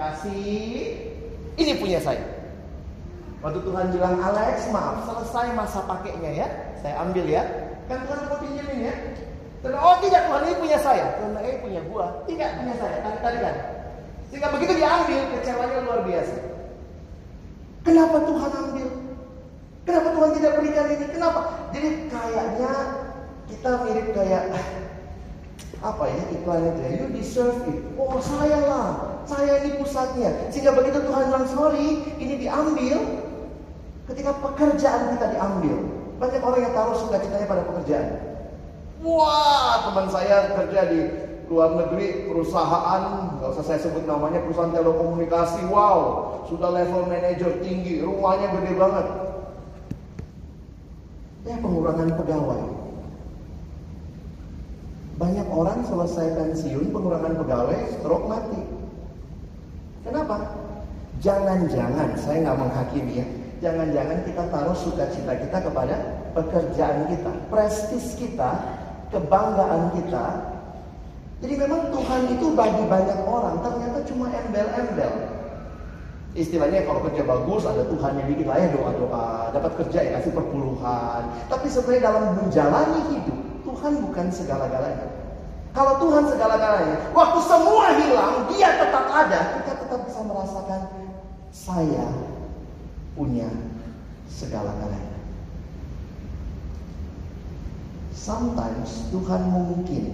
kasih 0.00 0.96
ini 1.60 1.72
punya 1.76 2.00
saya. 2.00 2.24
Waktu 3.44 3.60
Tuhan 3.64 3.92
bilang 3.92 4.16
Alex 4.20 4.68
maaf 4.72 5.04
selesai 5.04 5.52
masa 5.52 5.84
pakainya 5.84 6.44
ya, 6.44 6.48
saya 6.80 7.04
ambil 7.04 7.24
ya. 7.28 7.44
Kan 7.88 8.04
Tuhan 8.08 8.20
mau 8.28 8.40
pinjemin 8.40 8.88
ya. 8.88 8.94
Tuhan, 9.60 9.76
oh 9.76 9.96
tidak 10.00 10.24
Tuhan 10.28 10.42
ini 10.48 10.56
punya 10.56 10.78
saya. 10.80 11.04
Tuhan 11.20 11.36
eh 11.44 11.60
punya 11.60 11.80
gua, 11.88 12.24
tidak 12.24 12.48
punya 12.60 12.74
saya. 12.80 12.96
Tarik 13.04 13.20
tarikan. 13.20 13.56
Sehingga 14.32 14.48
begitu 14.56 14.72
diambil 14.80 15.20
kecewanya 15.36 15.78
luar 15.84 16.00
biasa. 16.04 16.36
Kenapa 17.84 18.16
Tuhan 18.24 18.50
ambil? 18.56 18.88
Kenapa 19.88 20.08
Tuhan 20.12 20.30
tidak 20.36 20.52
berikan 20.60 20.86
ini? 20.92 21.06
Kenapa? 21.08 21.40
Jadi 21.72 21.88
kayaknya 22.12 22.72
kita 23.48 23.70
mirip 23.84 24.08
kayak 24.12 24.42
apa 25.80 26.04
ya 26.12 26.22
iklan 26.36 26.60
itu 26.76 26.80
ya, 26.84 26.90
you 26.92 27.08
deserve 27.16 27.56
it. 27.72 27.80
Oh 27.96 28.20
saya 28.20 28.60
lah, 28.68 28.88
saya 29.24 29.64
ini 29.64 29.80
pusatnya. 29.80 30.52
Sehingga 30.52 30.76
begitu 30.76 31.00
Tuhan 31.00 31.32
bilang 31.32 31.48
sorry, 31.48 32.04
ini 32.20 32.34
diambil. 32.36 33.00
Ketika 34.10 34.34
pekerjaan 34.42 35.14
kita 35.14 35.26
diambil, 35.38 35.76
banyak 36.18 36.42
orang 36.42 36.60
yang 36.66 36.74
taruh 36.74 36.98
sukacitanya 36.98 37.46
pada 37.46 37.62
pekerjaan. 37.62 38.08
Wah, 39.00 39.86
teman 39.88 40.10
saya 40.10 40.50
kerja 40.58 40.80
di 40.90 41.00
luar 41.46 41.78
negeri, 41.78 42.26
perusahaan, 42.28 43.02
nggak 43.38 43.50
usah 43.54 43.64
saya 43.64 43.78
sebut 43.80 44.04
namanya, 44.04 44.42
perusahaan 44.44 44.74
telekomunikasi. 44.74 45.70
Wow, 45.70 45.98
sudah 46.50 46.74
level 46.74 47.06
manager 47.06 47.62
tinggi, 47.62 48.02
rumahnya 48.02 48.50
gede 48.60 48.72
banget. 48.76 49.06
Ya 51.46 51.56
pengurangan 51.62 52.10
pegawai. 52.20 52.79
Banyak 55.20 55.52
orang 55.52 55.84
selesai 55.84 56.32
pensiun, 56.32 56.96
pengurangan 56.96 57.36
pegawai, 57.44 57.76
stroke 57.92 58.24
mati. 58.24 58.64
Kenapa? 60.00 60.48
Jangan-jangan, 61.20 62.16
saya 62.16 62.40
nggak 62.40 62.56
menghakimi 62.56 63.20
ya. 63.20 63.26
Jangan-jangan 63.60 64.24
kita 64.24 64.48
taruh 64.48 64.72
sukacita 64.72 65.36
kita 65.36 65.58
kepada 65.60 65.96
pekerjaan 66.32 67.12
kita, 67.12 67.30
prestis 67.52 68.16
kita, 68.16 68.56
kebanggaan 69.12 69.92
kita. 70.00 70.56
Jadi 71.44 71.54
memang 71.68 71.92
Tuhan 71.92 72.22
itu 72.40 72.56
bagi 72.56 72.84
banyak 72.88 73.20
orang 73.28 73.60
ternyata 73.60 74.00
cuma 74.08 74.32
embel-embel. 74.32 75.12
Istilahnya 76.32 76.88
kalau 76.88 77.04
kerja 77.04 77.28
bagus 77.28 77.68
ada 77.68 77.84
Tuhan 77.84 78.24
yang 78.24 78.28
bikin 78.32 78.48
lah 78.48 78.56
ya 78.56 78.72
doa-doa, 78.72 79.52
dapat 79.52 79.72
kerja 79.84 79.98
ya 80.00 80.10
kasih 80.16 80.32
perpuluhan. 80.32 81.28
Tapi 81.52 81.66
sebenarnya 81.68 82.08
dalam 82.08 82.24
menjalani 82.40 83.00
hidup 83.12 83.49
Tuhan 83.70 83.92
bukan 84.02 84.26
segala-galanya. 84.34 85.06
Kalau 85.70 86.02
Tuhan 86.02 86.26
segala-galanya, 86.26 87.14
waktu 87.14 87.38
semua 87.46 87.94
hilang, 87.94 88.50
Dia 88.50 88.74
tetap 88.74 89.06
ada. 89.06 89.40
Kita 89.62 89.72
tetap 89.86 90.00
bisa 90.02 90.20
merasakan 90.26 90.80
saya 91.54 92.06
punya 93.14 93.46
segala-galanya. 94.26 95.18
Sometimes 98.10 99.08
Tuhan 99.14 99.42
mungkin 99.48 100.04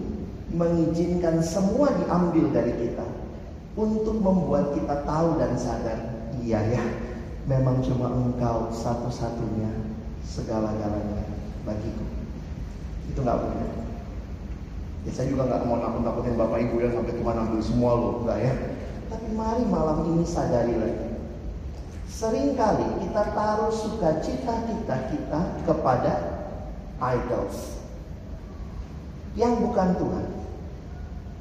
mengizinkan 0.52 1.40
semua 1.40 1.90
diambil 1.96 2.52
dari 2.52 2.72
kita 2.76 3.08
untuk 3.76 4.20
membuat 4.20 4.72
kita 4.76 5.04
tahu 5.04 5.36
dan 5.40 5.52
sadar, 5.58 6.00
iya 6.40 6.60
ya, 6.70 6.84
memang 7.44 7.82
cuma 7.84 8.08
engkau 8.08 8.72
satu-satunya 8.72 9.68
segala-galanya 10.24 11.28
bagiku. 11.66 12.15
Itu 13.10 13.20
nggak 13.22 13.38
boleh. 13.38 13.68
Ya 15.06 15.10
saya 15.14 15.30
juga 15.30 15.46
nggak 15.46 15.62
mau 15.70 15.78
nakut-nakutin 15.78 16.34
bapak 16.34 16.58
ibu 16.66 16.82
yang 16.82 16.92
sampai 16.98 17.14
Tuhan 17.14 17.36
ambil 17.46 17.60
semua 17.62 17.90
loh, 17.94 18.12
enggak 18.26 18.38
ya. 18.42 18.52
Tapi 19.06 19.26
mari 19.38 19.64
malam 19.70 19.98
ini 20.10 20.24
sadari 20.26 20.74
lagi. 20.74 21.06
Seringkali 22.10 23.06
kita 23.06 23.22
taruh 23.36 23.70
sukacita 23.70 24.54
kita 24.66 24.96
kita 25.14 25.40
kepada 25.62 26.12
idols 26.98 27.78
yang 29.36 29.60
bukan 29.62 29.94
Tuhan. 30.00 30.26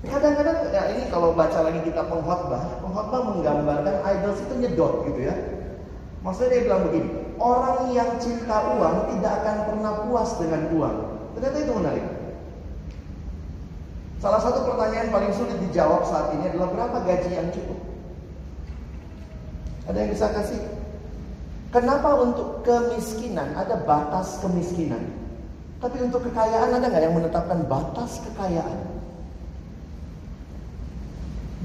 Kadang-kadang 0.06 0.70
ya 0.70 0.84
ini 0.94 1.10
kalau 1.10 1.34
baca 1.34 1.66
lagi 1.66 1.82
kita 1.82 2.06
pengkhotbah, 2.06 2.86
pengkhotbah 2.86 3.22
menggambarkan 3.34 3.96
idols 4.06 4.38
itu 4.46 4.54
nyedot 4.62 5.10
gitu 5.10 5.26
ya. 5.26 5.36
Maksudnya 6.22 6.50
dia 6.54 6.62
bilang 6.70 6.82
begini, 6.90 7.10
orang 7.42 7.80
yang 7.94 8.10
cinta 8.22 8.78
uang 8.78 9.16
tidak 9.16 9.34
akan 9.42 9.58
pernah 9.70 9.94
puas 10.06 10.30
dengan 10.38 10.62
uang. 10.74 10.98
Ternyata 11.36 11.58
itu 11.60 11.74
menarik. 11.76 12.06
Salah 14.24 14.42
satu 14.42 14.66
pertanyaan 14.66 15.12
paling 15.12 15.36
sulit 15.36 15.60
dijawab 15.70 16.08
saat 16.08 16.34
ini 16.34 16.50
adalah 16.50 16.72
berapa 16.72 16.98
gaji 17.04 17.30
yang 17.36 17.52
cukup? 17.52 17.78
Ada 19.86 19.98
yang 20.02 20.12
bisa 20.16 20.28
kasih? 20.34 20.62
Kenapa 21.70 22.10
untuk 22.24 22.64
kemiskinan 22.64 23.54
ada 23.54 23.84
batas 23.84 24.40
kemiskinan? 24.40 25.12
Tapi 25.84 26.02
untuk 26.02 26.26
kekayaan 26.26 26.74
ada 26.74 26.88
nggak 26.88 27.04
yang 27.04 27.14
menetapkan 27.20 27.68
batas 27.70 28.24
kekayaan? 28.26 28.96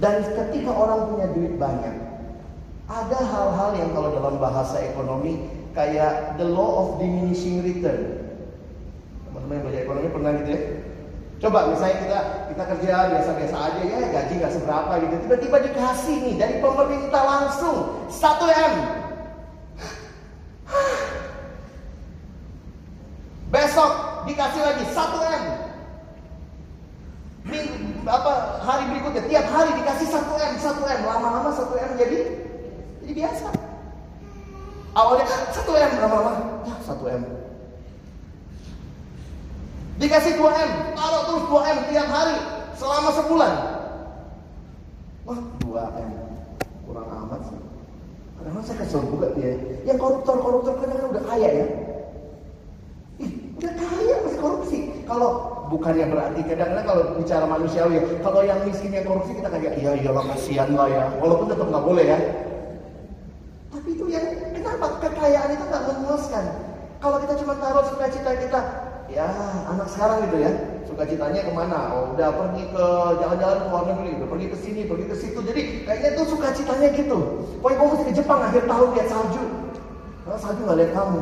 Dan 0.00 0.24
ketika 0.24 0.72
orang 0.74 1.14
punya 1.14 1.26
duit 1.32 1.54
banyak, 1.56 1.96
ada 2.90 3.18
hal-hal 3.22 3.70
yang 3.78 3.94
kalau 3.94 4.10
dalam 4.12 4.36
bahasa 4.42 4.82
ekonomi 4.82 5.46
kayak 5.72 6.36
the 6.36 6.44
law 6.44 6.84
of 6.84 6.86
diminishing 6.98 7.62
return. 7.62 8.19
Teman-teman 9.50 9.66
yang 9.66 9.66
belajar 9.66 9.82
ekonomi 9.82 10.08
pernah 10.14 10.30
gitu 10.38 10.50
ya? 10.54 10.60
Coba 11.42 11.58
misalnya 11.74 11.96
kita 12.06 12.20
kita 12.54 12.64
kerja 12.70 12.94
biasa-biasa 13.10 13.56
aja 13.58 13.80
ya 13.82 13.98
gaji 14.14 14.32
nggak 14.38 14.54
seberapa 14.54 14.92
gitu, 15.02 15.14
tiba-tiba 15.26 15.56
dikasih 15.66 16.16
nih 16.22 16.34
dari 16.38 16.54
pemerintah 16.62 17.22
langsung 17.26 18.06
1 18.06 18.46
m. 18.46 18.74
Besok 23.50 23.92
dikasih 24.30 24.62
lagi 24.62 24.84
1 24.86 25.18
m. 25.18 25.44
Apa 28.06 28.32
hari 28.62 28.84
berikutnya 28.94 29.22
tiap 29.26 29.46
hari 29.50 29.70
dikasih 29.82 30.06
1 30.14 30.30
m, 30.30 30.54
1 30.62 30.78
m, 30.78 31.00
lama-lama 31.10 31.50
1 31.50 31.74
m 31.74 31.90
jadi 31.98 32.18
jadi 33.02 33.12
biasa. 33.18 33.50
Awalnya 34.94 35.26
1 35.26 35.58
m, 35.58 35.92
lama-lama 36.06 36.32
ya 36.70 36.76
1 36.86 37.18
m. 37.18 37.39
Dikasih 40.00 40.40
2M, 40.40 40.96
taruh 40.96 41.22
terus 41.28 41.44
2M 41.44 41.78
tiap 41.92 42.08
hari 42.08 42.36
selama 42.72 43.10
sebulan. 43.20 43.52
Wah, 45.28 45.40
2M. 45.60 46.10
Kurang 46.88 47.08
amat 47.12 47.40
sih. 47.52 47.60
Kadang-kadang 48.40 48.64
saya 48.64 48.76
kesel 48.80 49.04
juga 49.12 49.28
dia. 49.36 49.60
Yang 49.84 50.00
koruptor-koruptor 50.00 50.80
kadang-kadang 50.80 51.12
udah 51.12 51.24
kaya 51.28 51.48
ya. 51.52 51.66
Ih, 53.20 53.32
udah 53.60 53.72
kaya 53.76 54.14
masih 54.24 54.40
korupsi. 54.40 54.78
Kalau 55.04 55.30
bukannya 55.68 56.08
berarti 56.08 56.40
kadang-kadang 56.48 56.86
kalau 56.88 57.02
bicara 57.20 57.44
manusiawi 57.44 58.00
ya, 58.00 58.02
kalau 58.24 58.40
yang 58.40 58.60
miskin 58.64 58.96
yang 58.96 59.04
korupsi 59.04 59.36
kita 59.36 59.52
kayak 59.52 59.76
iya 59.84 60.00
iyalah 60.00 60.24
kasihan 60.32 60.72
lah 60.72 60.88
ya. 60.88 61.12
Walaupun 61.20 61.52
tetap 61.52 61.68
nggak 61.68 61.84
boleh 61.84 62.08
ya. 62.08 62.18
Tapi 63.68 63.88
itu 63.92 64.08
yang 64.08 64.24
kenapa 64.56 64.96
kekayaan 65.04 65.60
itu 65.60 65.64
nggak 65.68 65.84
memuaskan? 65.92 66.44
Kalau 67.04 67.16
kita 67.20 67.36
cuma 67.44 67.54
taruh 67.60 67.84
sukacita 67.84 68.32
kita, 68.40 68.60
ya 69.10 69.26
anak 69.66 69.90
sekarang 69.90 70.30
gitu 70.30 70.38
ya 70.38 70.52
suka 70.86 71.02
citanya 71.06 71.40
ke 71.46 71.52
mana? 71.54 71.78
Oh 71.94 72.04
udah 72.14 72.28
pergi 72.34 72.64
ke 72.70 72.86
jalan-jalan 73.22 73.58
ke 73.62 73.66
luar 73.70 73.84
negeri 73.88 74.10
udah 74.18 74.28
pergi 74.30 74.46
ke 74.50 74.56
sini 74.58 74.80
pergi 74.86 75.06
ke 75.06 75.16
situ. 75.18 75.38
Jadi 75.38 75.62
kayaknya 75.86 76.10
tuh 76.18 76.26
suka 76.34 76.48
citanya 76.54 76.88
gitu. 76.94 77.18
Pokoknya 77.62 77.86
mesti 77.88 78.04
ke 78.10 78.14
Jepang 78.14 78.40
akhir 78.42 78.62
tahun 78.66 78.88
lihat 78.98 79.08
salju. 79.10 79.44
Karena 80.26 80.38
salju 80.38 80.60
nggak 80.66 80.78
lihat 80.82 80.92
kamu. 80.94 81.20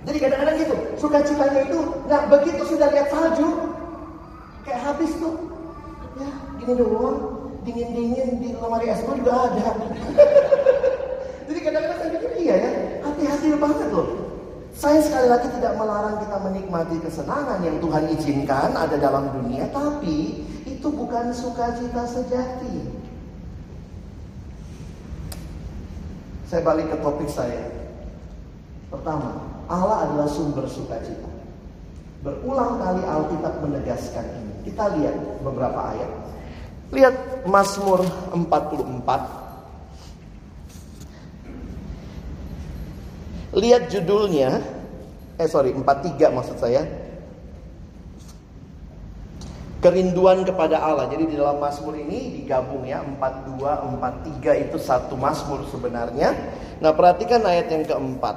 Jadi 0.00 0.18
kadang-kadang 0.18 0.56
gitu 0.58 0.76
suka 0.98 1.18
citanya 1.22 1.60
itu 1.66 1.78
nggak 2.06 2.22
begitu 2.28 2.62
sudah 2.66 2.88
lihat 2.90 3.08
salju. 3.10 3.48
Kayak 4.66 4.80
habis 4.86 5.12
tuh. 5.18 5.34
Ya 6.18 6.30
gini 6.58 6.74
doang. 6.74 7.18
Dingin-dingin 7.60 8.40
di 8.40 8.48
lemari 8.56 8.88
es 8.88 9.04
juga 9.04 9.32
ada. 9.46 9.68
Jadi 11.50 11.58
kadang-kadang 11.60 11.98
saya 11.98 12.10
pikir 12.14 12.30
iya 12.40 12.54
ya 12.56 12.70
hati-hati 13.04 13.58
banget 13.58 13.88
loh 13.92 14.09
saya 14.80 15.04
sekali 15.04 15.28
lagi 15.28 15.44
tidak 15.60 15.76
melarang 15.76 16.24
kita 16.24 16.40
menikmati 16.40 16.96
kesenangan 17.04 17.60
yang 17.60 17.76
Tuhan 17.84 18.08
izinkan 18.16 18.72
ada 18.72 18.96
dalam 18.96 19.28
dunia, 19.28 19.68
tapi 19.68 20.40
itu 20.64 20.88
bukan 20.88 21.36
sukacita 21.36 22.08
sejati. 22.08 22.88
Saya 26.48 26.64
balik 26.64 26.88
ke 26.88 26.96
topik 27.04 27.28
saya. 27.28 27.68
Pertama, 28.88 29.44
Allah 29.68 30.08
adalah 30.08 30.28
sumber 30.32 30.64
sukacita. 30.64 31.28
Berulang 32.24 32.80
kali 32.80 33.04
Alkitab 33.04 33.60
menegaskan 33.60 34.24
ini. 34.32 34.54
Kita 34.64 34.96
lihat 34.96 35.44
beberapa 35.44 35.92
ayat. 35.92 36.12
Lihat 36.88 37.44
Mazmur 37.44 38.00
44 38.32 39.40
Lihat 43.50 43.90
judulnya, 43.90 44.62
eh 45.40 45.48
sorry 45.48 45.72
43 45.72 46.36
maksud 46.36 46.56
saya. 46.60 46.84
Kerinduan 49.80 50.44
kepada 50.44 50.76
Allah. 50.76 51.08
Jadi 51.08 51.32
di 51.32 51.34
dalam 51.40 51.56
Mazmur 51.56 51.96
ini 51.96 52.44
digabung 52.44 52.84
ya 52.84 53.00
42, 53.00 53.96
43 53.96 54.64
itu 54.68 54.76
satu 54.76 55.16
Mazmur 55.16 55.64
sebenarnya. 55.72 56.36
Nah 56.84 56.92
perhatikan 56.92 57.40
ayat 57.48 57.72
yang 57.72 57.88
keempat. 57.88 58.36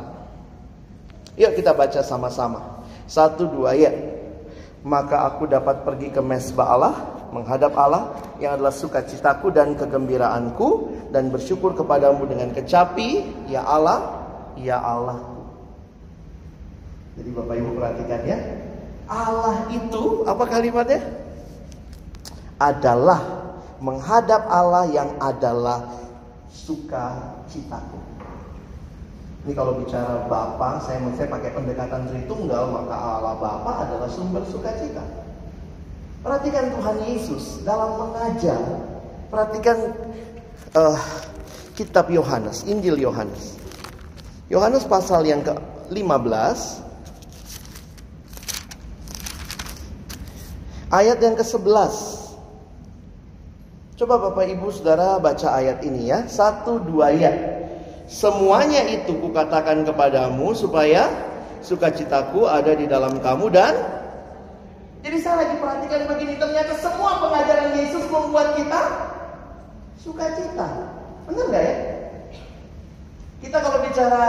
Yuk 1.36 1.52
kita 1.60 1.76
baca 1.76 2.00
sama-sama. 2.00 2.88
Satu 3.12 3.52
dua 3.52 3.76
ya. 3.76 3.92
Maka 4.88 5.28
aku 5.28 5.48
dapat 5.52 5.84
pergi 5.84 6.12
ke 6.12 6.24
mesbah 6.24 6.76
Allah, 6.76 6.96
menghadap 7.32 7.76
Allah 7.76 8.16
yang 8.40 8.56
adalah 8.60 8.72
sukacitaku 8.72 9.52
dan 9.52 9.80
kegembiraanku 9.80 10.92
dan 11.12 11.32
bersyukur 11.32 11.72
kepadamu 11.72 12.28
dengan 12.28 12.52
kecapi, 12.52 13.24
ya 13.48 13.64
Allah, 13.64 14.28
ya 14.60 14.80
Allah. 14.80 15.33
Jadi 17.14 17.30
Bapak 17.30 17.56
Ibu 17.62 17.70
perhatikan 17.78 18.22
ya, 18.26 18.38
Allah 19.06 19.70
itu 19.70 20.26
apa 20.26 20.44
kalimatnya? 20.50 21.02
Adalah 22.58 23.22
menghadap 23.84 24.48
Allah 24.50 24.88
yang 24.90 25.10
adalah 25.20 25.84
sukacitaku. 26.50 28.00
Ini 29.44 29.52
kalau 29.52 29.76
bicara 29.76 30.24
Bapa, 30.32 30.80
saya 30.88 31.04
saya 31.20 31.28
pakai 31.28 31.52
pendekatan 31.52 32.08
Tritunggal, 32.08 32.72
maka 32.72 32.96
Allah 32.96 33.36
Bapa 33.36 33.84
adalah 33.84 34.08
sumber 34.08 34.40
sukacita. 34.48 35.04
Perhatikan 36.24 36.72
Tuhan 36.72 36.98
Yesus 37.04 37.60
dalam 37.68 38.00
mengajar. 38.00 38.64
Perhatikan 39.28 39.92
uh, 40.80 40.96
kitab 41.76 42.08
Yohanes, 42.08 42.64
Injil 42.64 42.96
Yohanes. 42.96 43.60
Yohanes 44.48 44.88
pasal 44.88 45.28
yang 45.28 45.44
ke-15 45.44 46.80
ayat 50.94 51.18
yang 51.18 51.34
ke-11. 51.34 51.94
Coba 53.98 54.16
Bapak 54.30 54.46
Ibu 54.46 54.70
Saudara 54.70 55.18
baca 55.18 55.58
ayat 55.58 55.82
ini 55.82 56.14
ya. 56.14 56.30
Satu 56.30 56.78
dua 56.78 57.10
ayat. 57.10 57.66
Semuanya 58.06 58.86
itu 58.86 59.18
kukatakan 59.18 59.82
kepadamu 59.90 60.54
supaya 60.54 61.10
sukacitaku 61.66 62.46
ada 62.46 62.78
di 62.78 62.86
dalam 62.86 63.18
kamu 63.24 63.48
dan 63.50 63.74
jadi 65.04 65.20
saya 65.20 65.44
lagi 65.44 65.56
perhatikan 65.60 66.08
begini 66.08 66.40
ternyata 66.40 66.80
semua 66.80 67.20
pengajaran 67.20 67.76
Yesus 67.76 68.08
membuat 68.08 68.56
kita 68.56 68.82
sukacita. 70.00 70.68
Benar 71.28 71.46
nggak 71.52 71.64
ya? 71.64 71.76
Kita 73.44 73.58
kalau 73.60 73.84
bicara 73.84 74.24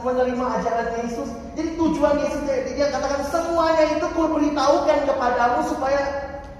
menerima 0.00 0.46
ajaran 0.60 0.88
Yesus, 1.04 1.28
jadi 1.54 1.76
tujuan 1.76 2.16
Yesus 2.24 2.40
dia 2.48 2.88
katakan 2.88 3.20
semuanya 3.28 3.84
itu 4.00 4.06
ku 4.16 4.22
beritahukan 4.32 4.98
kepadamu 5.04 5.60
supaya 5.68 6.00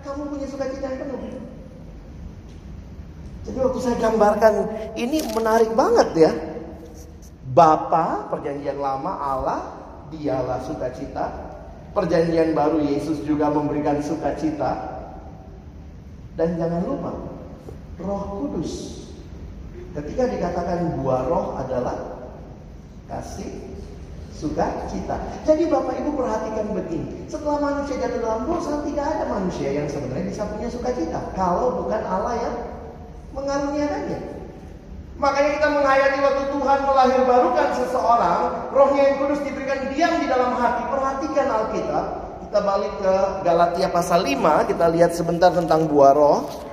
kamu 0.05 0.28
punya 0.28 0.47
sukacita 0.51 0.84
yang 0.91 1.01
penuh. 1.09 1.20
Jadi 3.49 3.57
waktu 3.57 3.78
saya 3.80 3.97
gambarkan 3.99 4.55
ini 5.01 5.24
menarik 5.32 5.72
banget 5.72 6.09
ya. 6.28 6.32
Bapa 7.51 8.30
perjanjian 8.30 8.78
lama 8.78 9.16
Allah 9.16 9.61
dialah 10.12 10.62
sukacita. 10.68 11.51
Perjanjian 11.91 12.55
baru 12.55 12.78
Yesus 12.78 13.24
juga 13.26 13.51
memberikan 13.51 13.99
sukacita. 14.05 15.03
Dan 16.38 16.61
jangan 16.61 16.84
lupa 16.86 17.11
Roh 17.99 18.22
Kudus. 18.38 19.03
Ketika 19.91 20.30
dikatakan 20.30 21.03
buah 21.03 21.26
roh 21.26 21.59
adalah 21.59 22.20
kasih, 23.11 23.50
sukacita. 24.32 25.20
Jadi 25.44 25.68
Bapak 25.68 25.98
Ibu 26.00 26.16
perhatikan 26.16 26.72
begini, 26.72 27.26
setelah 27.26 27.58
manusia 27.61 28.00
jatuh 28.00 28.20
dalam 28.22 28.42
dosa 28.48 28.80
tidak 28.86 29.04
ada 29.04 29.24
manusia 29.28 29.68
yang 29.74 29.86
sebenarnya 29.90 30.30
bisa 30.30 30.42
punya 30.48 30.68
sukacita 30.70 31.20
kalau 31.34 31.82
bukan 31.84 32.00
Allah 32.06 32.34
yang 32.38 32.54
mengaruniakannya. 33.36 34.40
Makanya 35.20 35.50
kita 35.61 35.68
menghayati 35.68 36.18
waktu 36.24 36.44
Tuhan 36.48 36.78
melahir 36.88 37.22
barukan 37.28 37.68
seseorang, 37.76 38.40
rohnya 38.72 39.02
yang 39.04 39.16
kudus 39.20 39.44
diberikan 39.44 39.92
diam 39.92 40.16
di 40.16 40.26
dalam 40.32 40.56
hati. 40.56 40.88
Perhatikan 40.88 41.46
Alkitab. 41.61 42.06
Kita 42.48 42.58
balik 42.64 42.94
ke 42.98 43.14
Galatia 43.44 43.88
pasal 43.92 44.24
5, 44.24 44.72
kita 44.72 44.88
lihat 44.90 45.12
sebentar 45.12 45.52
tentang 45.52 45.86
buah 45.86 46.16
roh. 46.16 46.70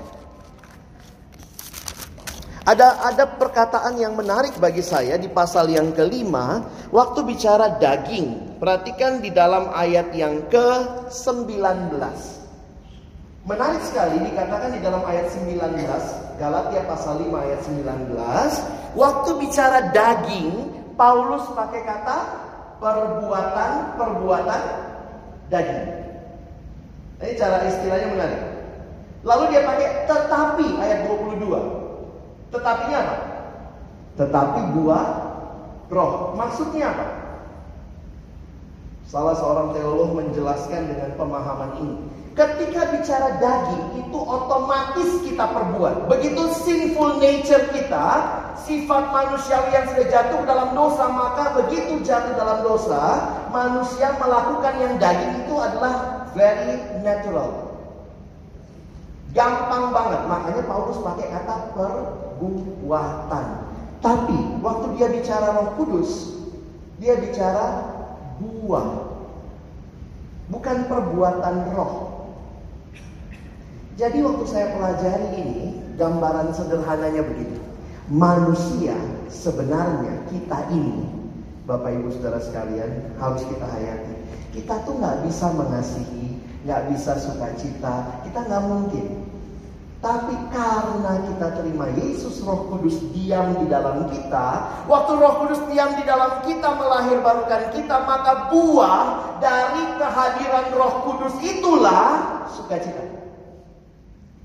Ada 2.68 3.00
ada 3.00 3.24
perkataan 3.32 3.96
yang 3.96 4.20
menarik 4.20 4.60
bagi 4.60 4.84
saya 4.84 5.16
di 5.16 5.32
pasal 5.32 5.72
yang 5.72 5.96
kelima, 5.96 6.68
waktu 6.92 7.24
bicara 7.24 7.80
daging. 7.80 8.60
Perhatikan 8.60 9.24
di 9.24 9.32
dalam 9.32 9.72
ayat 9.72 10.12
yang 10.12 10.44
ke-19. 10.52 11.96
Menarik 13.48 13.80
sekali 13.88 14.20
dikatakan 14.20 14.76
di 14.76 14.84
dalam 14.84 15.08
ayat 15.08 15.32
19 15.32 15.56
Galatia 16.36 16.84
pasal 16.84 17.24
5 17.24 17.32
ayat 17.32 17.64
19 17.64 18.12
Waktu 19.00 19.30
bicara 19.40 19.88
daging 19.96 20.52
Paulus 21.00 21.48
pakai 21.56 21.88
kata 21.88 22.18
perbuatan-perbuatan 22.84 24.62
daging 25.48 25.88
Ini 27.24 27.34
cara 27.40 27.64
istilahnya 27.72 28.08
menarik 28.12 28.42
Lalu 29.24 29.44
dia 29.56 29.64
pakai 29.64 30.12
tetapi 30.12 30.68
ayat 30.84 31.08
22 31.08 31.77
Tetapinya 32.54 32.98
apa? 33.04 33.18
Tetapi 34.18 34.62
buah 34.74 35.06
roh 35.92 36.34
Maksudnya 36.34 36.92
apa? 36.96 37.08
Salah 39.08 39.36
seorang 39.40 39.72
teolog 39.72 40.20
menjelaskan 40.20 40.92
dengan 40.92 41.16
pemahaman 41.16 41.72
ini 41.80 41.96
Ketika 42.38 42.94
bicara 42.94 43.42
daging 43.42 43.98
itu 43.98 44.20
otomatis 44.22 45.10
kita 45.26 45.42
perbuat. 45.42 46.06
Begitu 46.06 46.54
sinful 46.62 47.18
nature 47.18 47.66
kita, 47.74 48.08
sifat 48.62 49.10
manusiawi 49.10 49.74
yang 49.74 49.90
sudah 49.90 50.06
jatuh 50.06 50.46
dalam 50.46 50.78
dosa, 50.78 51.10
maka 51.10 51.58
begitu 51.58 51.98
jatuh 52.06 52.38
dalam 52.38 52.62
dosa, 52.62 53.02
manusia 53.50 54.14
melakukan 54.22 54.74
yang 54.78 54.94
daging 55.02 55.50
itu 55.50 55.56
adalah 55.58 56.30
very 56.38 56.78
natural. 57.02 57.74
Gampang 59.34 59.90
banget, 59.90 60.22
makanya 60.30 60.62
Paulus 60.70 61.02
pakai 61.02 61.34
kata 61.34 61.74
perbuatan. 62.38 63.48
Tapi 64.02 64.62
waktu 64.62 64.88
dia 64.98 65.08
bicara 65.10 65.58
Roh 65.58 65.70
Kudus, 65.78 66.38
dia 67.02 67.18
bicara 67.18 67.98
buah. 68.38 69.18
Bukan 70.48 70.88
perbuatan 70.88 71.76
roh, 71.76 72.18
jadi 73.98 74.22
waktu 74.22 74.46
saya 74.46 74.78
pelajari 74.78 75.42
ini, 75.42 75.62
gambaran 75.98 76.54
sederhananya 76.54 77.26
begini. 77.26 77.58
Manusia 78.14 78.94
sebenarnya 79.26 80.22
kita 80.30 80.70
ini, 80.70 81.10
Bapak 81.66 81.98
Ibu 81.98 82.14
Saudara 82.14 82.38
sekalian, 82.38 83.18
harus 83.18 83.42
kita 83.50 83.66
hayati. 83.66 84.14
Kita 84.54 84.86
tuh 84.86 85.02
nggak 85.02 85.26
bisa 85.26 85.50
mengasihi, 85.50 86.38
nggak 86.62 86.94
bisa 86.94 87.18
sukacita, 87.18 88.22
kita 88.22 88.40
nggak 88.46 88.64
mungkin. 88.70 89.27
Tapi 89.98 90.36
karena 90.54 91.26
kita 91.26 91.48
terima 91.58 91.90
Yesus 91.98 92.46
Roh 92.46 92.70
Kudus 92.70 93.02
diam 93.18 93.58
di 93.58 93.66
dalam 93.66 94.06
kita, 94.14 94.48
waktu 94.86 95.12
Roh 95.18 95.34
Kudus 95.42 95.62
diam 95.74 95.98
di 95.98 96.06
dalam 96.06 96.46
kita 96.46 96.70
melahir 96.78 97.18
barukan 97.26 97.74
kita, 97.74 98.06
maka 98.06 98.54
buah 98.54 99.02
dari 99.42 99.84
kehadiran 99.98 100.68
Roh 100.78 100.94
Kudus 101.02 101.36
itulah 101.42 102.46
sukacita 102.54 103.18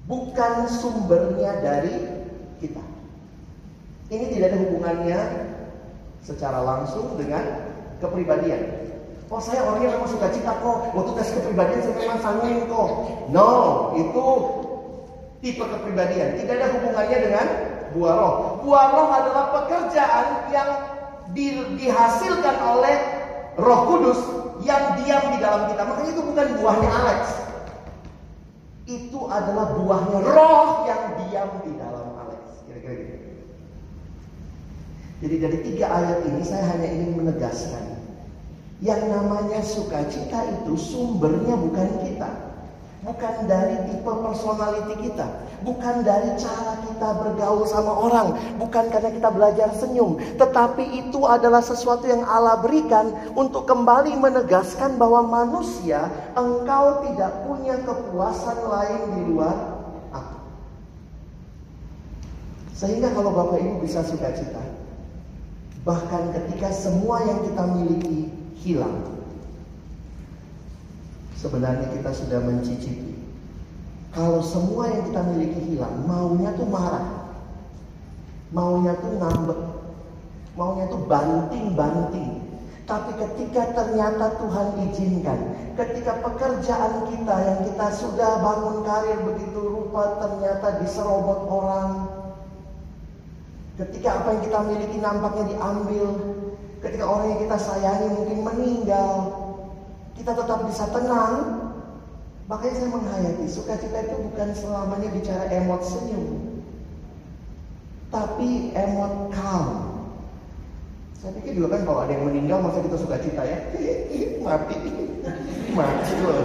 bukan 0.06 0.68
sumbernya 0.68 1.62
dari 1.62 1.94
kita. 2.58 2.82
Ini 4.12 4.24
tidak 4.28 4.46
ada 4.52 4.58
hubungannya 4.68 5.20
secara 6.20 6.60
langsung 6.60 7.16
dengan 7.16 7.72
kepribadian. 8.02 8.92
Oh 9.32 9.40
saya 9.40 9.64
orangnya 9.64 9.96
memang 9.96 10.12
suka 10.12 10.28
cita 10.28 10.52
kok. 10.60 10.92
Waktu 10.92 11.10
tes 11.16 11.32
kepribadian 11.32 11.80
saya 11.80 11.96
memang 11.96 12.20
sanguin 12.20 12.68
kok. 12.68 12.90
No, 13.32 13.50
itu 13.96 14.24
tipe 15.42 15.60
kepribadian. 15.60 16.38
Tidak 16.38 16.54
ada 16.54 16.72
hubungannya 16.78 17.18
dengan 17.18 17.46
buah 17.92 18.14
roh. 18.16 18.34
Buah 18.64 18.86
roh 18.94 19.08
adalah 19.10 19.44
pekerjaan 19.60 20.26
yang 20.54 20.70
di, 21.34 21.60
dihasilkan 21.82 22.56
oleh 22.62 22.96
roh 23.58 23.80
kudus 23.90 24.20
yang 24.62 24.96
diam 25.02 25.34
di 25.34 25.38
dalam 25.42 25.68
kita. 25.68 25.82
Makanya 25.82 26.10
itu 26.14 26.22
bukan 26.22 26.46
buahnya 26.62 26.90
Alex 26.90 27.22
itu 28.86 29.20
adalah 29.30 29.78
buahnya 29.78 30.18
roh 30.26 30.86
yang 30.86 31.02
diam 31.18 31.50
di 31.62 31.72
dalam 31.78 32.18
Alex. 32.18 32.42
Kira-kira 32.66 32.94
gitu. 32.98 33.16
Jadi 35.22 35.36
dari 35.38 35.58
tiga 35.70 35.86
ayat 35.86 36.18
ini 36.26 36.42
saya 36.42 36.66
hanya 36.74 36.88
ingin 36.90 37.14
menegaskan 37.14 37.94
yang 38.82 38.98
namanya 39.06 39.62
sukacita 39.62 40.42
itu 40.50 40.74
sumbernya 40.74 41.54
bukan 41.54 41.88
kita. 42.02 42.51
Bukan 43.02 43.50
dari 43.50 43.82
tipe 43.90 44.12
personality 44.22 45.10
kita. 45.10 45.26
Bukan 45.66 46.06
dari 46.06 46.38
cara 46.38 46.78
kita 46.86 47.08
bergaul 47.18 47.66
sama 47.66 47.90
orang. 47.98 48.38
Bukan 48.62 48.94
karena 48.94 49.10
kita 49.10 49.26
belajar 49.34 49.74
senyum. 49.74 50.22
Tetapi 50.38 51.02
itu 51.02 51.26
adalah 51.26 51.58
sesuatu 51.66 52.06
yang 52.06 52.22
Allah 52.22 52.62
berikan 52.62 53.10
untuk 53.34 53.66
kembali 53.66 54.14
menegaskan 54.22 55.02
bahwa 55.02 55.26
manusia 55.26 56.06
engkau 56.38 57.02
tidak 57.10 57.42
punya 57.42 57.74
kepuasan 57.82 58.58
lain 58.70 59.00
di 59.18 59.20
luar 59.34 59.56
aku. 60.14 60.38
Sehingga 62.78 63.10
kalau 63.10 63.34
Bapak 63.34 63.58
Ibu 63.58 63.82
bisa 63.82 64.06
sukacita. 64.06 64.62
Bahkan 65.82 66.38
ketika 66.38 66.70
semua 66.70 67.18
yang 67.26 67.42
kita 67.50 67.66
miliki 67.66 68.30
hilang 68.62 69.21
sebenarnya 71.42 71.90
kita 71.90 72.10
sudah 72.14 72.38
mencicipi. 72.38 73.18
Kalau 74.14 74.38
semua 74.38 74.86
yang 74.86 75.10
kita 75.10 75.20
miliki 75.34 75.60
hilang, 75.74 76.06
maunya 76.06 76.54
tuh 76.54 76.68
marah. 76.70 77.34
Maunya 78.54 78.94
tuh 79.02 79.12
ngambek. 79.18 79.60
Maunya 80.54 80.84
tuh 80.86 81.02
banting-banting. 81.10 82.30
Tapi 82.86 83.10
ketika 83.16 83.72
ternyata 83.72 84.36
Tuhan 84.36 84.68
izinkan, 84.84 85.38
ketika 85.80 86.20
pekerjaan 86.20 87.08
kita 87.08 87.36
yang 87.40 87.60
kita 87.64 87.86
sudah 87.94 88.42
bangun 88.44 88.84
karir 88.84 89.18
begitu 89.24 89.60
rupa 89.64 90.20
ternyata 90.20 90.82
diserobot 90.82 91.40
orang, 91.48 91.90
ketika 93.80 94.20
apa 94.20 94.28
yang 94.36 94.42
kita 94.44 94.58
miliki 94.66 94.98
nampaknya 95.00 95.56
diambil, 95.56 96.06
ketika 96.84 97.04
orang 97.08 97.26
yang 97.32 97.40
kita 97.48 97.56
sayangi 97.56 98.08
mungkin 98.12 98.38
meninggal, 98.44 99.14
kita 100.18 100.32
tetap 100.34 100.58
bisa 100.66 100.84
tenang. 100.90 101.34
Makanya 102.50 102.74
saya 102.74 102.90
menghayati 102.90 103.46
sukacita 103.48 103.98
itu 104.02 104.16
bukan 104.28 104.48
selamanya 104.52 105.08
bicara 105.14 105.46
emot 105.48 105.80
senyum, 105.86 106.60
tapi 108.10 108.74
emot 108.76 109.30
calm 109.30 109.92
saya 111.22 111.38
pikir 111.38 111.54
juga 111.54 111.78
kan 111.78 111.86
kalau 111.86 112.02
ada 112.02 112.18
yang 112.18 112.26
meninggal 112.26 112.58
masa 112.58 112.82
kita 112.82 112.98
suka 112.98 113.14
cita 113.22 113.46
ya. 113.46 113.58
mati. 114.46 114.74
Mati 115.78 116.14
loh. 116.18 116.42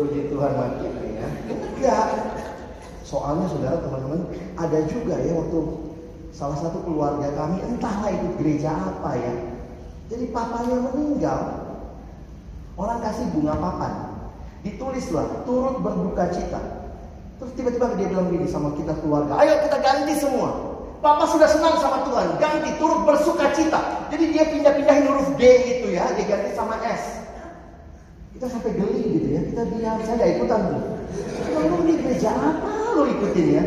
Puji 0.00 0.32
Tuhan 0.32 0.52
mati 0.56 0.88
ya. 0.88 1.28
Enggak. 1.52 2.08
Soalnya 3.04 3.52
saudara 3.52 3.84
teman-teman 3.84 4.32
ada 4.56 4.78
juga 4.88 5.20
ya 5.20 5.36
waktu 5.36 5.60
salah 6.32 6.56
satu 6.56 6.80
keluarga 6.88 7.28
kami 7.36 7.60
entahlah 7.68 8.08
itu 8.08 8.28
gereja 8.40 8.72
apa 8.72 9.12
ya. 9.12 9.34
Jadi 10.08 10.24
papanya 10.32 10.88
meninggal. 10.88 11.61
Orang 12.76 13.04
kasih 13.04 13.28
bunga 13.36 13.54
papan. 13.56 13.92
Ditulislah 14.62 15.44
turut 15.44 15.82
berduka 15.82 16.30
cita. 16.32 16.60
Terus 17.42 17.52
tiba-tiba 17.58 17.98
dia 17.98 18.06
bilang 18.06 18.30
gini 18.30 18.46
sama 18.46 18.70
kita 18.78 18.94
keluarga, 19.02 19.34
ayo 19.42 19.58
kita 19.66 19.82
ganti 19.82 20.14
semua. 20.14 20.78
Papa 21.02 21.26
sudah 21.26 21.50
senang 21.50 21.74
sama 21.82 22.06
Tuhan, 22.06 22.38
ganti 22.38 22.70
turut 22.78 23.02
bersuka 23.02 23.50
cita. 23.50 24.06
Jadi 24.14 24.30
dia 24.30 24.46
pindah-pindahin 24.46 25.10
huruf 25.10 25.34
D 25.34 25.42
itu 25.42 25.98
ya, 25.98 26.06
dia 26.14 26.22
ganti 26.30 26.54
sama 26.54 26.78
S. 26.86 27.26
Kita 28.38 28.46
sampai 28.46 28.78
geli 28.78 29.02
gitu 29.18 29.28
ya, 29.34 29.40
kita 29.50 29.62
bilang 29.66 29.98
saya 30.06 30.38
ikutan 30.38 30.70
tuh. 30.70 30.82
Lalu 31.58 31.76
di 31.90 31.94
gereja 32.06 32.30
apa 32.30 32.94
lo 32.94 33.10
ikutin 33.10 33.46
ya? 33.50 33.64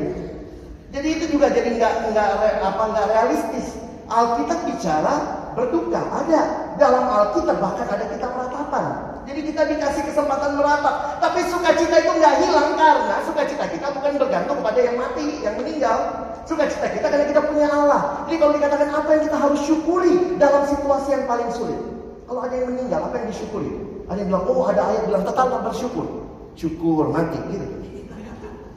Jadi 0.96 1.08
itu 1.12 1.26
juga 1.36 1.52
jadi 1.52 1.76
nggak 1.76 2.16
nggak 2.16 2.28
apa 2.64 2.84
nggak 2.96 3.08
realistis. 3.12 3.76
Alkitab 4.08 4.72
bicara 4.72 5.16
berduka 5.60 6.00
ada 6.00 6.72
dalam 6.80 7.04
Alkitab 7.12 7.60
bahkan 7.60 7.88
ada 7.92 8.08
kitab 8.08 8.32
Jadi 9.26 9.40
kita 9.42 9.62
dikasih 9.66 10.04
kesempatan 10.06 10.58
meratap. 10.58 11.18
Tapi 11.18 11.40
sukacita 11.50 11.96
itu 11.98 12.12
nggak 12.14 12.36
hilang 12.46 12.70
karena 12.78 13.16
sukacita 13.26 13.66
kita 13.70 13.88
bukan 13.98 14.12
bergantung 14.22 14.60
pada 14.62 14.80
yang 14.80 14.98
mati, 15.02 15.42
yang 15.42 15.58
meninggal. 15.58 15.98
Sukacita 16.46 16.94
kita 16.94 17.10
karena 17.10 17.26
kita 17.26 17.42
punya 17.42 17.68
Allah. 17.68 18.26
Jadi 18.30 18.38
kalau 18.38 18.54
dikatakan 18.54 18.90
apa 18.94 19.10
yang 19.18 19.24
kita 19.26 19.38
harus 19.38 19.62
syukuri 19.66 20.16
dalam 20.38 20.64
situasi 20.70 21.10
yang 21.18 21.26
paling 21.26 21.50
sulit. 21.50 21.82
Kalau 22.26 22.42
ada 22.42 22.54
yang 22.54 22.70
meninggal, 22.70 23.02
apa 23.06 23.22
yang 23.22 23.28
disyukuri? 23.34 23.70
Ada 24.06 24.18
yang 24.22 24.30
bilang, 24.30 24.46
oh 24.46 24.62
ada 24.70 24.82
ayat 24.94 25.04
bilang 25.10 25.24
tetaplah 25.26 25.62
bersyukur. 25.66 26.06
Syukur 26.54 27.10
mati 27.10 27.38
gitu. 27.50 27.66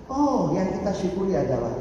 Oh, 0.09 0.57
yang 0.57 0.72
kita 0.72 0.91
syukuri 0.97 1.36
adalah 1.36 1.76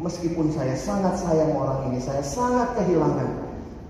meskipun 0.00 0.48
saya 0.52 0.72
sangat 0.76 1.20
sayang 1.20 1.52
orang 1.52 1.92
ini, 1.92 2.00
saya 2.00 2.24
sangat 2.24 2.72
kehilangan, 2.80 3.28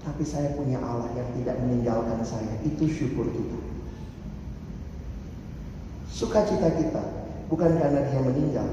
tapi 0.07 0.23
saya 0.23 0.55
punya 0.55 0.79
Allah 0.79 1.11
yang 1.19 1.27
tidak 1.35 1.59
meninggalkan 1.67 2.23
saya. 2.23 2.55
Itu 2.63 2.87
syukur 2.87 3.27
kita. 3.27 3.59
Sukacita 6.15 6.71
kita 6.79 7.03
bukan 7.51 7.75
karena 7.77 8.07
dia 8.07 8.23
meninggal, 8.23 8.71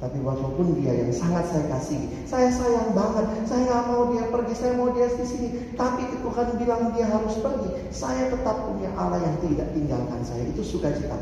tapi 0.00 0.18
walaupun 0.24 0.80
dia 0.80 1.04
yang 1.04 1.12
sangat 1.12 1.52
saya 1.52 1.68
kasih, 1.68 2.00
saya 2.24 2.48
sayang 2.48 2.96
banget, 2.96 3.28
saya 3.44 3.62
nggak 3.68 3.84
mau 3.92 4.08
dia 4.08 4.24
pergi, 4.32 4.54
saya 4.56 4.72
mau 4.78 4.88
dia 4.94 5.10
di 5.12 5.26
sini. 5.26 5.48
Tapi 5.76 6.08
Tuhan 6.24 6.48
bilang 6.56 6.96
dia 6.96 7.06
harus 7.10 7.36
pergi, 7.44 7.92
saya 7.92 8.32
tetap 8.32 8.68
punya 8.70 8.88
Allah 8.96 9.20
yang 9.20 9.36
tidak 9.44 9.68
tinggalkan 9.76 10.20
saya. 10.24 10.48
Itu 10.48 10.64
sukacita. 10.64 11.18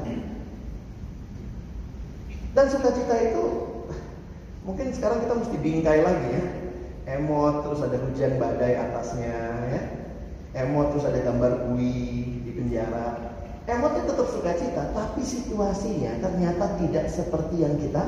Dan 2.52 2.66
sukacita 2.68 3.14
itu 3.22 3.44
mungkin 4.62 4.94
sekarang 4.94 5.24
kita 5.26 5.34
mesti 5.34 5.56
bingkai 5.58 6.00
lagi 6.04 6.28
ya. 6.30 6.61
Emot 7.02 7.66
terus 7.66 7.82
ada 7.82 7.98
hujan 7.98 8.38
badai 8.38 8.78
atasnya 8.78 9.36
ya. 9.74 9.82
Emot 10.62 10.94
terus 10.94 11.08
ada 11.08 11.18
gambar 11.18 11.66
kui 11.66 11.94
di 12.46 12.50
penjara. 12.54 13.34
Emot 13.66 13.94
itu 13.98 14.06
tetap 14.10 14.28
sukacita, 14.30 14.82
tapi 14.94 15.22
situasinya 15.22 16.18
ternyata 16.18 16.78
tidak 16.82 17.06
seperti 17.10 17.62
yang 17.62 17.78
kita 17.78 18.02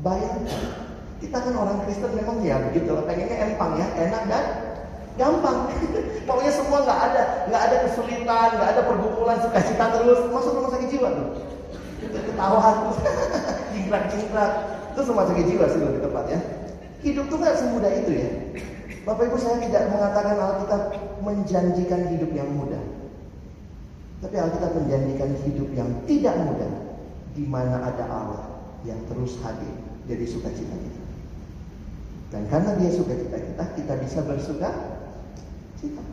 Bayangkan, 0.00 0.64
kita 1.20 1.36
kan 1.36 1.52
orang 1.52 1.84
Kristen 1.84 2.16
memang 2.16 2.40
ya 2.40 2.56
begitu 2.72 2.88
lah, 2.88 3.04
pengennya 3.04 3.52
empang 3.52 3.76
ya, 3.76 3.84
enak 4.00 4.22
dan 4.32 4.44
gampang. 5.20 5.68
Pokoknya 6.26 6.52
semua 6.56 6.80
nggak 6.88 7.00
ada, 7.12 7.22
nggak 7.52 7.62
ada 7.68 7.76
kesulitan, 7.84 8.48
nggak 8.56 8.70
ada 8.72 8.82
pergumulan, 8.88 9.36
sukacita 9.44 9.92
terus. 9.92 10.24
Masuk 10.32 10.56
rumah 10.56 10.72
sakit 10.72 10.88
jiwa 10.88 11.08
tuh, 11.12 11.28
ketawa 12.00 12.60
terus, 12.80 12.98
jingkrak-jingkrak. 13.76 14.52
Itu 14.96 15.00
rumah 15.04 15.24
sakit 15.28 15.44
jiwa 15.52 15.64
sih 15.68 15.80
lebih 15.84 16.00
tepat 16.08 16.24
ya. 16.32 16.40
Hidup 17.00 17.32
tuh 17.32 17.38
nggak 17.40 17.56
semudah 17.56 17.92
itu 17.96 18.12
ya. 18.12 18.30
Bapak 19.08 19.32
Ibu 19.32 19.36
saya 19.40 19.56
tidak 19.64 19.88
mengatakan 19.88 20.36
Alkitab 20.36 20.82
menjanjikan 21.24 22.00
hidup 22.12 22.30
yang 22.36 22.52
mudah. 22.52 22.84
Tapi 24.20 24.36
Alkitab 24.36 24.76
menjanjikan 24.76 25.30
hidup 25.48 25.68
yang 25.72 25.88
tidak 26.04 26.36
mudah 26.36 26.68
di 27.32 27.44
mana 27.48 27.80
ada 27.80 28.04
Allah 28.04 28.44
yang 28.84 29.00
terus 29.08 29.40
hadir 29.40 29.72
jadi 30.04 30.24
sukacita 30.28 30.76
kita. 30.76 31.02
Dan 32.30 32.42
karena 32.52 32.76
dia 32.76 32.92
sukacita 32.92 33.38
kita, 33.40 33.64
kita 33.80 33.94
bisa 34.04 34.20
bersuka 34.22 34.70
cita. 35.80 36.04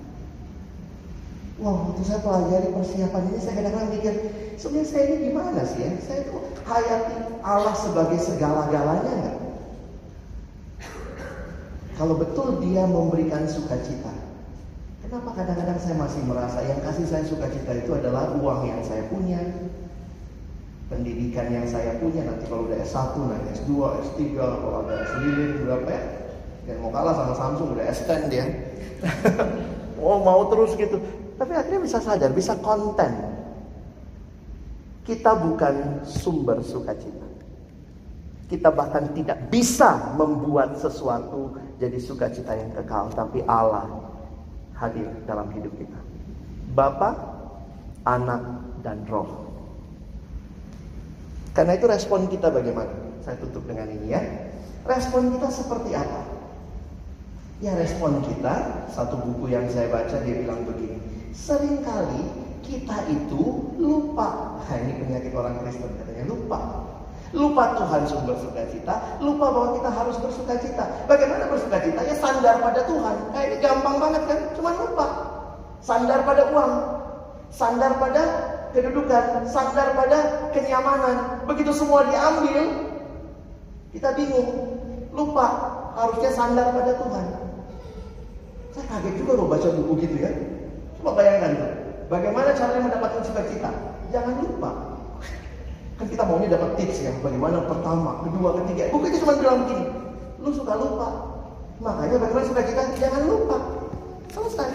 Wow, 1.57 1.89
waktu 1.89 2.05
saya 2.05 2.21
pelajari 2.21 2.69
persiapan 2.69 3.23
ini, 3.33 3.37
saya 3.41 3.53
kadang-kadang 3.57 3.91
mikir, 3.97 4.13
sebenarnya 4.61 4.87
saya 4.93 5.03
ini 5.09 5.17
gimana 5.29 5.61
sih 5.65 5.79
ya? 5.81 5.91
Saya 6.05 6.19
itu 6.29 6.37
hayati 6.69 7.15
Allah 7.41 7.73
sebagai 7.73 8.19
segala-galanya 8.21 9.09
nggak? 9.09 9.37
Kalau 11.97 12.13
betul 12.13 12.61
dia 12.61 12.85
memberikan 12.85 13.49
sukacita, 13.49 14.13
kenapa 15.01 15.33
kadang-kadang 15.33 15.81
saya 15.81 15.97
masih 15.97 16.21
merasa 16.29 16.61
yang 16.61 16.77
kasih 16.85 17.09
saya 17.09 17.25
sukacita 17.25 17.73
itu 17.73 17.89
adalah 17.97 18.37
uang 18.37 18.69
yang 18.69 18.81
saya 18.85 19.01
punya, 19.09 19.41
pendidikan 20.93 21.49
yang 21.49 21.65
saya 21.65 21.97
punya 21.97 22.21
nanti 22.21 22.45
kalau 22.45 22.69
udah 22.69 22.77
S1 22.85 23.17
naik 23.17 23.45
S2, 23.59 23.71
S3, 24.13 24.21
kalau 24.37 24.85
ada 24.85 24.93
S 25.03 25.11
lilin 25.25 25.51
berapa 25.65 25.89
ya? 25.89 26.01
Dan 26.67 26.75
mau 26.83 26.91
kalah 26.93 27.15
sama 27.17 27.33
Samsung 27.33 27.73
udah 27.73 27.85
S10 27.89 28.21
dia. 28.29 28.45
oh 30.05 30.17
mau 30.21 30.45
terus 30.53 30.77
gitu. 30.77 31.01
Tapi 31.37 31.51
akhirnya 31.53 31.81
bisa 31.81 31.97
sadar, 31.97 32.29
bisa 32.29 32.53
konten. 32.61 33.11
Kita 35.01 35.33
bukan 35.33 36.05
sumber 36.05 36.59
sukacita. 36.61 37.26
Kita 38.47 38.71
bahkan 38.71 39.11
tidak 39.11 39.51
bisa 39.51 40.15
membuat 40.15 40.79
sesuatu 40.79 41.59
jadi 41.77 41.99
sukacita 41.99 42.55
yang 42.55 42.71
kekal. 42.71 43.11
Tapi 43.11 43.43
Allah 43.43 44.07
hadir 44.79 45.11
dalam 45.27 45.51
hidup 45.51 45.75
kita. 45.75 45.99
Bapak, 46.71 47.15
anak, 48.07 48.41
dan 48.85 49.03
roh. 49.11 49.51
Karena 51.51 51.73
itu 51.75 51.89
respon 51.89 52.29
kita 52.29 52.53
bagaimana? 52.53 53.19
Saya 53.25 53.35
tutup 53.41 53.65
dengan 53.65 53.89
ini 53.89 54.13
ya. 54.13 54.21
Respon 54.87 55.33
kita 55.35 55.49
seperti 55.51 55.91
apa? 55.97 56.21
Ya 57.57 57.73
respon 57.73 58.21
kita, 58.21 58.85
satu 58.93 59.17
buku 59.17 59.49
yang 59.49 59.65
saya 59.67 59.89
baca 59.89 60.21
dia 60.21 60.45
bilang 60.45 60.61
begini. 60.63 61.01
Seringkali 61.33 62.23
kita 62.61 63.09
itu 63.09 63.73
lupa. 63.81 64.61
Nah, 64.61 64.77
ini 64.77 65.01
penyakit 65.01 65.33
orang 65.33 65.57
Kristen 65.65 65.89
katanya, 65.97 66.29
lupa. 66.29 66.59
Lupa 67.35 67.75
Tuhan 67.75 68.07
sumber 68.07 68.39
sukacita, 68.39 69.19
lupa 69.19 69.51
bahwa 69.51 69.75
kita 69.75 69.89
harus 69.91 70.15
bersukacita. 70.23 70.83
Bagaimana 71.11 71.51
bersukacita? 71.51 71.99
Ya 72.07 72.15
sandar 72.15 72.55
pada 72.63 72.87
Tuhan. 72.87 73.15
Kayak 73.35 73.45
ini 73.51 73.57
gampang 73.59 73.95
banget 73.99 74.23
kan? 74.31 74.39
Cuma 74.55 74.71
lupa. 74.71 75.07
Sandar 75.83 76.23
pada 76.23 76.47
uang, 76.55 76.73
sandar 77.51 77.99
pada 77.99 78.23
kedudukan, 78.71 79.43
sandar 79.43 79.91
pada 79.91 80.49
kenyamanan. 80.55 81.43
Begitu 81.43 81.75
semua 81.75 82.07
diambil, 82.07 82.63
kita 83.91 84.15
bingung, 84.15 84.79
lupa 85.11 85.45
harusnya 85.99 86.31
sandar 86.31 86.71
pada 86.71 86.95
Tuhan. 86.95 87.25
Saya 88.71 88.85
kaget 88.87 89.13
juga 89.19 89.31
loh 89.35 89.47
baca 89.51 89.67
buku 89.73 89.93
gitu 90.05 90.15
ya. 90.21 90.31
Coba 91.01 91.17
bayangkan 91.19 91.51
bagaimana 92.07 92.55
caranya 92.55 92.87
mendapatkan 92.87 93.21
sukacita? 93.27 93.71
Jangan 94.15 94.39
lupa. 94.39 94.71
Kan 95.97 96.05
kita 96.13 96.23
maunya 96.29 96.53
dapat 96.53 96.77
tips 96.77 97.01
ya, 97.01 97.11
bagaimana 97.25 97.65
pertama, 97.65 98.21
kedua, 98.21 98.61
ketiga. 98.61 98.93
Itu 98.93 99.17
cuma 99.25 99.33
bilang 99.41 99.65
begini, 99.65 99.85
lu 100.37 100.49
suka 100.53 100.77
lupa. 100.77 101.09
Makanya 101.81 102.17
bagaimana 102.21 102.45
sukacita? 102.45 102.81
Jangan 103.01 103.23
lupa. 103.25 103.57
Selesai. 104.29 104.69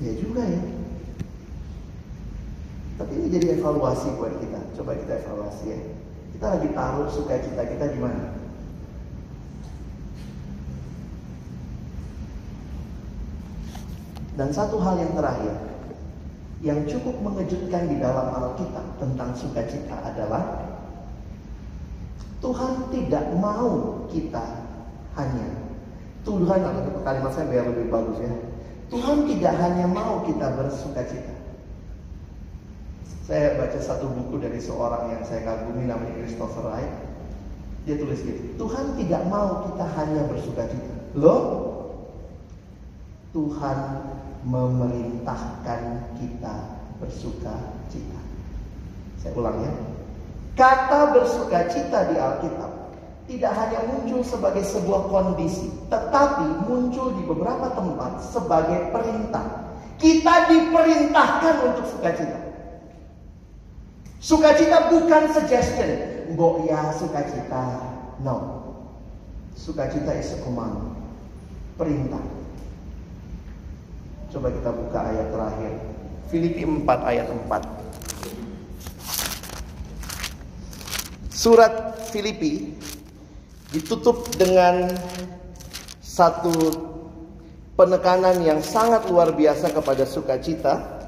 Ya 0.00 0.12
juga 0.16 0.42
ya. 0.48 0.62
Tapi 3.00 3.12
ini 3.16 3.26
jadi 3.32 3.46
evaluasi 3.60 4.16
buat 4.16 4.32
kita. 4.40 4.60
Coba 4.80 4.96
kita 4.96 5.12
evaluasi 5.24 5.64
ya. 5.72 5.80
Kita 6.36 6.46
lagi 6.56 6.68
taruh 6.72 7.08
sukacita 7.12 7.62
kita 7.68 7.84
di 7.92 7.98
mana? 8.00 8.24
Dan 14.40 14.48
satu 14.56 14.80
hal 14.80 14.96
yang 14.96 15.12
terakhir, 15.12 15.52
yang 16.60 16.84
cukup 16.84 17.16
mengejutkan 17.24 17.88
di 17.88 17.96
dalam 17.96 18.28
Alkitab 18.36 19.00
tentang 19.00 19.32
sukacita 19.32 19.96
adalah 20.04 20.68
Tuhan 22.40 22.88
tidak 22.92 23.24
mau 23.36 24.04
kita 24.12 24.44
hanya 25.16 25.48
Tuhan 26.24 26.60
atau 26.60 27.00
kalimat 27.00 27.32
saya 27.32 27.48
biar 27.48 27.64
lebih 27.68 27.88
bagus 27.88 28.20
ya. 28.20 28.32
Tuhan 28.92 29.24
tidak 29.24 29.54
hanya 29.56 29.86
mau 29.88 30.20
kita 30.26 30.52
bersukacita. 30.56 31.34
Saya 33.24 33.54
baca 33.56 33.78
satu 33.78 34.10
buku 34.10 34.42
dari 34.42 34.58
seorang 34.58 35.14
yang 35.14 35.22
saya 35.22 35.46
kagumi 35.46 35.86
namanya 35.86 36.12
Christopher 36.18 36.66
Wright. 36.66 36.92
Dia 37.88 37.96
tulis 37.96 38.20
gitu, 38.20 38.60
Tuhan 38.60 39.00
tidak 39.00 39.22
mau 39.32 39.64
kita 39.70 39.86
hanya 39.96 40.28
bersukacita. 40.28 40.92
Loh, 41.16 41.42
Tuhan 43.32 43.78
memerintahkan 44.44 46.14
kita 46.16 46.54
bersukacita. 47.00 48.20
Saya 49.20 49.32
ulang 49.36 49.58
ya. 49.60 49.72
Kata 50.56 51.16
bersukacita 51.16 52.12
di 52.12 52.16
Alkitab 52.20 52.72
tidak 53.30 53.52
hanya 53.54 53.80
muncul 53.86 54.26
sebagai 54.26 54.66
sebuah 54.66 55.06
kondisi, 55.06 55.70
tetapi 55.86 56.66
muncul 56.66 57.14
di 57.14 57.22
beberapa 57.22 57.70
tempat 57.78 58.26
sebagai 58.26 58.90
perintah. 58.90 59.70
Kita 60.00 60.50
diperintahkan 60.50 61.54
untuk 61.70 61.86
sukacita. 61.86 62.40
Sukacita 64.18 64.90
bukan 64.90 65.30
suggestion. 65.30 65.90
Mbok 66.34 66.66
ya 66.66 66.90
sukacita. 66.96 67.62
No. 68.24 68.66
Sukacita 69.54 70.16
is 70.16 70.34
a 70.34 70.38
command. 70.42 70.96
Perintah. 71.76 72.39
Coba 74.30 74.46
kita 74.54 74.70
buka 74.70 74.98
ayat 75.10 75.26
terakhir. 75.34 75.72
Filipi 76.30 76.62
4 76.62 76.86
ayat 76.86 77.26
4. 77.26 77.66
Surat 81.34 81.98
Filipi 82.14 82.78
ditutup 83.74 84.30
dengan 84.38 84.94
satu 85.98 86.52
penekanan 87.74 88.38
yang 88.46 88.62
sangat 88.62 89.08
luar 89.10 89.34
biasa 89.34 89.74
kepada 89.74 90.06
sukacita 90.06 90.99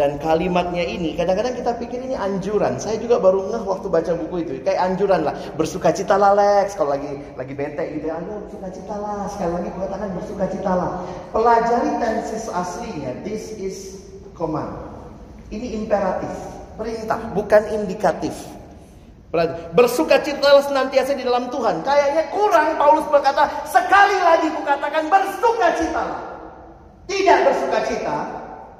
dan 0.00 0.16
kalimatnya 0.16 0.80
ini 0.80 1.12
kadang-kadang 1.12 1.52
kita 1.60 1.76
pikir 1.76 2.00
ini 2.00 2.16
anjuran. 2.16 2.80
Saya 2.80 2.96
juga 2.96 3.20
baru 3.20 3.52
ngeh 3.52 3.68
waktu 3.68 3.92
baca 3.92 4.16
buku 4.16 4.48
itu. 4.48 4.52
Kayak 4.64 4.80
anjuran 4.88 5.28
lah. 5.28 5.36
Bersukacita 5.60 6.16
lah 6.16 6.32
Lex. 6.32 6.72
Kalau 6.72 6.96
lagi 6.96 7.20
lagi 7.36 7.52
bete 7.52 8.00
gitu 8.00 8.08
ya. 8.08 8.16
Ayo 8.16 8.40
bersukacita 8.48 8.96
lah. 8.96 9.28
Sekali 9.28 9.60
lagi 9.60 9.68
katakan 9.76 10.08
bersukacita 10.16 10.72
lah. 10.72 11.04
Pelajari 11.36 11.90
tenses 12.00 12.48
aslinya. 12.48 13.12
This 13.28 13.52
is 13.60 14.00
command. 14.32 14.72
Ini 15.52 15.84
imperatif. 15.84 16.32
Perintah 16.80 17.20
bukan 17.36 17.60
indikatif. 17.68 18.32
Bersukacitalah 19.76 20.64
senantiasa 20.64 21.12
di 21.12 21.28
dalam 21.28 21.52
Tuhan. 21.52 21.84
Kayaknya 21.84 22.24
kurang 22.32 22.80
Paulus 22.80 23.04
berkata, 23.12 23.52
sekali 23.68 24.16
lagi 24.16 24.48
kukatakan 24.48 25.12
bersukacitalah. 25.12 26.24
Tidak 27.04 27.38
bersukacita, 27.44 28.16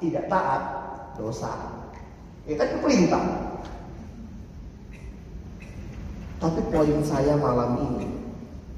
tidak 0.01 0.25
taat, 0.33 0.80
dosa. 1.21 1.53
Itu 2.49 2.57
kan 2.57 2.81
perintah. 2.81 3.25
Tapi 6.41 6.61
poin 6.73 7.05
saya 7.05 7.37
malam 7.37 7.77
ini, 7.93 8.09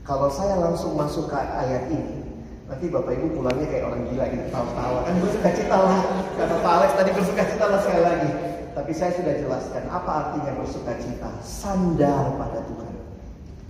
kalau 0.02 0.26
saya 0.26 0.58
langsung 0.58 0.98
masuk 0.98 1.30
ke 1.30 1.38
ayat 1.38 1.86
ini, 1.94 2.26
nanti 2.66 2.90
Bapak 2.90 3.14
Ibu 3.14 3.38
pulangnya 3.38 3.70
kayak 3.70 3.86
orang 3.86 4.02
gila 4.10 4.24
gitu, 4.34 4.46
tawa-tawa. 4.50 4.98
Kan 5.06 5.14
bersukacitalah. 5.22 5.98
Kata 6.34 6.54
Pak 6.58 6.72
Alex 6.74 6.90
tadi 6.98 7.10
bersukacitalah 7.14 7.78
sekali 7.86 8.02
lagi. 8.02 8.30
Tapi 8.72 8.92
saya 8.96 9.12
sudah 9.14 9.34
jelaskan 9.36 9.84
apa 9.92 10.10
artinya 10.10 10.52
bersuka 10.58 10.92
cita. 10.98 11.30
Sandar 11.46 12.34
pada 12.34 12.66
Tuhan. 12.66 12.94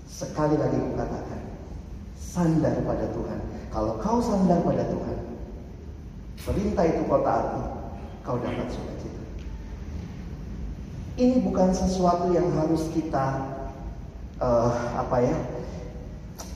Sekali 0.09 0.57
lagi 0.57 0.79
kukatakan. 0.79 1.41
Sandar 2.17 2.81
pada 2.81 3.07
Tuhan. 3.13 3.39
Kalau 3.75 4.01
kau 4.01 4.25
sandar 4.25 4.63
pada 4.65 4.89
Tuhan. 4.89 5.19
Perintah 6.49 6.85
itu 6.89 7.03
kau 7.11 7.21
taati. 7.21 7.82
Kau 8.23 8.39
dapat 8.39 8.71
sukacita. 8.71 9.23
Ini 11.19 11.43
bukan 11.43 11.75
sesuatu 11.75 12.31
yang 12.31 12.49
harus 12.55 12.87
kita 12.95 13.53
uh, 14.39 14.73
apa 14.97 15.17
ya 15.23 15.37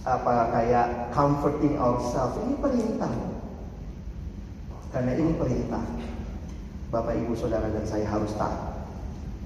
apa 0.06 0.32
kayak 0.54 0.86
comforting 1.10 1.74
ourselves 1.76 2.38
ini 2.46 2.54
perintah 2.62 3.10
karena 4.94 5.12
ini 5.18 5.34
perintah 5.34 5.82
Bapak, 6.86 7.18
Ibu, 7.18 7.34
Saudara, 7.34 7.66
dan 7.66 7.82
saya 7.82 8.06
harus 8.06 8.30
taat. 8.38 8.78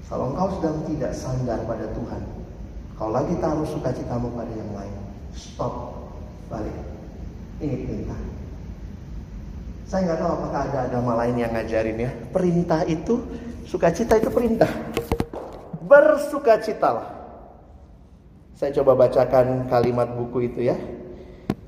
Kalau 0.05 0.29
engkau 0.29 0.61
sedang 0.61 0.77
tidak 0.85 1.11
sandar 1.17 1.59
pada 1.65 1.89
Tuhan, 1.89 2.21
kau 2.99 3.09
lagi 3.09 3.33
taruh 3.41 3.65
sukacitamu 3.65 4.29
pada 4.37 4.53
yang 4.53 4.71
lain, 4.77 4.95
stop, 5.33 6.05
balik. 6.53 6.75
Ini 7.57 7.75
perintah. 7.83 8.30
Saya 9.87 10.11
nggak 10.11 10.19
tahu 10.19 10.31
apakah 10.35 10.61
ada 10.67 10.79
agama 10.89 11.11
lain 11.21 11.35
yang 11.39 11.51
ngajarin 11.53 11.97
ya. 11.97 12.11
Perintah 12.31 12.81
itu, 12.87 13.21
sukacita 13.67 14.19
itu 14.19 14.29
perintah. 14.33 14.69
Bersukacitalah. 15.85 17.07
Saya 18.55 18.77
coba 18.77 19.07
bacakan 19.07 19.65
kalimat 19.71 20.13
buku 20.13 20.51
itu 20.51 20.69
ya. 20.69 20.77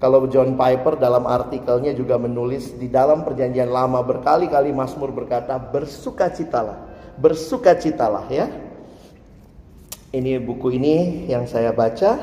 Kalau 0.03 0.27
John 0.27 0.59
Piper 0.59 0.99
dalam 0.99 1.23
artikelnya 1.23 1.95
juga 1.95 2.19
menulis 2.19 2.75
di 2.75 2.91
dalam 2.91 3.23
perjanjian 3.23 3.71
lama 3.71 4.03
berkali-kali 4.03 4.75
Mazmur 4.75 5.15
berkata 5.15 5.55
bersukacitalah, 5.55 6.75
bersukacitalah 7.15 8.27
ya. 8.27 8.51
Ini 10.11 10.43
buku 10.43 10.75
ini 10.75 11.25
yang 11.31 11.47
saya 11.47 11.71
baca, 11.71 12.19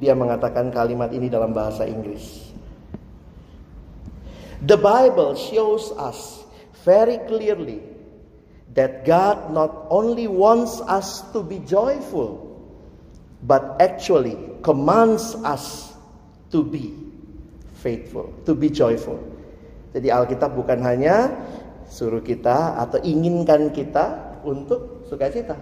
dia 0.00 0.16
mengatakan 0.16 0.72
kalimat 0.72 1.12
ini 1.12 1.28
dalam 1.28 1.52
bahasa 1.52 1.84
Inggris. 1.84 2.39
The 4.60 4.76
Bible 4.76 5.40
shows 5.40 5.88
us 5.96 6.44
very 6.84 7.16
clearly 7.24 7.80
that 8.76 9.08
God 9.08 9.52
not 9.56 9.88
only 9.88 10.28
wants 10.28 10.84
us 10.84 11.24
to 11.32 11.40
be 11.40 11.64
joyful, 11.64 12.44
but 13.40 13.80
actually 13.80 14.36
commands 14.60 15.32
us 15.48 15.96
to 16.52 16.60
be 16.60 16.92
faithful, 17.80 18.28
to 18.44 18.52
be 18.52 18.68
joyful. 18.68 19.16
Jadi 19.96 20.12
Alkitab 20.12 20.52
bukan 20.52 20.84
hanya 20.84 21.32
suruh 21.88 22.20
kita 22.20 22.78
atau 22.78 23.00
inginkan 23.00 23.72
kita 23.72 24.38
untuk 24.44 25.08
sukacita, 25.08 25.56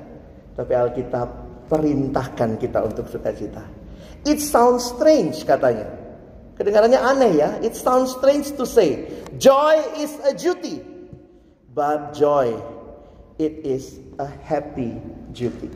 tapi 0.59 0.73
Alkitab 0.75 1.29
perintahkan 1.71 2.59
kita 2.59 2.79
untuk 2.83 3.07
sukacita. 3.07 3.63
It 4.27 4.43
sounds 4.43 4.91
strange 4.91 5.47
katanya. 5.47 6.08
Kedengarannya 6.59 6.99
aneh 6.99 7.33
ya. 7.39 7.51
It 7.63 7.79
sounds 7.79 8.19
strange 8.19 8.51
to 8.59 8.67
say, 8.67 9.07
joy 9.39 9.79
is 10.03 10.11
a 10.27 10.35
duty. 10.35 10.83
But 11.71 12.19
joy, 12.19 12.59
it 13.39 13.63
is 13.63 14.03
a 14.19 14.27
happy 14.27 14.99
duty. 15.31 15.71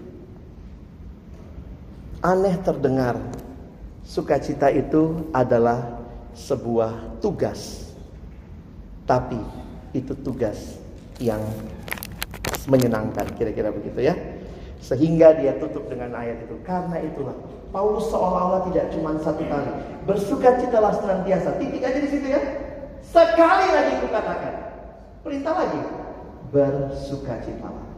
Aneh 2.27 2.59
terdengar. 2.67 3.15
Sukacita 4.03 4.67
itu 4.75 5.31
adalah 5.31 6.03
sebuah 6.35 7.23
tugas. 7.23 7.95
Tapi 9.07 9.39
itu 9.95 10.11
tugas 10.27 10.83
yang 11.23 11.39
menyenangkan 12.67 13.31
kira-kira 13.39 13.71
begitu 13.71 14.03
ya. 14.03 14.19
Sehingga 14.83 15.39
dia 15.39 15.55
tutup 15.63 15.87
dengan 15.87 16.19
ayat 16.19 16.43
itu. 16.43 16.59
Karena 16.67 16.99
itulah 16.99 17.39
Paulus 17.73 18.13
seolah-olah 18.13 18.69
tidak 18.69 18.93
cuma 18.93 19.17
satu 19.17 19.43
kali. 19.49 19.73
Bersukacitalah 20.05 20.93
senantiasa. 21.01 21.57
Titik 21.57 21.81
aja 21.81 21.99
di 21.99 22.09
situ 22.13 22.27
ya. 22.29 22.41
Sekali 23.01 23.67
lagi 23.73 23.93
kukatakan. 24.05 24.55
Perintah 25.25 25.55
lagi. 25.57 25.81
Bersukacitalah. 26.53 27.89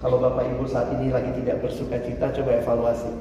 Kalau 0.00 0.16
Bapak 0.16 0.48
Ibu 0.56 0.64
saat 0.64 0.88
ini 0.96 1.12
lagi 1.12 1.36
tidak 1.44 1.60
bersukacita, 1.60 2.32
coba 2.32 2.50
evaluasi. 2.56 3.12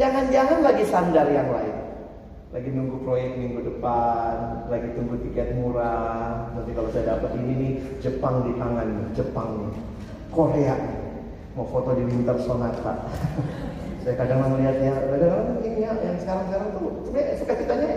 Jangan-jangan 0.00 0.64
lagi 0.64 0.84
sandar 0.88 1.28
yang 1.28 1.52
lain 1.52 1.80
lagi 2.50 2.66
nunggu 2.74 3.06
proyek 3.06 3.38
minggu 3.38 3.62
depan, 3.62 4.66
lagi 4.66 4.90
tunggu 4.98 5.22
tiket 5.22 5.54
murah. 5.54 6.50
Nanti 6.50 6.74
kalau 6.74 6.90
saya 6.90 7.14
dapat 7.14 7.38
ini 7.38 7.52
nih, 7.54 7.72
Jepang 8.02 8.42
di 8.42 8.58
tangan, 8.58 9.14
Jepang 9.14 9.70
nih, 9.70 9.72
Korea, 10.34 10.74
mau 11.54 11.66
foto 11.70 11.94
di 11.94 12.02
Winter 12.10 12.34
Sonata. 12.42 13.06
saya 14.00 14.14
kadang 14.16 14.40
melihatnya, 14.48 14.92
kadang-kadang 14.96 15.60
ini 15.60 15.80
ya, 15.84 15.92
yang 16.00 16.16
sekarang-sekarang 16.20 16.68
tuh 16.72 16.88
sebenarnya 17.04 17.34
suka 17.36 17.52
ceritanya 17.56 17.90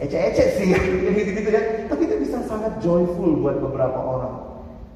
ece-ece 0.00 0.44
sih, 0.56 0.68
gitu-gitu 1.18 1.48
ya. 1.52 1.62
Tapi 1.88 2.02
itu 2.08 2.16
bisa 2.24 2.38
sangat 2.48 2.72
joyful 2.80 3.36
buat 3.40 3.60
beberapa 3.60 4.00
orang. 4.00 4.34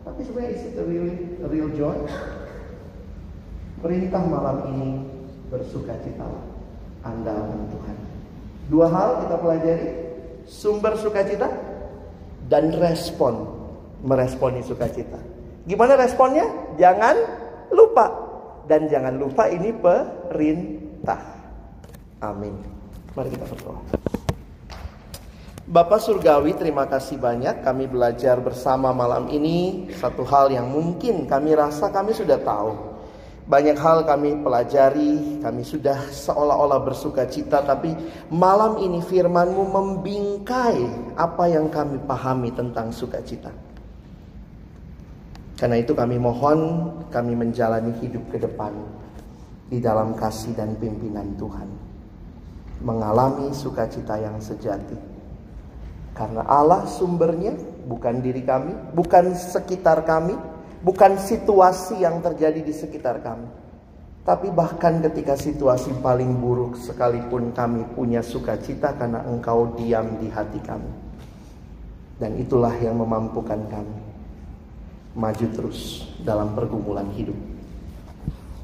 Tapi 0.09 0.21
sebenarnya 0.25 0.51
is 0.57 0.65
it 0.65 0.81
a 0.81 0.85
real, 0.85 1.09
a 1.45 1.49
real 1.49 1.69
joy? 1.77 1.97
Perintah 3.81 4.23
malam 4.25 4.57
ini 4.77 4.89
bersuka 5.49 5.97
cita 6.05 6.29
Anda 7.05 7.37
Tuhan. 7.73 7.97
Dua 8.69 8.87
hal 8.93 9.25
kita 9.25 9.37
pelajari. 9.41 9.89
Sumber 10.51 10.99
sukacita, 10.99 11.47
dan 12.51 12.75
respon 12.75 13.47
meresponi 14.03 14.61
sukacita. 14.67 15.17
Gimana 15.65 15.95
responnya? 15.95 16.75
Jangan 16.75 17.15
lupa 17.71 18.30
dan 18.69 18.91
jangan 18.91 19.17
lupa 19.17 19.47
ini 19.49 19.71
perintah. 19.77 21.21
Amin. 22.21 22.57
Mari 23.17 23.29
kita 23.33 23.47
berdoa. 23.49 23.81
Bapak 25.71 26.03
Surgawi, 26.03 26.59
terima 26.59 26.83
kasih 26.91 27.15
banyak 27.15 27.63
kami 27.63 27.87
belajar 27.87 28.43
bersama 28.43 28.91
malam 28.91 29.31
ini 29.31 29.87
satu 29.95 30.27
hal 30.27 30.51
yang 30.51 30.67
mungkin 30.67 31.31
kami 31.31 31.55
rasa 31.55 31.95
kami 31.95 32.11
sudah 32.11 32.43
tahu. 32.43 32.75
Banyak 33.47 33.79
hal 33.79 34.03
kami 34.03 34.43
pelajari, 34.43 35.39
kami 35.39 35.63
sudah 35.63 36.11
seolah-olah 36.11 36.83
bersuka 36.87 37.27
cita, 37.27 37.63
tapi 37.63 37.95
malam 38.31 38.83
ini 38.83 38.99
firmanmu 38.99 39.71
membingkai 39.71 41.15
apa 41.15 41.45
yang 41.51 41.71
kami 41.71 42.03
pahami 42.03 42.51
tentang 42.51 42.91
sukacita. 42.91 43.70
Karena 45.61 45.77
itu 45.77 45.93
kami 45.93 46.17
mohon 46.17 46.89
kami 47.13 47.37
menjalani 47.37 47.93
hidup 48.01 48.33
ke 48.33 48.41
depan 48.41 48.73
di 49.69 49.77
dalam 49.77 50.17
kasih 50.17 50.57
dan 50.57 50.73
pimpinan 50.81 51.37
Tuhan. 51.37 51.69
Mengalami 52.81 53.53
sukacita 53.53 54.17
yang 54.17 54.41
sejati 54.41 55.21
karena 56.21 56.43
Allah 56.45 56.85
sumbernya 56.85 57.55
bukan 57.87 58.21
diri 58.21 58.43
kami, 58.43 58.77
bukan 58.93 59.33
sekitar 59.33 60.03
kami, 60.05 60.35
bukan 60.83 61.17
situasi 61.17 62.03
yang 62.03 62.19
terjadi 62.21 62.61
di 62.61 62.75
sekitar 62.75 63.23
kami. 63.23 63.47
Tapi 64.21 64.53
bahkan 64.53 65.01
ketika 65.01 65.33
situasi 65.33 65.97
paling 66.05 66.45
buruk 66.45 66.77
sekalipun 66.77 67.57
kami 67.57 67.89
punya 67.97 68.21
sukacita 68.21 68.93
karena 69.01 69.25
engkau 69.25 69.73
diam 69.81 70.21
di 70.21 70.29
hati 70.29 70.61
kami. 70.61 70.93
Dan 72.21 72.37
itulah 72.37 72.77
yang 72.77 73.01
memampukan 73.01 73.65
kami 73.73 74.10
maju 75.15 75.47
terus 75.51 76.07
dalam 76.23 76.55
pergumulan 76.55 77.11
hidup. 77.15 77.35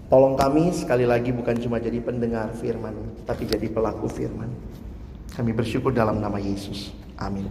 Tolong 0.07 0.39
kami 0.39 0.71
sekali 0.71 1.03
lagi 1.03 1.35
bukan 1.35 1.59
cuma 1.59 1.83
jadi 1.83 1.99
pendengar 1.99 2.55
firman, 2.55 2.95
tapi 3.27 3.43
jadi 3.43 3.67
pelaku 3.67 4.07
firman. 4.07 4.47
Kami 5.35 5.51
bersyukur 5.51 5.91
dalam 5.91 6.23
nama 6.23 6.39
Yesus. 6.39 6.95
Amin. 7.19 7.51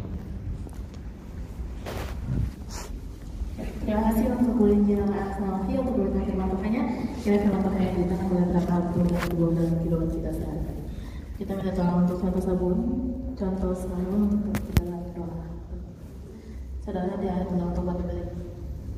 Terima 3.85 4.01
kasih 4.09 4.33
untuk 4.33 4.57
Gulinjil 4.57 5.03
Alex 5.03 5.37
Malafi 5.37 5.77
untuk 5.77 5.93
berbagi 5.99 6.31
firman 6.31 6.47
Tuhannya. 6.55 6.83
Kira 7.21 7.37
firman 7.43 7.61
Tuhan 7.61 7.77
yang 7.77 7.93
diberikan 7.93 8.19
oleh 8.31 8.45
berapa 8.49 8.75
puluh 8.95 9.05
dua 9.35 9.47
dalam 9.53 9.73
kehidupan 9.77 10.09
kita 10.15 10.29
sehari-hari. 10.33 10.81
Kita 11.35 11.51
minta 11.59 11.71
tolong 11.75 11.97
untuk 12.07 12.17
contoh 12.23 12.41
sabun, 12.41 12.77
contoh 13.35 13.71
sabun 13.75 14.21
untuk 14.31 14.63
kita 14.71 14.81
dalam 14.87 15.03
doa. 15.11 15.43
Saudara 16.81 17.13
di 17.19 17.27
ayat 17.27 17.51
undang 17.51 17.75
untuk 17.75 17.85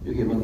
balik. 0.07 0.17
Yuk, 0.17 0.17
gimana? 0.17 0.43